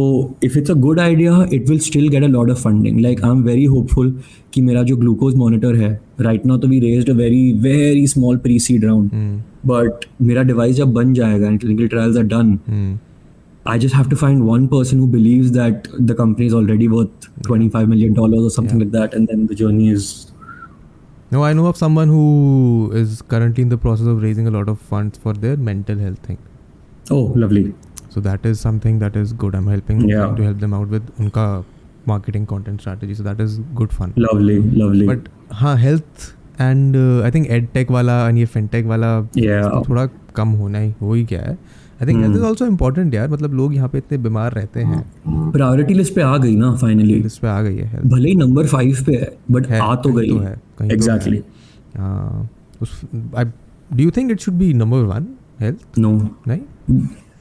[0.41, 2.97] if it's a good idea, it will still get a lot of funding.
[3.03, 4.09] Like I'm very hopeful
[4.53, 5.91] कि मेरा जो glucose monitor है
[6.27, 9.13] right now तो we raised a very very small pre-seed round.
[9.71, 12.89] But मेरा device जब बन जाएगा and clinical trials are done, Hmm.
[13.71, 17.25] I just have to find one person who believes that the company is already worth
[17.47, 20.05] 25 million dollars or something like that, and then the journey is
[21.33, 22.21] No, I know of someone who
[22.99, 26.19] is currently in the process of raising a lot of funds for their mental health
[26.29, 26.39] thing.
[27.17, 27.63] oh lovely.
[28.14, 29.54] So that is something that is good.
[29.60, 30.24] I'm helping Yeah.
[30.24, 31.44] trying to help them out with unka
[32.06, 33.14] marketing content strategy.
[33.20, 34.12] So that is good fun.
[34.26, 35.06] Lovely, lovely.
[35.12, 35.30] But
[35.62, 36.26] हाँ health
[36.66, 39.14] and uh, I think edtech वाला and ये fintech वाला
[39.88, 41.56] थोड़ा कम होना ही हो ही गया है
[42.02, 45.02] I think health is also important यार मतलब लोग यहाँ पे इतने बीमार रहते हैं
[45.52, 48.34] प्रायोरिटी लिस्ट पे आ गई ना फाइनली लिस्ट पे आ गई है हेल्थ भले ही
[48.36, 51.42] नंबर फाइव पे है बट है, आ तो गई तो है, कहीं तो है। एग्जैक्टली
[51.96, 52.48] हाँ,
[52.82, 55.26] उस do you think it should be number one
[55.60, 56.12] health no
[56.48, 56.60] नहीं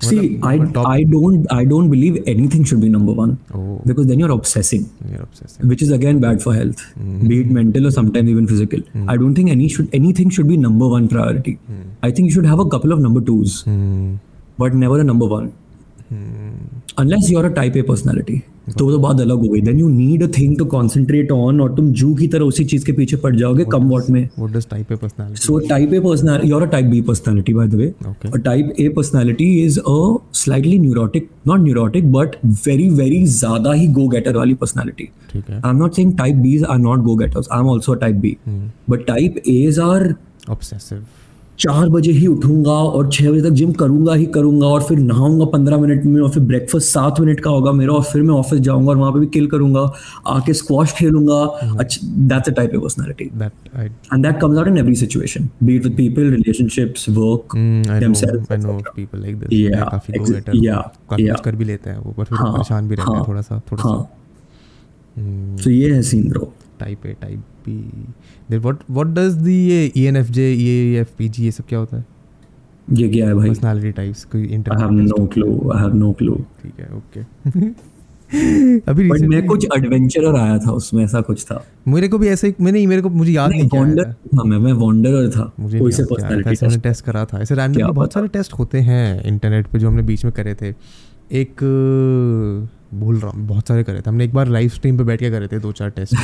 [0.09, 0.53] See, I,
[0.85, 3.81] I don't I don't believe anything should be number one oh.
[3.85, 7.27] because then you're obsessing, you're obsessing, which is again bad for health, mm.
[7.27, 8.79] be it mental or sometimes even physical.
[8.79, 9.09] mm.
[9.09, 11.57] I don't think any should anything should be number one priority.
[11.71, 11.89] mm.
[12.01, 13.65] I think you should have a couple of number 2s
[14.57, 15.53] but never a number one.
[16.97, 18.41] Unless you're a type a personality
[18.77, 21.59] तो वो तो बात अलग हो गई then you need a thing to concentrate on
[21.61, 24.53] और तुम जू की तरह उसी चीज़ के पीछे पड़ जाओगे कम वॉट में what
[24.55, 27.79] does type A personality So type A personality, you're a type B personality, by the
[27.81, 27.87] way.
[28.11, 28.31] Okay.
[28.37, 29.97] A type A personality is a
[30.43, 35.09] slightly neurotic, not neurotic, but very very ज़्यादा ही go getter वाली personality.
[35.33, 37.51] ठीक है I'm not saying type Bs are not go getters.
[37.57, 38.33] I'm also a type B.
[38.93, 40.01] But type A's are
[40.55, 41.03] obsessive
[41.63, 45.45] चार बजे ही उठूँगा और छह बजे तक जिम करूँगा ही करूँगा और फिर नहाऊँगा
[45.45, 48.59] पंद्रह मिनट में और फिर ब्रेकफास्ट सात मिनट का होगा मेरा और फिर मैं ऑफ़िस
[48.59, 49.93] जाऊँगा और वहाँ पे भी किल करूँगा
[50.27, 51.59] आके squash खेलूँगा।
[52.03, 53.31] That's a type of personality
[58.57, 58.95] know etc.
[58.95, 59.53] people like this.
[59.53, 60.77] Yeah, मैं काफ़ी go exa- getter
[61.09, 63.41] काफ़ी कर भी लेते हैं वो पर फिर हाँ, परेशान भी रहते हैं हाँ, थोड़ा
[63.41, 64.09] सा थोड़ा हाँ।
[65.17, 66.53] सा। So ये है scene bro
[66.83, 67.77] type A type B
[68.51, 72.05] then what what does the ये E ईएनएफजे ईएएफपीजी ये सब क्या होता है?
[72.93, 73.49] ये क्या है भाई?
[73.49, 76.39] पर्सनालिटी टाइप्स कोई I have inter no clue I have no clue.
[76.63, 77.71] ठीक है ओके
[78.89, 82.47] अभी बट मैं कुछ एडवेंचरर आया था उसमें ऐसा कुछ था। मेरे को भी ऐसे
[82.47, 85.91] ही मैंने मेरे को मुझे याद नहीं था। था मैं मैं वॉन्डरर था मुझे कोई
[85.91, 89.79] से पर्सनालिटी मैंने टेस्ट करा था। ऐसे रैंडमली बहुत सारे टेस्ट होते हैं इंटरनेट पे
[89.79, 90.73] जो हमने बीच में करे थे।
[91.31, 91.61] एक
[92.99, 95.29] भूल रहा हूँ बहुत सारे करे थे। हमने एक बार लाइव स्ट्रीम पे बैठ के
[95.31, 96.15] करे थे दो चार टेस्ट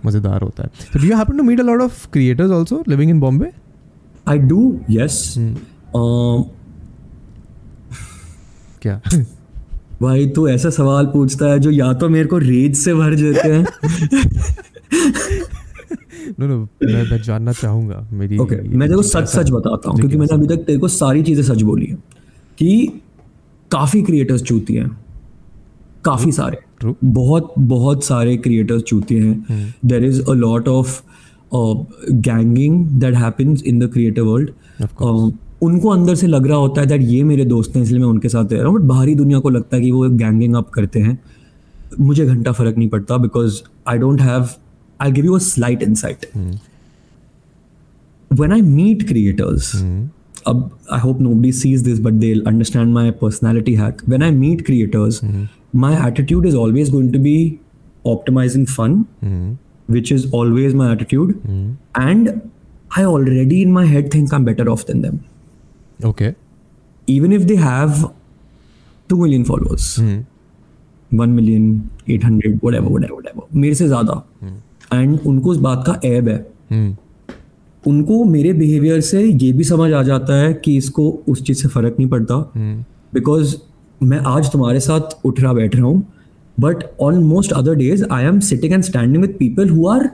[0.06, 3.10] मज़ेदार होता है। तो do you happen to meet a lot of creators also living
[3.10, 3.50] in Bombay
[4.28, 5.34] I do yes.
[8.82, 9.00] क्या?
[10.02, 13.48] भाई तू ऐसा सवाल पूछता है जो या तो मेरे को रेज से भर देते
[13.48, 13.64] हैं।
[16.40, 19.98] नो नो मैं मैं जानना चाहूँगा मेरी ओके मैं तेरे को सच सच बताता हूँ
[19.98, 21.94] क्योंकि मैंने अभी तक तेरे को सारी चीज़ें सच बोली है
[22.58, 23.00] कि
[23.70, 24.88] काफ़ी क्रिएटर्स चूती हैं।
[26.08, 26.94] काफ़ी सारे। True.
[27.04, 31.00] बहुत बहुत सारे क्रिएटर्स चूते हैं। There is a lot of
[32.12, 34.50] ganging that happens in the creator world
[35.62, 38.28] उनको अंदर से लग रहा होता है दैट ये मेरे दोस्त हैं इसलिए मैं उनके
[38.28, 41.00] साथ रह रहा हूँ। बट बाहरी दुनिया को लगता है कि वो गैंगिंग अप करते
[41.00, 41.18] हैं।
[42.00, 44.48] मुझे घंटा फ़र्क नहीं पड़ता because I don't have
[45.00, 46.26] I give you a slight insight
[48.30, 49.68] when I meet creators,
[50.47, 54.01] uh, I hope nobody sees this, but they'll understand my personality hack.
[54.13, 55.21] When I meet creators,
[55.73, 57.59] my attitude is always going to be
[58.05, 58.97] optimizing fun,
[59.87, 61.35] which is always my attitude.
[61.95, 62.49] And
[62.97, 65.19] I already in my head think I'm better off than them.
[66.05, 66.33] Okay
[67.07, 68.03] Even if they have
[69.09, 69.87] 2 million followers,
[71.23, 71.63] 1 million,
[72.09, 73.41] 800, whatever, whatever, whatever.
[73.55, 74.23] मेरे से ज़्यादा.
[74.93, 76.45] And उनको उस बात का ऐब है.
[77.88, 81.68] उनको मेरे बिहेवियर से ये भी समझ आ जाता है कि इसको उस चीज़ से
[81.68, 82.36] फ़र्क नहीं पड़ता।
[83.14, 83.56] बिकॉज़
[84.00, 86.02] मैं आज तुम्हारे साथ उठ रहा बैठ रहा हूँ
[86.58, 90.08] but on most other days I am sitting and standing with people who are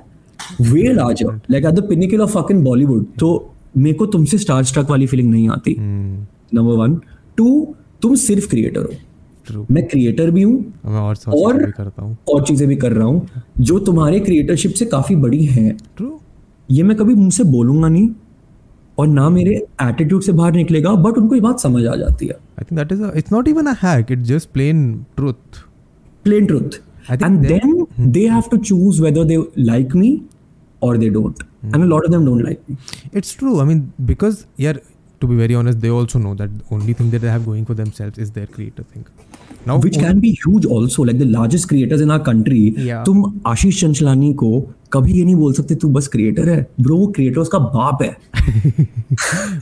[0.62, 3.30] way larger like at the pinnacle of fucking Bollywood तो
[3.76, 7.00] मेरे को तुमसे स्टार स्ट्रक वाली फीलिंग नहीं आती। नंबर वन
[7.36, 8.92] टू तुम सिर्फ़ क्रिएटर हो।
[9.46, 13.42] ट्रू मैं क्रिएटर भी हूँ और और- चीज़ें भी और चीज़ें भी कर रहा हूँ
[13.60, 16.08] जो तुम्हारे क्रिएटरशिप से काफ़ी बड़ी हैं। ट्रू
[16.70, 18.08] ये मैं कभी मुझसे बोलूँगा नहीं
[18.98, 22.32] और ना मेरे एटीट्यूड से बाहर निकलेगा बट उनको ये बात समझ आ जाती है।
[22.32, 25.58] I think that is it's not even a hack it's just plain truth
[26.24, 26.80] plain truth
[27.10, 30.20] and then they have to choose whether they like me
[30.82, 32.76] और they don't and a lot of them don't like me
[33.14, 34.80] it's true I mean because यार
[35.20, 37.76] to be very honest they also know that only thing that they have going for
[37.76, 39.04] themselves is their creative thing
[39.66, 43.04] Now, which can be huge also like the largest creators in our country Yeah.
[43.06, 43.22] तुम
[43.52, 44.50] आशीष चंचलानी को
[44.92, 48.16] कभी ये नहीं बोल सकते तू बस creator है ब्रो वो क्रिएटर उसका बाप है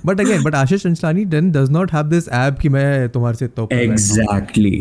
[0.09, 3.49] but again, but Ashish Chanchlani then does not have this app कि मैं तुम्हारे से
[3.59, 4.77] तो exactly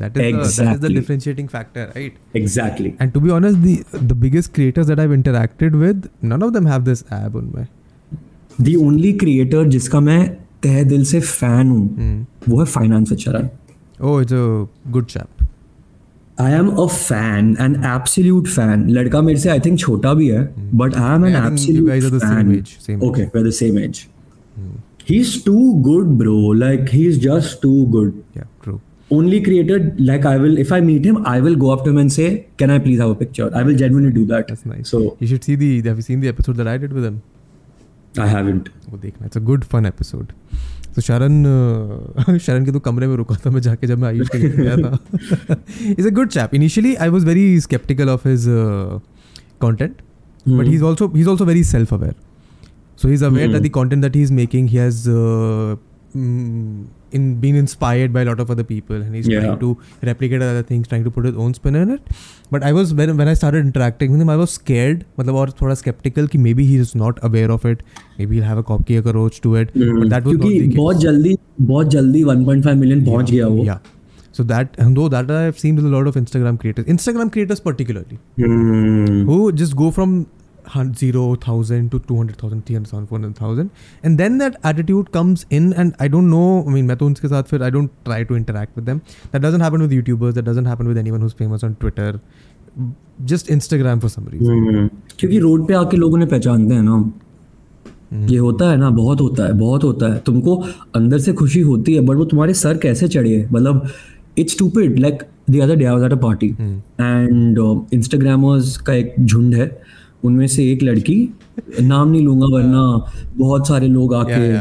[0.00, 0.46] That is exactly.
[0.46, 2.16] the that is the differentiating factor, right?
[2.38, 2.88] Exactly.
[3.04, 3.76] And to be honest, the
[4.10, 7.62] the biggest creators that I've interacted with, none of them have this ab उनमें.
[8.66, 10.18] The only creator जिसका मैं
[10.66, 12.18] तह दिल से fan हूँ Hmm.
[12.48, 13.48] वो है finance चरण
[14.09, 14.45] Oh, it's a
[14.97, 15.27] good chap.
[16.41, 20.43] I am a fan an absolute fan लड़का मेरे से आई थिंक छोटा भी है
[20.81, 21.45] but I am an Hmm.
[21.47, 23.99] I think you guys are the same age, same okay we are the same age
[24.59, 24.79] Hmm.
[25.09, 25.57] He is too
[25.87, 28.77] good bro like he is just too good Yeah, true.
[29.19, 29.77] only creator
[30.09, 32.27] like I will if I meet him, I will go up to him and say,
[32.63, 33.49] Can I please have a picture?
[33.61, 34.51] I will genuinely do that.
[34.53, 34.93] That's nice.
[34.95, 35.71] So You should see the.
[35.89, 37.17] Have you seen the episode that I did with him?
[38.27, 38.69] I haven't.
[38.91, 40.31] वो देखना it's a good fun episode
[40.96, 41.44] तो शरण
[42.42, 44.76] शरण के तो कमरे में रुका था मैं जाके जब मैं आयुष के लिए गया
[44.76, 44.98] था।
[45.98, 48.44] Is a good chap initially I was very sceptical of his
[49.60, 49.96] content
[50.48, 52.14] but he is also he is also very self aware
[53.02, 54.86] so he is aware that the content that he is making he mm,
[57.19, 59.41] in been inspired by a lot of other people and he's Yeah.
[59.45, 59.69] trying to
[60.09, 62.11] replicate other things trying to put his own spin on it
[62.55, 65.51] but i was when, when i started interacting with him i was scared मतलब और
[65.61, 67.81] थोड़ा skeptical कि maybe he is not aware of it
[68.19, 70.75] maybe he'll have a copy approach to it but that was not क्योंकि the case.
[70.77, 71.35] बहुत जल्दी
[71.73, 73.81] बहुत जल्दी 1.5 million पहुंच गया वो yeah
[74.39, 77.63] so that and though that i've seen with a lot of instagram creators instagram creators
[77.69, 79.23] particularly Hmm.
[79.31, 80.13] who just go from
[80.74, 83.70] hun- zero thousand to 200,000, 300,000, 400,000.
[84.04, 86.46] And then that attitude comes in, and I don't know.
[86.62, 89.00] I mean, मैं तो उनके साथ फिर I don't try to interact with them.
[89.34, 90.36] That doesn't happen with YouTubers.
[90.40, 92.08] That doesn't happen with anyone who's famous on Twitter.
[93.30, 94.64] Just Instagram for some reason.
[94.64, 94.88] Hmm.
[95.18, 96.96] क्योंकि road पे आके लोगों ने पहचानते हैं ना
[98.12, 98.30] Hmm.
[98.30, 100.56] ये होता है ना बहुत होता है बहुत होता है तुमको
[100.96, 103.88] अंदर से खुशी होती है बट वो तुम्हारे सर कैसे चढ़ी है मतलब
[104.38, 106.76] it's stupid like the other day I was at a party Hmm.
[107.00, 107.58] And
[107.94, 109.66] Instagrammers का एक झुंड है
[110.24, 111.28] उनमें से एक लड़की
[111.82, 114.54] नाम नहीं लूँगा वरना बहुत सारे लोग आके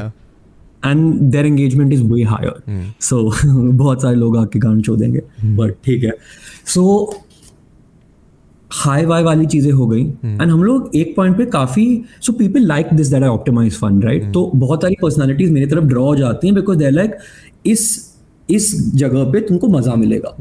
[0.90, 3.34] and their engagement is way higher so
[3.72, 6.11] बहुत सारे लोग आके गान छो देंगे। बट ठीक है।
[6.65, 7.14] सो
[8.72, 12.60] हाई वाई वाली चीज़ें हो गई। एंड हम लोग एक पॉइंट पे काफ़ी so people
[12.60, 16.15] like this that I optimise fun right तो बहुत सारी पर्सनालिटीज मेरी तरफ़ ड्रॉ हो
[16.15, 17.11] जाती हैं बिकॉज़ दे लाइक
[17.65, 18.14] इस
[18.49, 20.35] इस जगह पे तुमको मज़ा मिलेगा।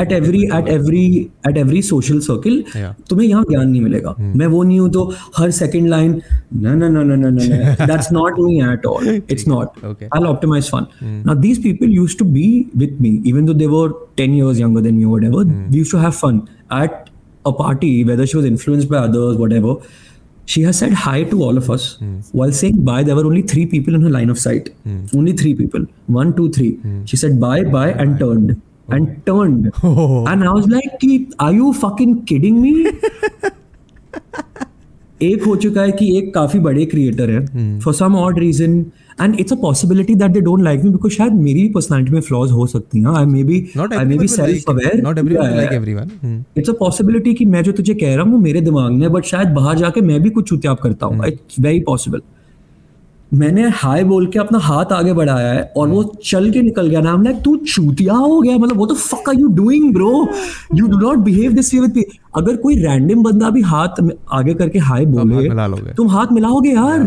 [0.00, 1.04] At every at every
[1.48, 2.62] at every social circle
[3.10, 4.36] तुम्हें यहाँ ज्ञान नहीं मिलेगा। Hmm.
[4.36, 6.12] मैं वो नहीं हूँ तो हर second line
[6.54, 10.86] that's not me at all it's not I optimise fun
[11.26, 12.44] now these people used to be
[12.76, 16.40] with me even though they're ten year younger than me whatever you should have fun
[16.82, 16.90] at
[17.46, 19.74] a party whether she was influenced by others whatever
[20.53, 21.85] She has said hi to all of us.
[22.31, 24.69] While saying bye, there were only three people in her line of sight.
[25.15, 25.85] Only three people.
[26.07, 26.71] One, two, three.
[27.05, 28.61] She said bye, bye, and turned.
[28.89, 29.71] And turned.
[29.83, 30.25] Oh.
[30.27, 32.73] And I was like, "Ki, are you fucking kidding me?
[35.21, 38.79] एक हो चुका है कि एक काफी बड़े creator है for some odd reason
[39.22, 42.20] and it's a possibility that they don't like me because शायद मेरी भी पर्सनालिटी में
[42.20, 45.60] फ्लॉज हो सकती हैं। I may be I may be self aware Not everyone will
[45.60, 46.10] like everyone.
[46.24, 46.42] Hmm.
[46.58, 49.24] It's a possibility कि मैं जो तुझे कह रहा हूँ वो मेरे दिमाग में बट
[49.26, 52.22] शायद बाहर जाके मैं भी कुछ चुतियाप करता हूँ। इट्स वेरी पॉसिबल
[53.32, 57.00] मैंने हाय बोल के अपना हाथ आगे बढ़ाया है और वो चल के निकल गया।
[57.00, 58.56] नाम लाइक तू चूतिया हो गया?
[58.56, 60.26] मतलब वो तो fuck are you doing bro
[60.74, 62.02] you do not behave this way with
[62.36, 64.02] अगर कोई रैंडम बंदा भी हाथ
[64.32, 67.06] आगे करके हाय बोले तुम हाथ मिलाओगे यार.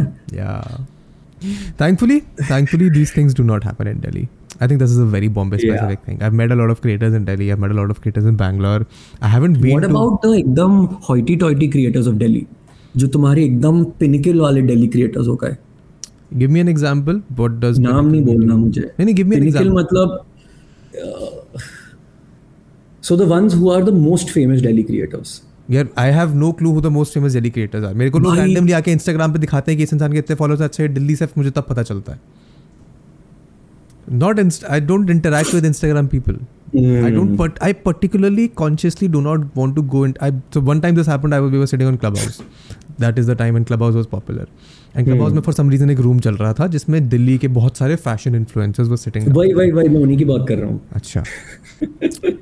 [1.79, 2.17] Thankfully,
[2.47, 4.23] thankfully, these things do not happen in Delhi.
[4.61, 6.07] I think this is a very Bombay specific Yeah.
[6.07, 6.17] thing.
[6.29, 7.49] I've met a lot of creators in Delhi.
[7.55, 8.81] I've met a lot of creators in Bangalore.
[9.29, 9.91] I haven't been what to.
[9.91, 10.73] About the एकदम
[11.09, 12.45] hoity toity creators of Delhi
[12.97, 15.57] जो तुम्हारे एकदम pinnacle वाले Delhi creators हो गए
[16.41, 17.21] Give me an example.
[17.41, 19.79] What does नाम नहीं बोलना मुझे नहीं नहीं give me an pinnacle example.
[19.79, 20.25] मतलब
[23.09, 25.41] so the ones who are the most famous Delhi creators
[25.72, 28.36] यार I have no clue who the most famous Delhi creators are मेरे को लोग
[28.36, 31.16] रैंडमली आके इंस्टाग्राम पे दिखाते हैं कि इस इंसान के इतने फॉलोअर्स अच्छे हैं दिल्ली
[31.16, 32.22] से मुझे तब पता चलता है।
[34.12, 36.44] Not I don't interact with Instagram instagram
[36.74, 40.62] people i don't but i particularly consciously do not want to go in i so
[40.72, 42.40] one time this happened i was we were sitting on clubhouse
[43.00, 44.48] that is the time when clubhouse was popular
[44.96, 47.78] and clubhouse में for some reason एक room चल रहा था जिसमें दिल्ली के बहुत
[47.78, 50.82] सारे फ़ैशन इन्फ्लुएंसर्स वो सिटिंग वही वही वही मैं उन्हीं की बात कर रहा हूँ
[50.96, 51.24] अच्छा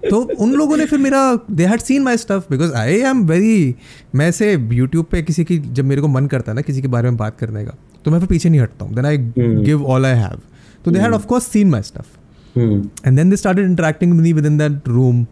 [0.09, 1.21] तो उन लोगों ने फिर मेरा
[1.51, 3.75] they had seen my stuff because I am very
[4.15, 6.87] मैं से यूट्यूब पे किसी की जब मेरे को मन करता है ना किसी के
[6.95, 7.75] बारे में बात करने का
[8.05, 10.39] तो मैं फिर पीछे नहीं हटता हूँ then I give all I have
[10.85, 12.20] तो they had of course seen my stuff
[12.57, 15.25] and then they started interacting with me with in that room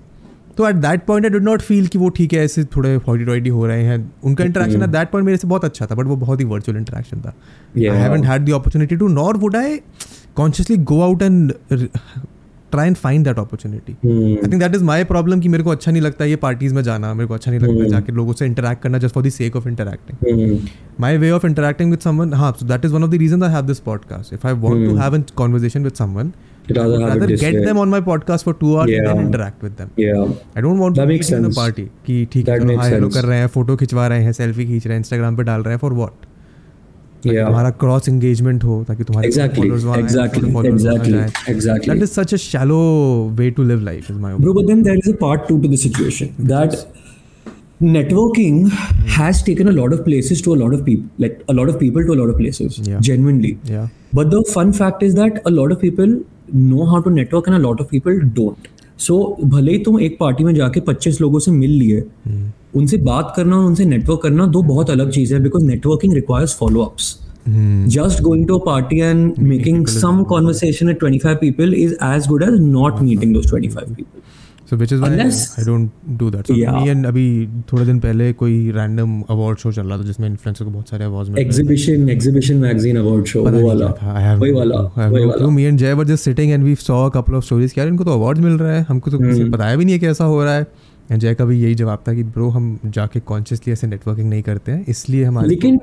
[0.57, 3.25] तो at that point I did not feel कि वो ठीक है ऐसे थोड़े हॉडी
[3.25, 6.05] टॉइडी हो रहे हैं। उनका इंटरेक्शन एट दैट पॉइंट मेरे से बहुत अच्छा था बट
[6.05, 7.33] वो बहुत ही वर्चुअल इंटरेक्शन था।
[7.77, 7.83] I.
[7.83, 9.77] Haven't had the opportunity to nor would I
[10.35, 11.53] consciously go out and
[12.71, 15.91] try and find that opportunity I think that is my problem कि मेरे को अच्छा
[15.91, 18.83] नहीं लगता ये पार्टीज़ में जाना मेरे को अच्छा नहीं लगता जाके लोगों से इंटरेक्ट
[18.83, 20.59] करना just for the sake of interacting
[21.01, 23.49] my way of interacting with someone हाँ so that is one of the reasons I
[23.51, 24.33] have this podcast.
[24.37, 26.31] If I want to have a conversation with someone
[26.77, 29.75] rather have it get them on my podcast for two hours and then interact with
[29.81, 30.61] them Yeah.
[30.61, 31.55] Don't want to That meet makes a sense.
[31.57, 33.09] Party कि ठीक है hi hello.
[33.17, 35.73] कर रहे हैं photo खिंचवा रहे हैं selfie खींच रहे हैं इंस्टाग्राम पे डाल रहे
[35.73, 36.27] हैं फॉर व्हाट
[37.27, 37.45] Yeah.
[37.45, 39.69] तुम्हारा क्रॉस एंगेजमेंट हो ताकि तुम्हारे Exactly.
[39.79, 41.25] जाएँ.
[41.53, 41.89] Exactly.
[41.93, 42.83] That is such a shallow
[43.39, 44.45] way to live life, is my opinion.
[44.45, 46.77] Bro, but then there is a part two to the situation that
[47.81, 48.61] networking
[49.17, 51.79] has taken a lot of places to a lot of people, like a lot of
[51.79, 52.99] people to a lot of places, Yeah.
[53.11, 53.53] genuinely.
[53.75, 53.87] Yeah.
[54.19, 56.15] But the fun fact is that a lot of people
[56.53, 58.67] know how to network and a lot of people don't
[58.99, 62.97] so भले ही तुम एक party में जाके 25 लोगों से मिल लिए हम्म। उनसे
[63.03, 66.81] बात करना और उनसे नेटवर्क करना दो बहुत अलग चीज़ है because networking requires follow
[66.81, 67.17] ups
[67.47, 72.27] just going to a party and making some conversation at twenty five people is as
[72.27, 74.28] good as not meeting those twenty five people
[74.69, 77.27] so which is I don't do that and अभी
[77.71, 81.05] थोड़े दिन पहले कोई random award show चल रहा था जिसमें influencer को बहुत सारे
[81.05, 85.93] अवार्ड्स मिले exhibition exhibition magazine award show वो वाला। वही वाला तो me and Jay
[85.93, 88.53] were just sitting and we saw a couple of stories यार इनको तो अवार्ड मिल
[88.53, 89.17] रहा है। हमको तो
[89.49, 90.67] बताया भी नहीं है कैसा हो रहा है।
[91.11, 94.41] एंड जय का भी यही जवाब था कि ब्रो हम जाके कॉन्शियसली ऐसे नेटवर्किंग नहीं
[94.43, 95.79] करते हैं। इसलिए हमारे लेकिन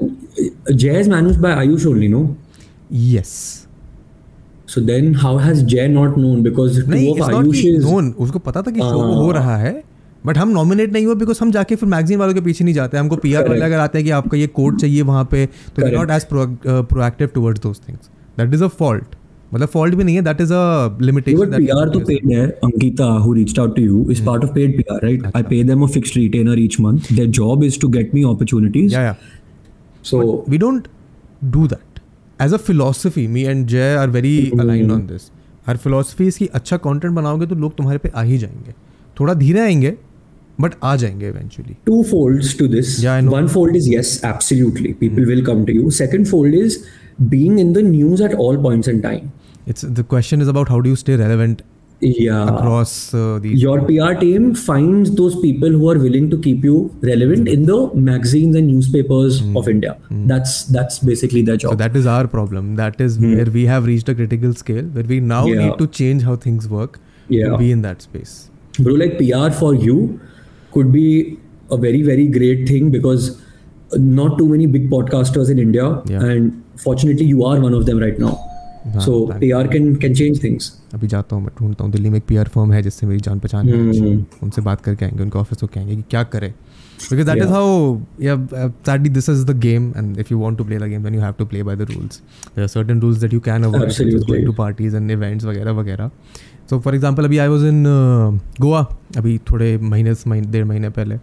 [0.72, 2.36] Jay is managed by Ayush only no
[2.92, 3.65] yes
[4.68, 8.62] so then how has Jay not known because to of Ayush is known उसको पता
[8.62, 9.82] था कि शो हो। रहा है
[10.26, 12.98] बट हम नॉमिनेट नहीं हुआ बिकॉज़ हम जाके फिर मैगजीन वालों के पीछे नहीं जाते।
[12.98, 16.10] हमको पी आर अगर आते हैं कि आपका ये कोर्ट चाहिए वहाँ पे तो not
[16.10, 19.14] as proactive toward those things that is a fault
[19.54, 23.06] मतलब फॉल्ट भी नहीं है that is a limitation P R तो पेड है Ankita
[23.24, 25.82] who reach out to you is part of paid P R right I pay them
[25.82, 28.96] a fix retainer each month their job is to get me opportunities
[30.04, 30.88] so we don't
[31.44, 31.85] do that
[32.42, 35.30] as a philosophy me and Jay are very align on this
[35.66, 38.72] her philosophy इसकी अच्छा content बनाओगे तो लोग तुम्हारे पे आ ही जाएँगे।
[39.20, 39.96] थोड़ा धीरे आएँगे
[40.60, 45.44] बट आ जाएँगे eventually two fold to this one fold is yes absolutely people will
[45.46, 46.78] come to you second fold is
[47.22, 49.30] being in the news at all points in time
[49.68, 51.62] it's the question is about how do you stay relevant
[52.00, 52.54] Yeah.
[52.54, 56.94] across uh, these Your PR team finds those people who are willing to keep you
[57.00, 59.56] relevant in the magazines and newspapers hmm.
[59.56, 59.94] of India.
[60.08, 60.26] Hmm.
[60.26, 61.72] That's that's basically their job.
[61.72, 63.36] So that is our problem that is hmm.
[63.36, 65.46] where we have reached a critical scale where we now.
[65.46, 65.68] Yeah.
[65.68, 67.48] need to change how things work Yeah.
[67.50, 70.20] to be in that space Bro, like PR for you
[70.72, 71.38] could be
[71.70, 73.40] a very, very great thing because
[73.92, 76.22] not too many big podcasters in India, Yeah.
[76.22, 78.38] and fortunately, you are one of them right now.
[79.04, 80.70] So thank PR can can change things.
[80.94, 83.38] अभी जाता हूँ मैं ढूंढता हूँ दिल्ली में एक PR firm है जिससे मेरी जान
[83.38, 87.26] पहचान है। हम्म। उनसे बात करके आएँगे उनके ऑफ़िस को कहेंगे कि क्या करें। Because
[87.26, 87.52] that is Yeah.
[87.52, 91.14] How sadly this is the game and if you want to play the game then
[91.14, 92.20] you have to play by the rules
[92.58, 96.10] are certain rules that you can avoid to parties and events वगैरह वगैरह।
[96.70, 97.82] So for example अभी आई was इन
[98.60, 98.86] गोवा
[99.16, 101.18] अभी थोड़े महीने डेढ़ महीने पहले।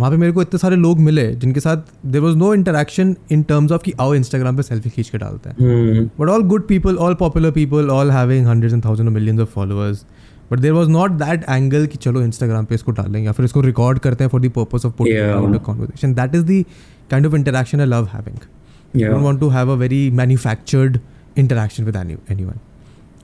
[0.00, 3.42] वहाँ पे मेरे को इतने सारे लोग मिले जिनके साथ there was no interaction in
[3.42, 6.96] terms of कि आओ इंस्टाग्राम पे सेल्फी खींच के डालते हैं। But all good people
[6.98, 10.04] all popular people all having hundred and thousand million of followers
[10.52, 13.60] but there was not that angle कि चलो इंस्टाग्राम पे इसको डालेंगे या फिर इसको
[13.60, 16.64] रिकॉर्ड करते हैं for the purpose of putting conversation that is the
[17.10, 20.98] kind of interaction I love having want to have a very manufactured
[21.38, 21.96] interaction with
[22.44, 22.58] anyone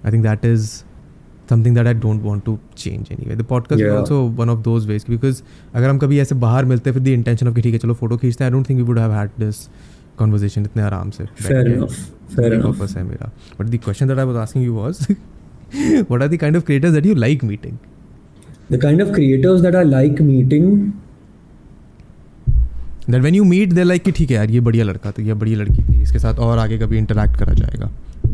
[0.06, 0.70] I think that is
[1.50, 5.04] something that I don't want to change anyway the podcast also one of those ways
[5.10, 5.42] because
[5.74, 8.44] अगर हम कभी ऐसे बाहर मिलते फिर the intention of ठीक है चलो फ़ोटो खींचते
[8.44, 9.30] हैं I don't think we would have
[10.18, 11.24] conversation इतने आराम से
[13.02, 15.12] मेरा। But the question I was asking you was
[16.10, 17.76] what are the of creators that you like meeting
[18.72, 20.92] the kind of creators that I like meeting
[23.10, 25.34] that when you meet they like कि ठीक है यार ये बढ़िया लड़का था यह
[25.34, 27.90] बढ़िया लड़की थी इसके साथ और आगे कभी इंटरेक्ट करा जाएगा।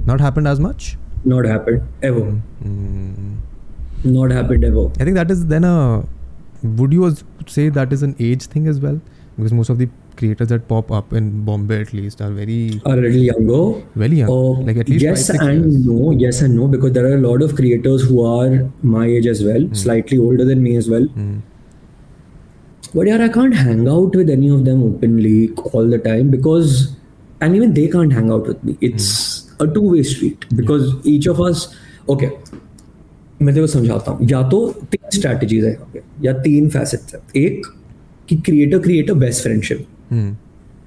[0.06, 2.20] Not happen as much Not happened ever.
[2.65, 3.36] Mm.
[4.05, 4.86] Not happened ever.
[5.01, 6.05] I think that is then a.
[6.62, 7.15] Would you
[7.47, 9.01] say that is an age thing as well?
[9.36, 12.93] Because most of the creators that pop up in Bombay at least are very Are
[12.99, 13.82] a little younger.
[13.94, 15.86] very young, Oh, like at least yes five, and years.
[15.86, 19.27] no, yes and no, because there are a lot of creators who are my age
[19.27, 19.73] as well, Hmm.
[19.74, 21.07] slightly older than me as well.
[21.07, 21.40] Mm.
[22.94, 26.94] But yeah, I can't hang out with any of them openly all the time because,
[27.40, 28.77] and even they can't hang out with me.
[28.82, 29.31] It's
[29.62, 31.64] a two-way street because each of us,
[32.14, 32.30] okay.
[33.43, 37.20] मैं तेरे को समझाता हूँ या तो तीन strategies है पे या तीन फैसेट्स है
[37.43, 37.66] एक
[38.28, 39.86] कि क्रिएटर क्रिएटर बेस्ट फ्रेंडशिप.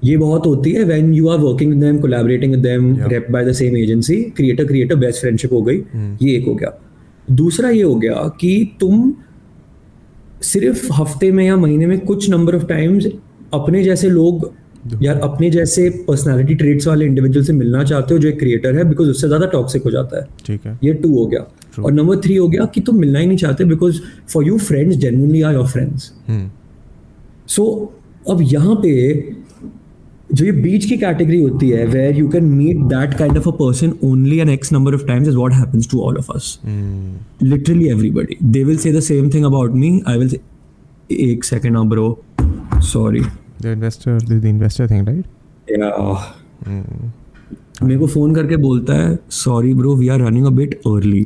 [0.04, 2.96] ये बहुत होती है when you are working with them collaborating with them.
[3.08, 5.76] Rep by the same agency creator creator best friendship हो गई
[6.22, 6.78] ये एक हो गया
[7.30, 9.12] दूसरा ये हो गया कि तुम
[10.42, 13.06] सिर्फ़ हफ़्ते में या महीने में कुछ नंबर ऑफ़ टाइम्स
[13.54, 14.52] अपने जैसे लोग
[15.02, 18.84] या अपने जैसे पर्सनालिटी ट्रेट्स वाले इंडिविजुअल से मिलना चाहते हो जो एक क्रिएटर है
[18.88, 21.84] बिकॉज़ उससे ज़्यादा टॉक्सिक हो जाता है। ठीक है। ये टू हो गया। True.
[21.84, 24.96] और नंबर थ्री हो गया कि तुम मिलना ही नहीं चाहते because for you friends
[24.96, 26.12] genuinely are your friends.
[27.48, 27.92] So
[28.30, 28.92] अब यहाँ पे
[30.34, 33.52] जो ये बीच की कैटेगरी होती है where you can meet that kind of a
[33.58, 36.58] person only an X number of times is what happens to all of us
[37.42, 40.40] literally everybody they will say the same thing about me i will say
[41.10, 42.06] एक second bro
[42.86, 43.22] sorry
[43.60, 45.24] The investor, the, the investor thing, right?
[45.68, 46.34] yeah
[46.66, 47.12] mm.
[47.82, 51.22] मेरे को phone करके बोलता है sorry bro we are running a bit early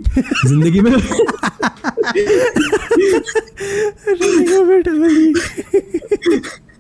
[0.47, 0.93] ज़िंदगी में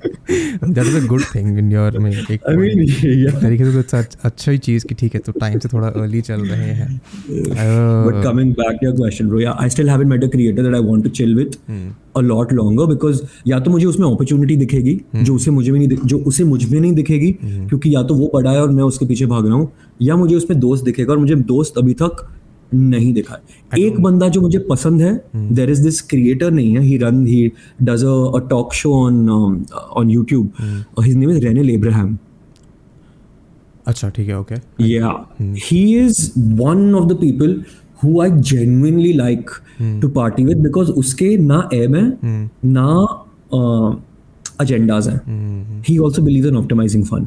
[0.00, 4.86] that is a good thing in your में एक आई मीन तो अच्छा ही चीज़
[4.86, 8.94] की ठीक है तो टाइम से थोड़ा अर्ली चल रहे हैं but coming back your
[8.96, 11.56] question bro yeah I still have met a creator that I want to chill with
[12.16, 15.24] a lot longer because या तो मुझे उसमें अपॉर्चुनिटी दिखेगी hmm.
[15.24, 17.68] जो उसे मुझे भी नहीं जो उसे मुझमें नहीं दिखेगी hmm.
[17.68, 19.72] क्योंकि या तो वो पढ़ा है और मैं उसके पीछे भाग रहा हूँ
[20.02, 22.26] या मुझे उसमें दोस्त दिखेगा और मुझे दोस्त अभी तक
[22.74, 23.40] नहीं देखा।
[23.74, 27.26] है एक बंदा जो मुझे पसंद है देर इज़ दिस क्रिएटर नहीं है he run
[27.26, 27.52] he
[27.82, 29.28] does a talk show on
[29.92, 30.50] on YouTube
[31.02, 32.18] his name is Renal Ibrahim
[33.86, 37.64] अच्छा ठीक है okay yeah he is one of the people
[38.04, 39.50] who I genuinely like
[39.82, 42.48] to party with because उसके ना M है hmm.
[42.64, 44.06] ना
[44.62, 45.20] agendas हैं.
[45.88, 47.26] He also believe in optimizing fun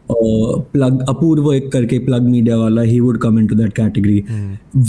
[0.75, 4.17] plug Apurva एक करके plug media वाला he would come into that category.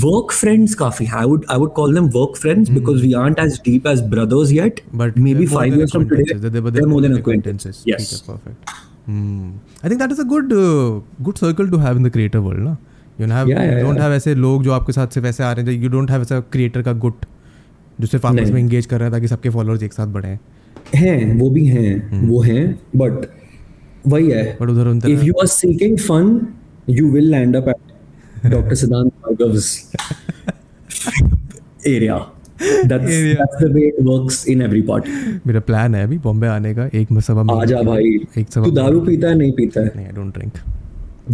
[0.04, 3.58] Work friends काफ़ी I would I would call them work friends because we aren't as
[3.68, 4.80] deep as brothers yet.
[5.02, 6.52] but maybe they're more five than years from today acquaintances.
[6.56, 7.82] They're, they're more than acquaintances.
[7.82, 7.82] acquaintances.
[7.92, 8.08] Yes.
[8.12, 8.78] ठीक है, perfect.
[9.06, 9.50] Hmm.
[9.84, 12.64] I think that is a good uh, good circle to have in the creator world,
[12.68, 12.76] ना?
[13.18, 14.04] You don't have Yeah, yeah, you don't yeah.
[14.06, 16.42] have ऐसे लोग जो आपके साथ सिर्फ़ ऐसे आ रहे हैं you don't have ऐसा
[16.56, 17.26] creator का गुट
[18.00, 20.38] जो सिर्फ़ आपस। में engage कर रहा है ताकि सबके followers एक साथ बढ़े
[20.94, 22.28] हैं वो भी हैं Hmm.
[22.30, 22.62] वो हैं
[23.02, 23.26] but
[24.08, 26.30] वही है बट उधर उन if you are seeking fun
[26.98, 27.80] you will land up at
[28.52, 28.76] Dr.
[28.78, 29.66] Siddhant Bhargav's
[31.86, 32.16] area.
[32.90, 33.36] That's, Area.
[33.36, 35.12] that's the way it works in every party.
[35.46, 37.12] मेरा प्लान है अभी बॉम्बे आने का एक
[37.50, 40.58] आजा भाई एक तू दारू पीता है नहीं पीता है नहीं I don't drink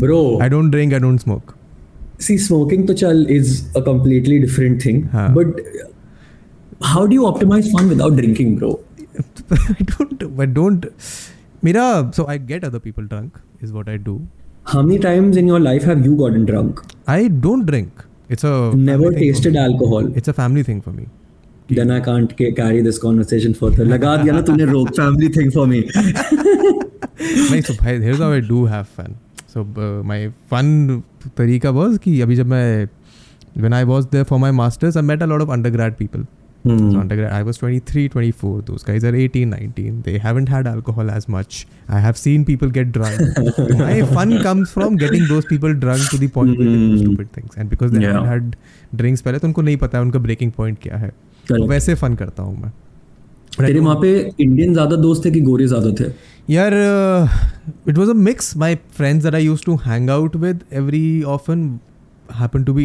[0.04, 1.54] bro I don't drink I don't smoke
[2.26, 5.02] see smoking तो चल is a completely different thing.
[5.38, 5.62] But
[6.84, 8.80] how do you optimize fun without drinking bro
[9.74, 10.82] I don't I don't
[11.64, 11.84] मेरा
[12.16, 14.16] so I get other people drunk is what I do
[14.72, 16.82] how many times in your life have you gotten drunk
[17.14, 18.04] I don't drink
[18.36, 18.56] it's a
[18.88, 19.60] never family thing for tasted me.
[19.68, 21.06] alcohol it's a family thing for me
[21.78, 25.50] then i can't ca- carry this conversation further लगा दिया ना तूने रोक family thing
[25.56, 29.16] for me नहीं so भाई here's how I do have fun
[29.54, 30.18] so uh, my
[30.52, 30.70] fun
[31.40, 32.88] तरीका was कि अभी जब मैं
[33.64, 36.24] when I was there for my masters I met a lot of undergrad people
[36.64, 36.90] Hmm.
[36.92, 38.62] So undergrad, I was 23, 24.
[38.62, 40.02] Those guys are 18, 19.
[40.02, 41.66] They haven't had alcohol as much.
[41.88, 43.20] I have seen people get drunk.
[43.82, 46.98] My fun comes from getting those people drunk to the point where they do Hmm.
[47.04, 47.56] stupid things.
[47.56, 48.12] And because they Yeah.
[48.18, 48.56] haven't had
[49.02, 51.10] drinks पहले तो उनको नहीं पता है उनका breaking point क्या है.
[51.52, 51.66] तो.
[51.68, 52.72] वैसे फन करता हूँ मैं.
[53.58, 54.10] तेरे वहाँ पे
[54.40, 56.10] इंडियन ज़्यादा दोस्त थे कि गोरे ज़्यादा थे
[56.54, 57.28] यार uh,
[57.92, 58.68] it was a mix my
[58.98, 61.64] friends that i used to hang out with every often
[62.40, 62.84] happened to be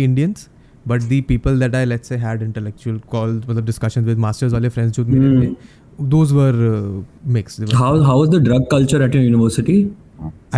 [0.88, 4.54] indians but the people that i let's say had intellectual calls मतलब discussions with masters
[4.54, 5.42] वाले friends जो मेरे Hmm.
[5.44, 5.56] थे
[6.12, 7.04] those were uh,
[7.34, 9.92] mixed They were- how how is the drug culture at your university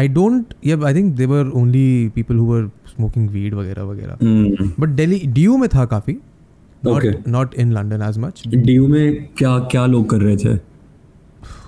[0.02, 4.18] i don't yeah i think they were only people who were smoking weed वगैरह वगैरह
[4.22, 4.72] hmm.
[4.84, 6.18] but delhi du में था काफ़ी
[6.86, 7.12] not Okay.
[7.36, 10.58] not in london as much DU में क्या क्या लोग कर रहे थे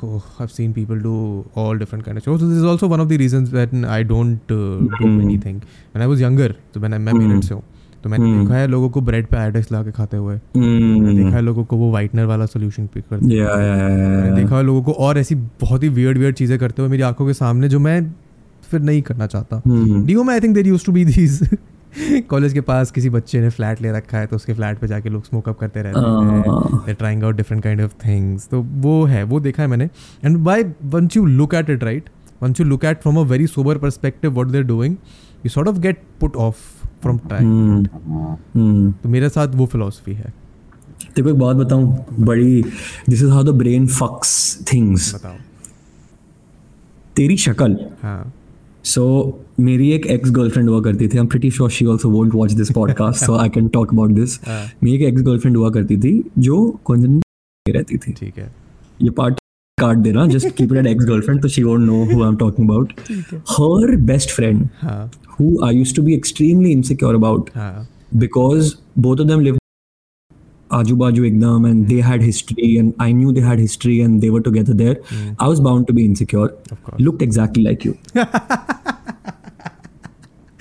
[0.08, 2.40] oh, I've seen people do all different kind of shows.
[2.42, 4.60] So this is also one of the reasons that I don't uh,
[5.00, 5.22] do Hmm.
[5.24, 5.62] anything.
[5.94, 7.22] When I was younger, तो मैंने मैं Hmm.
[7.22, 7.64] पेरेंट्स से हूँ
[8.04, 8.40] तो मैंने Hmm.
[8.40, 10.58] देखा है लोगों को ब्रेड पे एडेक्स ला के खाते हुए। Hmm.
[10.58, 14.36] मैंने देखा है लोगों को वो वाइटनर वाला सोल्यूशन पिक करते Yeah, yeah, yeah, मैंने
[14.36, 17.28] देखा है लोगों को और ऐसी बहुत ही वियर्ड वियर्ड चीज़ें करते हुए मेरी आँखों
[17.28, 18.02] के सामने जो मैं
[18.72, 19.62] फिर नहीं करना चाहता.
[20.06, 21.40] डीओ में I think there use to be these
[22.30, 25.10] college के पास किसी बच्चे ने फ्लैट ले रखा है तो उसके फ्लैट पे जाके
[25.10, 29.24] लोग स्मोकअप करते रहते हैं। They trying out different kind of things तो वो है
[29.24, 29.90] वो देखा है मैंने।
[30.26, 32.10] And by once you look at it right
[32.44, 34.96] once you look at from a very sober perspective what they are doing
[35.46, 37.86] you sort of get put off from time Hmm.
[38.58, 38.94] Hmm.
[39.04, 40.34] तो मेरे साथ वो philosophy है।
[41.06, 42.62] तेरे को एक बात बताऊँ बड़ी
[43.10, 44.32] this is how the brain fucks
[44.74, 45.14] things
[47.16, 48.34] तेरी शक्ल। हाँ।
[48.86, 49.04] सो
[49.60, 52.52] मेरी एक एक्स गर्लफ्रेंड हुआ करती थी। I am pretty sure she also won't watch
[52.52, 54.40] this podcast so I can talk about this.
[54.48, 57.22] मेरी एक एक्स गर्लफ्रेंड हुआ करती थी जो कौन
[57.66, 58.54] रहती थी। ठीक है।
[59.02, 59.40] ये पार्ट
[59.82, 62.36] काट देना just keep it at ex girlfriend तो she won't know who I am
[62.38, 62.94] talking about
[63.50, 65.10] her best friend हाँ
[65.40, 67.74] who I used to be extremely insecure about हाँ
[68.24, 68.72] because
[69.08, 69.62] both of them lived
[70.80, 74.34] Aju Baju Ekdam and they had history and I knew they had history and they
[74.38, 74.98] were together there.
[75.46, 76.50] I was bound to be insecure.
[76.78, 77.00] Of course.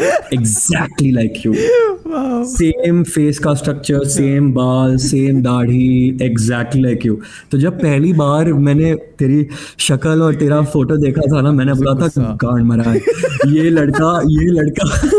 [0.01, 1.53] Looked exactly like you.
[1.53, 2.47] exactly like.
[2.47, 7.17] Same face का structure, same बाल, same दाढ़ी, exactly like you.
[7.51, 9.47] तो जब पहली बार मैंने तेरी
[9.79, 12.99] शक्ल और तेरा फ़ोटो देखा था ना मैंने बोला था गांड मरा है
[13.47, 15.11] ये लड़का ये लड़का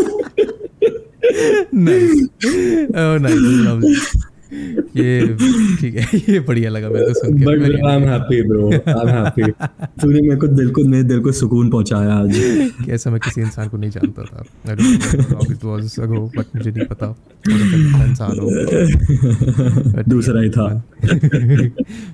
[1.73, 2.27] nice.
[2.95, 3.35] Oh, nice.
[3.35, 3.95] Lovely.
[4.97, 5.35] ये
[5.79, 9.01] ठीक है ये बढ़िया लगा मेरे को सुन के। But I am happy bro I
[9.01, 9.51] am happy
[10.01, 12.31] तूने मेरे को दिल को मेरे दिल को सुकून पहुँचाया आज।
[12.85, 16.21] कैसा मैं किसी इंसान को नहीं जानता था। Don't know how long it was ago,
[16.55, 17.15] मुझे नहीं पता।
[17.47, 20.67] इंसान हो दूसरा ही था।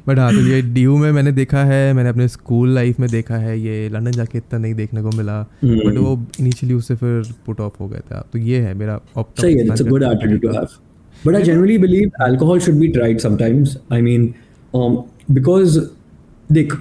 [0.07, 3.35] बट हाँ तो ये डी में मैंने देखा है मैंने अपने स्कूल लाइफ में देखा
[3.35, 7.59] है ये लंदन जाके इतना नहीं देखने को मिला। बट वो इनिशियली उससे फिर पुट
[7.59, 10.09] ऑफ़ हो गया था। तो ये है मेरा optimum सही है it's a good to
[10.09, 10.55] it.
[10.55, 10.73] have
[11.26, 14.26] but i genuinely believe alcohol should be tried sometimes i mean
[14.80, 14.98] um
[15.38, 15.78] because
[16.58, 16.74] देख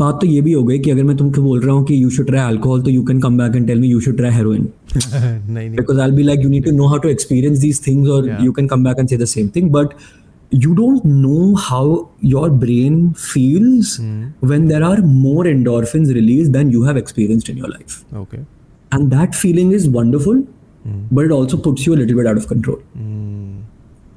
[0.00, 2.10] बात तो ये भी हो गई कि अगर मैं तुमको बोल रहा हूँ कि यू
[2.16, 4.68] शुड ट्राई अल्कोहल तो you can come back and tell me you should try heroin
[4.96, 8.10] नहीं नहीं because I'll be like, you need to know how to experience these things,
[8.16, 8.42] or Yeah.
[8.46, 9.70] you can come back and say the same thing.
[9.76, 9.94] But
[10.64, 11.82] you don't know how
[12.32, 13.92] your brain feels
[14.52, 17.96] when there are more endorphins released than you have experienced in your life.
[18.22, 18.42] Okay
[18.96, 20.42] And that feeling is wonderful,
[21.11, 22.79] But it also puts you a little bit out of control.
[22.97, 23.61] Mm.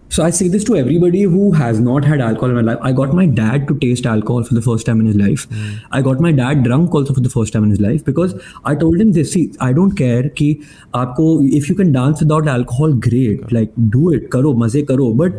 [0.09, 2.79] So I say this to everybody who has not had alcohol in my life.
[2.81, 5.49] I got my dad to taste alcohol for the first time in his life.
[5.49, 5.81] Mm.
[5.91, 8.35] I got my dad drunk also for the first time in his life because
[8.65, 9.33] I told him this.
[9.33, 10.59] See, I don't care कि
[10.95, 13.53] आपको if you can dance without alcohol, great.
[13.59, 15.13] Like do it, करो मज़े करो.
[15.15, 15.33] But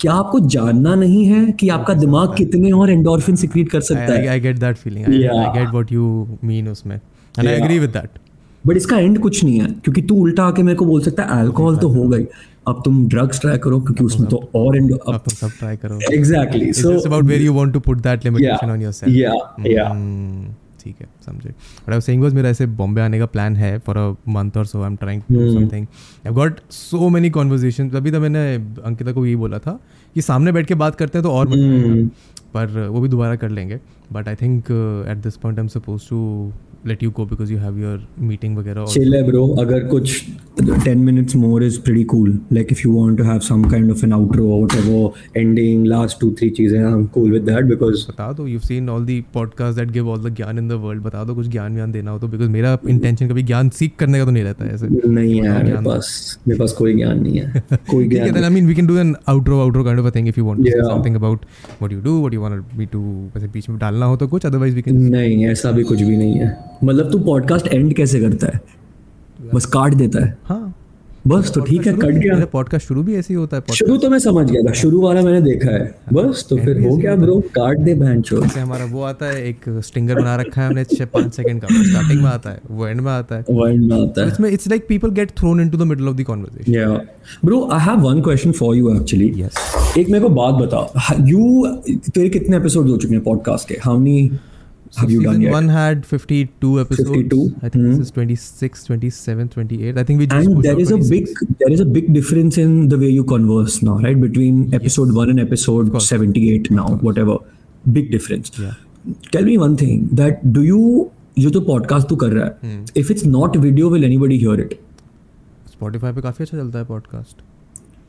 [0.00, 4.40] क्या आपको जानना नहीं है कि आपका दिमाग कितने और एंडोर्फिन सिक्रीट कर सकता है
[4.40, 5.04] I get that feeling.
[5.04, 5.54] I, I Yeah.
[5.56, 6.08] get what you
[6.50, 7.00] mean उसमें.
[7.38, 7.64] And I Yeah.
[7.64, 8.25] agree with that.
[8.66, 11.40] But इसका एंड कुछ नहीं है क्योंकि तू उल्टा आके मेरे को बोल सकता है
[11.40, 12.26] अल्कोहल तो हो गई।
[12.68, 15.98] अब तुम ड्रग्स ट्राई करो क्योंकि उसमें तो और एंड अब तुम सब ट्राई करो.
[16.12, 19.12] Exactly so about where you want to put that limitation on yourself.
[19.14, 19.36] yeah
[19.72, 19.90] yeah.
[19.90, 23.78] Hmm, ठीक है समझे। बट आई सेइंग वाज मेरा ऐसे बॉम्बे आने का प्लान है
[23.86, 25.86] फॉर अ मंथ और so I am trying to do something
[26.26, 28.44] I got so many conversations अभी तो मैंने
[28.84, 29.78] अंकिता को यही बोला था
[30.14, 31.48] कि सामने बैठ के बात करते हैं तो और
[32.54, 33.80] पर वो भी दोबारा कर लेंगे।
[34.12, 34.70] But I think
[35.10, 36.52] at this point I am suppose to
[36.86, 40.20] let you go because you have your meeting वगैरह chill है bro अगर कुछ
[40.58, 44.02] 10 minutes more is pretty cool like if you want to have some kind of
[44.06, 45.00] an outro or whatever
[45.40, 49.04] ending last two three चीज़ें I'm cool with that because बता दो you seen all
[49.06, 51.92] the podcast that give all the gyan in the world बता दो कुछ ज्ञान व्यान
[51.92, 54.74] देना हो तो बिकॉज़ मेरा इंटेंशन कभी ज्ञान सीख करने का तो नहीं रहता है
[54.74, 58.34] ऐसे नहीं है यार मेरे पास मेरे पास कोई ज्ञान नहीं है कोई है ज्ञान
[58.36, 60.46] then I mean we can do an outro outro kind of a thing if you
[60.48, 60.80] want to yeah.
[60.80, 61.44] say something about
[61.82, 63.04] what you do what you want me to
[63.36, 66.16] वैसे बीच में डालना हो तो कुछ otherwise we can नहीं ऐसा भी कुछ भी
[66.16, 66.50] नहीं है
[66.84, 68.60] मतलब तू पॉडकास्ट एंड कैसे करता है?
[69.54, 70.74] बस काट देता है। हाँ।
[71.26, 74.10] बस तो ठीक है कट गया। पॉडकास्ट शुरू भी ऐसे ही होता है शुरू तो
[74.10, 77.40] मैं समझ गया था शुरू वाला मैंने देखा है। बस तो फिर हो गया ब्रो
[77.54, 80.84] काट दे बहन चो जैसे हमारा वो आता है एक स्टिंगर बना रखा है हमने
[80.84, 83.96] छः पाँच सेकंड का। स्टार्टिंग में आता है वो एंड में आता है। वर्ड में
[84.02, 86.96] आता है। इसमें it's like people get thrown into the middle of the conversation Yeah.
[87.44, 89.30] Bro, I have one question for you actually.
[89.40, 89.98] Yes.
[89.98, 91.66] एक मेरे को बात बता यू
[92.14, 93.74] तेरे कितने एपिसोड हो चुके हैं पॉडकास्ट के?
[93.84, 94.30] How many
[94.94, 95.52] have you done yet?
[95.52, 97.10] one had 52 episodes.
[97.10, 97.90] 52, I think mm-hmm.
[97.90, 99.98] this is 26, 27, 28.
[99.98, 101.28] I think we just And there is a big
[101.64, 104.20] there is a big difference in the way you converse now, right?
[104.20, 105.16] Between episode yes.
[105.22, 106.08] one and episode course.
[106.14, 107.36] seventy eight now, whatever.
[107.98, 108.52] Big difference.
[108.58, 108.74] Yeah.
[109.36, 110.82] Tell me one thing that do you
[111.38, 112.68] जो तो podcast तू कर रहा Hmm.
[112.76, 114.78] है if it's not video will anybody hear it
[115.72, 117.42] Spotify पे काफ़ी अच्छा चलता है पॉडकास्ट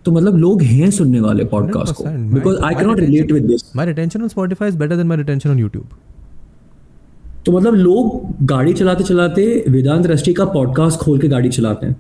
[0.05, 2.33] तो मतलब लोग हैं सुनने वाले पॉडकास्ट को 100%.
[2.33, 5.17] Because I My- cannot relate with this My retention on Spotify is better than my
[5.21, 5.97] retention on YouTube.
[7.47, 11.95] तो मतलब लोग गाड़ी चलाते चलाते वेदांत दृष्टि का पॉडकास्ट खोल के गाड़ी चलाते हैं।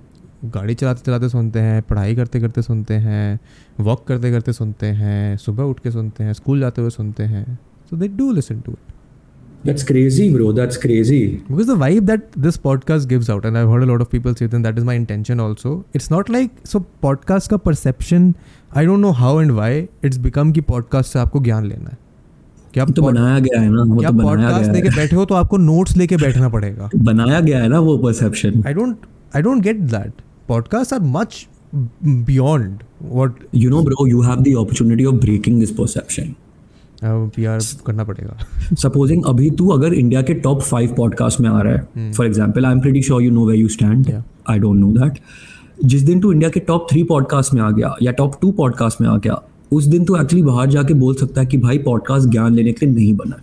[0.53, 3.39] गाड़ी चलाते चलाते सुनते हैं पढ़ाई करते करते सुनते हैं
[3.79, 7.57] वॉक करते करते सुनते हैं सुबह उठ के सुनते हैं स्कूल जाते हुए सुनते हैं।
[7.89, 11.19] So they do listen to it that's crazy bro that's crazy
[11.51, 14.33] because the vibe that this podcast gives out and I heard a lot of people
[14.33, 18.33] see then that is my intention also it's not like so podcast का perception
[18.75, 22.06] I don't know how and why it's become की podcast से आपको ज्ञान लेना है।
[22.77, 25.25] कि आप तो बनाया गया है ना वो तो बनाया गया लेके है। बैठे हो
[25.25, 29.05] तो आपको नोट्स लेके बैठना पड़ेगा। बनाया गया है ना वो perception I don't
[29.35, 34.55] I don't get that podcast are much beyond what you know bro you have the
[34.57, 36.33] opportunity of breaking this perception
[37.03, 38.37] PR करना पड़ेगा।
[38.75, 42.65] सपोजिंग अभी तू अगर इंडिया के टॉप फाइव पॉडकास्ट में आ रहा है for example
[42.65, 44.13] I am pretty sure you know way you stand.
[44.49, 45.19] I don't know that
[45.85, 49.01] जिस दिन तू इंडिया के टॉप थ्री पॉडकास्ट में आ गया या टॉप टू पॉडकास्ट
[49.01, 49.41] में आ गया
[49.71, 52.85] उस दिन तो एक्चुअली बाहर जाके बोल सकता है कि भाई पॉडकास्ट ज्ञान लेने के
[52.85, 53.41] लिए नहीं बना।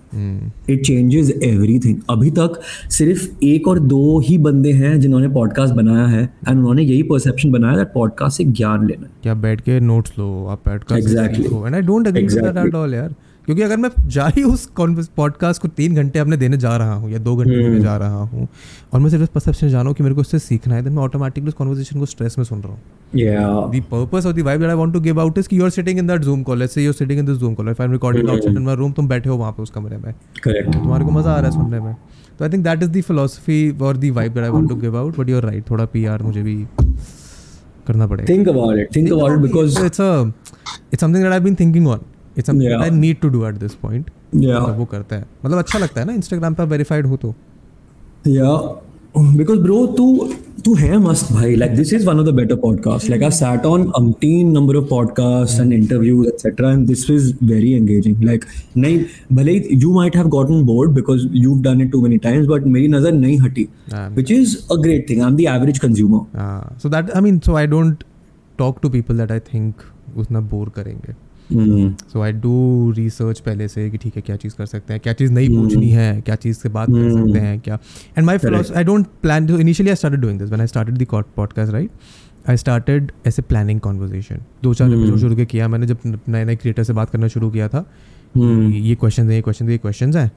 [0.70, 2.60] इट चेंजेस एवरीथिंग अभी तक
[2.90, 7.50] सिर्फ़ एक और दो ही बंदे हैं जिन्होंने पॉडकास्ट बनाया है एंड उन्होंने यही परसेप्शन
[7.50, 11.74] बनाया दैट पॉडकास्ट से ज्ञान लेना क्या बैठ के नोट्स लो आप podcast exactly and
[11.74, 13.14] I don't agree with that at all यार।
[13.46, 14.66] क्योंकि अगर मैं जा ही उस
[15.16, 17.96] पॉडकास्ट को तीन घंटे अपने देने जा रहा हूँ या दो घंटे हम्म। देने जा
[17.96, 18.48] रहा हूँ
[18.92, 21.48] और मैं सिर्फ़ परसेप्शन जाना हूँ कि मेरे को इससे सीखना है देन मैं ऑटोमेटिकली
[21.48, 24.94] उस कॉन्वर्सेशन को स्ट्रेस में सुन रहा हूँ purpose of the vibe that I want
[24.94, 26.56] to give out is कि in that Zoom call.
[26.56, 27.68] Let's say you're sitting in this Zoom call.
[27.68, 30.12] If I'm recording outside in my room, तुम बैठे हो वहाँ पे उस कमरे में
[30.44, 31.94] करेक्ट तुम्हारे को मज़ा आ रहा है सुनने में
[32.38, 34.96] तो I think that is the philosophy और the vibe that I want to give
[34.98, 36.56] out but you are right थोड़ा पीआर मुझे भी
[37.86, 40.10] करना पड़ेगा think about it think about it because it's a
[40.90, 42.04] it's something that I've been thinking on.
[42.04, 46.00] It's it's I need to do at this point वो करता है। मतलब अच्छा लगता
[46.00, 47.34] है ना इंस्टाग्राम पे वेरीफाइड हो तो।
[48.28, 48.56] या
[49.16, 50.32] बिकॉज़ ब्रो तू
[50.64, 53.66] तू है मस्त भाई। Like this is one of the better podcast like I sat
[53.66, 58.44] on umpteen number of podcast and interview etcetera and this is very engaging like
[58.76, 62.46] नहीं भले ही you might have gotten bored because you done it too many times
[62.48, 63.68] but मेरी नज़र नहीं हटी।
[64.14, 67.54] Which is a great thing I am the average consumer so that I mean so
[67.56, 68.04] I don't
[68.58, 69.74] talk to people that I think
[70.16, 71.14] उतना bore करेंगे।
[71.52, 75.12] So I do research पहले से कि ठीक है क्या चीज़ कर सकते हैं क्या
[75.12, 77.78] चीज़ नहीं पूछनी है क्या चीज़ से बात कर सकते हैं क्या।
[78.18, 81.06] And my philosophy I don't plan initially I started doing this when I started the
[81.12, 81.90] podcast right
[82.48, 85.98] I started ऐसे प्लानिंग कॉन्वर्जेशन दो चार एपिसोड शुरू के किया मैंने जब
[86.28, 87.84] नए नए क्रिएटर से बात करना शुरू किया था.
[88.36, 90.30] ये क्वेश्चन है ये क्वेश्चन ये क्वेश्चन हैं।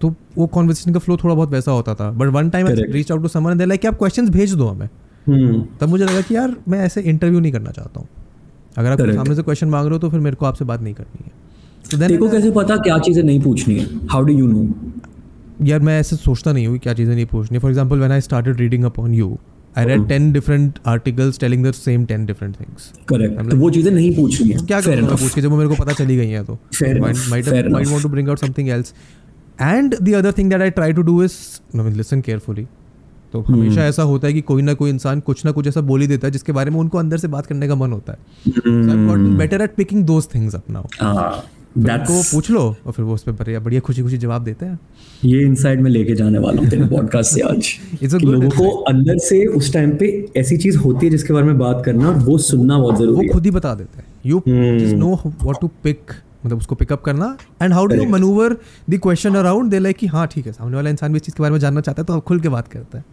[0.00, 3.12] तो वो कॉन्वर्सेशन का फ्लो थोड़ा बहुत वैसा होता था। But one time I reach
[3.12, 4.88] out to someone they like आप क्वेश्चंस भेज दो हमें.
[5.80, 8.08] तब मुझे लगा कि यार मैं ऐसे इंटरव्यू नहीं करना चाहता हूँ।
[8.78, 10.94] अगर आप सामने से क्वेश्चन मांग रहे हो तो फिर मेरे को आपसे बात नहीं
[10.94, 11.32] करनी है।
[11.90, 13.86] तो तेरे को कैसे पता क्या चीज़ें नहीं पूछनी है?
[14.10, 14.66] हाउ डू यू नो
[15.66, 18.60] यार मैं ऐसे सोचता नहीं हूँ क्या चीज़ें नहीं पूछनी for example when I started
[18.60, 19.38] reading upon you
[19.78, 23.92] I read ten different articles telling the same ten different things correct तो वो चीज़ें
[23.92, 25.20] नहीं पूछनी है। क्या enough.
[25.20, 25.40] पूछ के?
[25.40, 27.04] जब वो मेरे को पता चली गई है तो। Fair enough.
[27.04, 27.92] might Fair might enough.
[27.92, 28.92] want to bring out something else.
[29.60, 31.02] And the other thing that I try to
[33.32, 33.40] तो.
[33.40, 36.06] हमेशा ऐसा होता है कि कोई ना कोई इंसान कुछ ना कुछ ऐसा बोल ही
[36.06, 38.18] देता है जिसके बारे में उनको अंदर से बात करने का मन होता है।
[38.48, 41.30] So I've gotten better at picking those things up now हाँ,
[41.74, 41.86] फिर Hmm.
[41.88, 44.66] that's उनको पूछ लो और फिर वो उस पर बढ़िया बढ़िया खुशी खुशी जवाब देते
[44.66, 44.78] हैं।
[45.24, 47.68] ये इनसाइड में लेके जाने वाला हूँ तेरे पॉडकास्ट से आज
[48.00, 51.58] कि लोगों को अंदर से उस टाइम पे ऐसी चीज़ होती है जिसके बारे में
[51.58, 54.42] बात करना और वो सुनना बहुत ज़रूरी है। खुद ही बता देते हैं। You
[54.96, 56.12] know what to pick
[56.46, 58.56] मतलब उसको पिकअप करना। And how do you manoeuvre
[58.90, 61.36] the question around they like कि हाँ ठीक है सामने वाला इंसान भी इस चीज़
[61.36, 63.04] के बारे में जानना चाहता है तो आप खुल के बात करते हैं।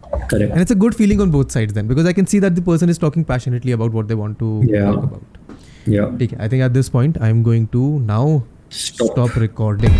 [0.42, 2.64] And it's a good feeling on both sides then because I can see that the
[2.64, 6.62] person is talking passionately about what they want to talk about ठीक है I think
[6.62, 8.40] at this point I am going to now
[8.72, 9.92] stop recording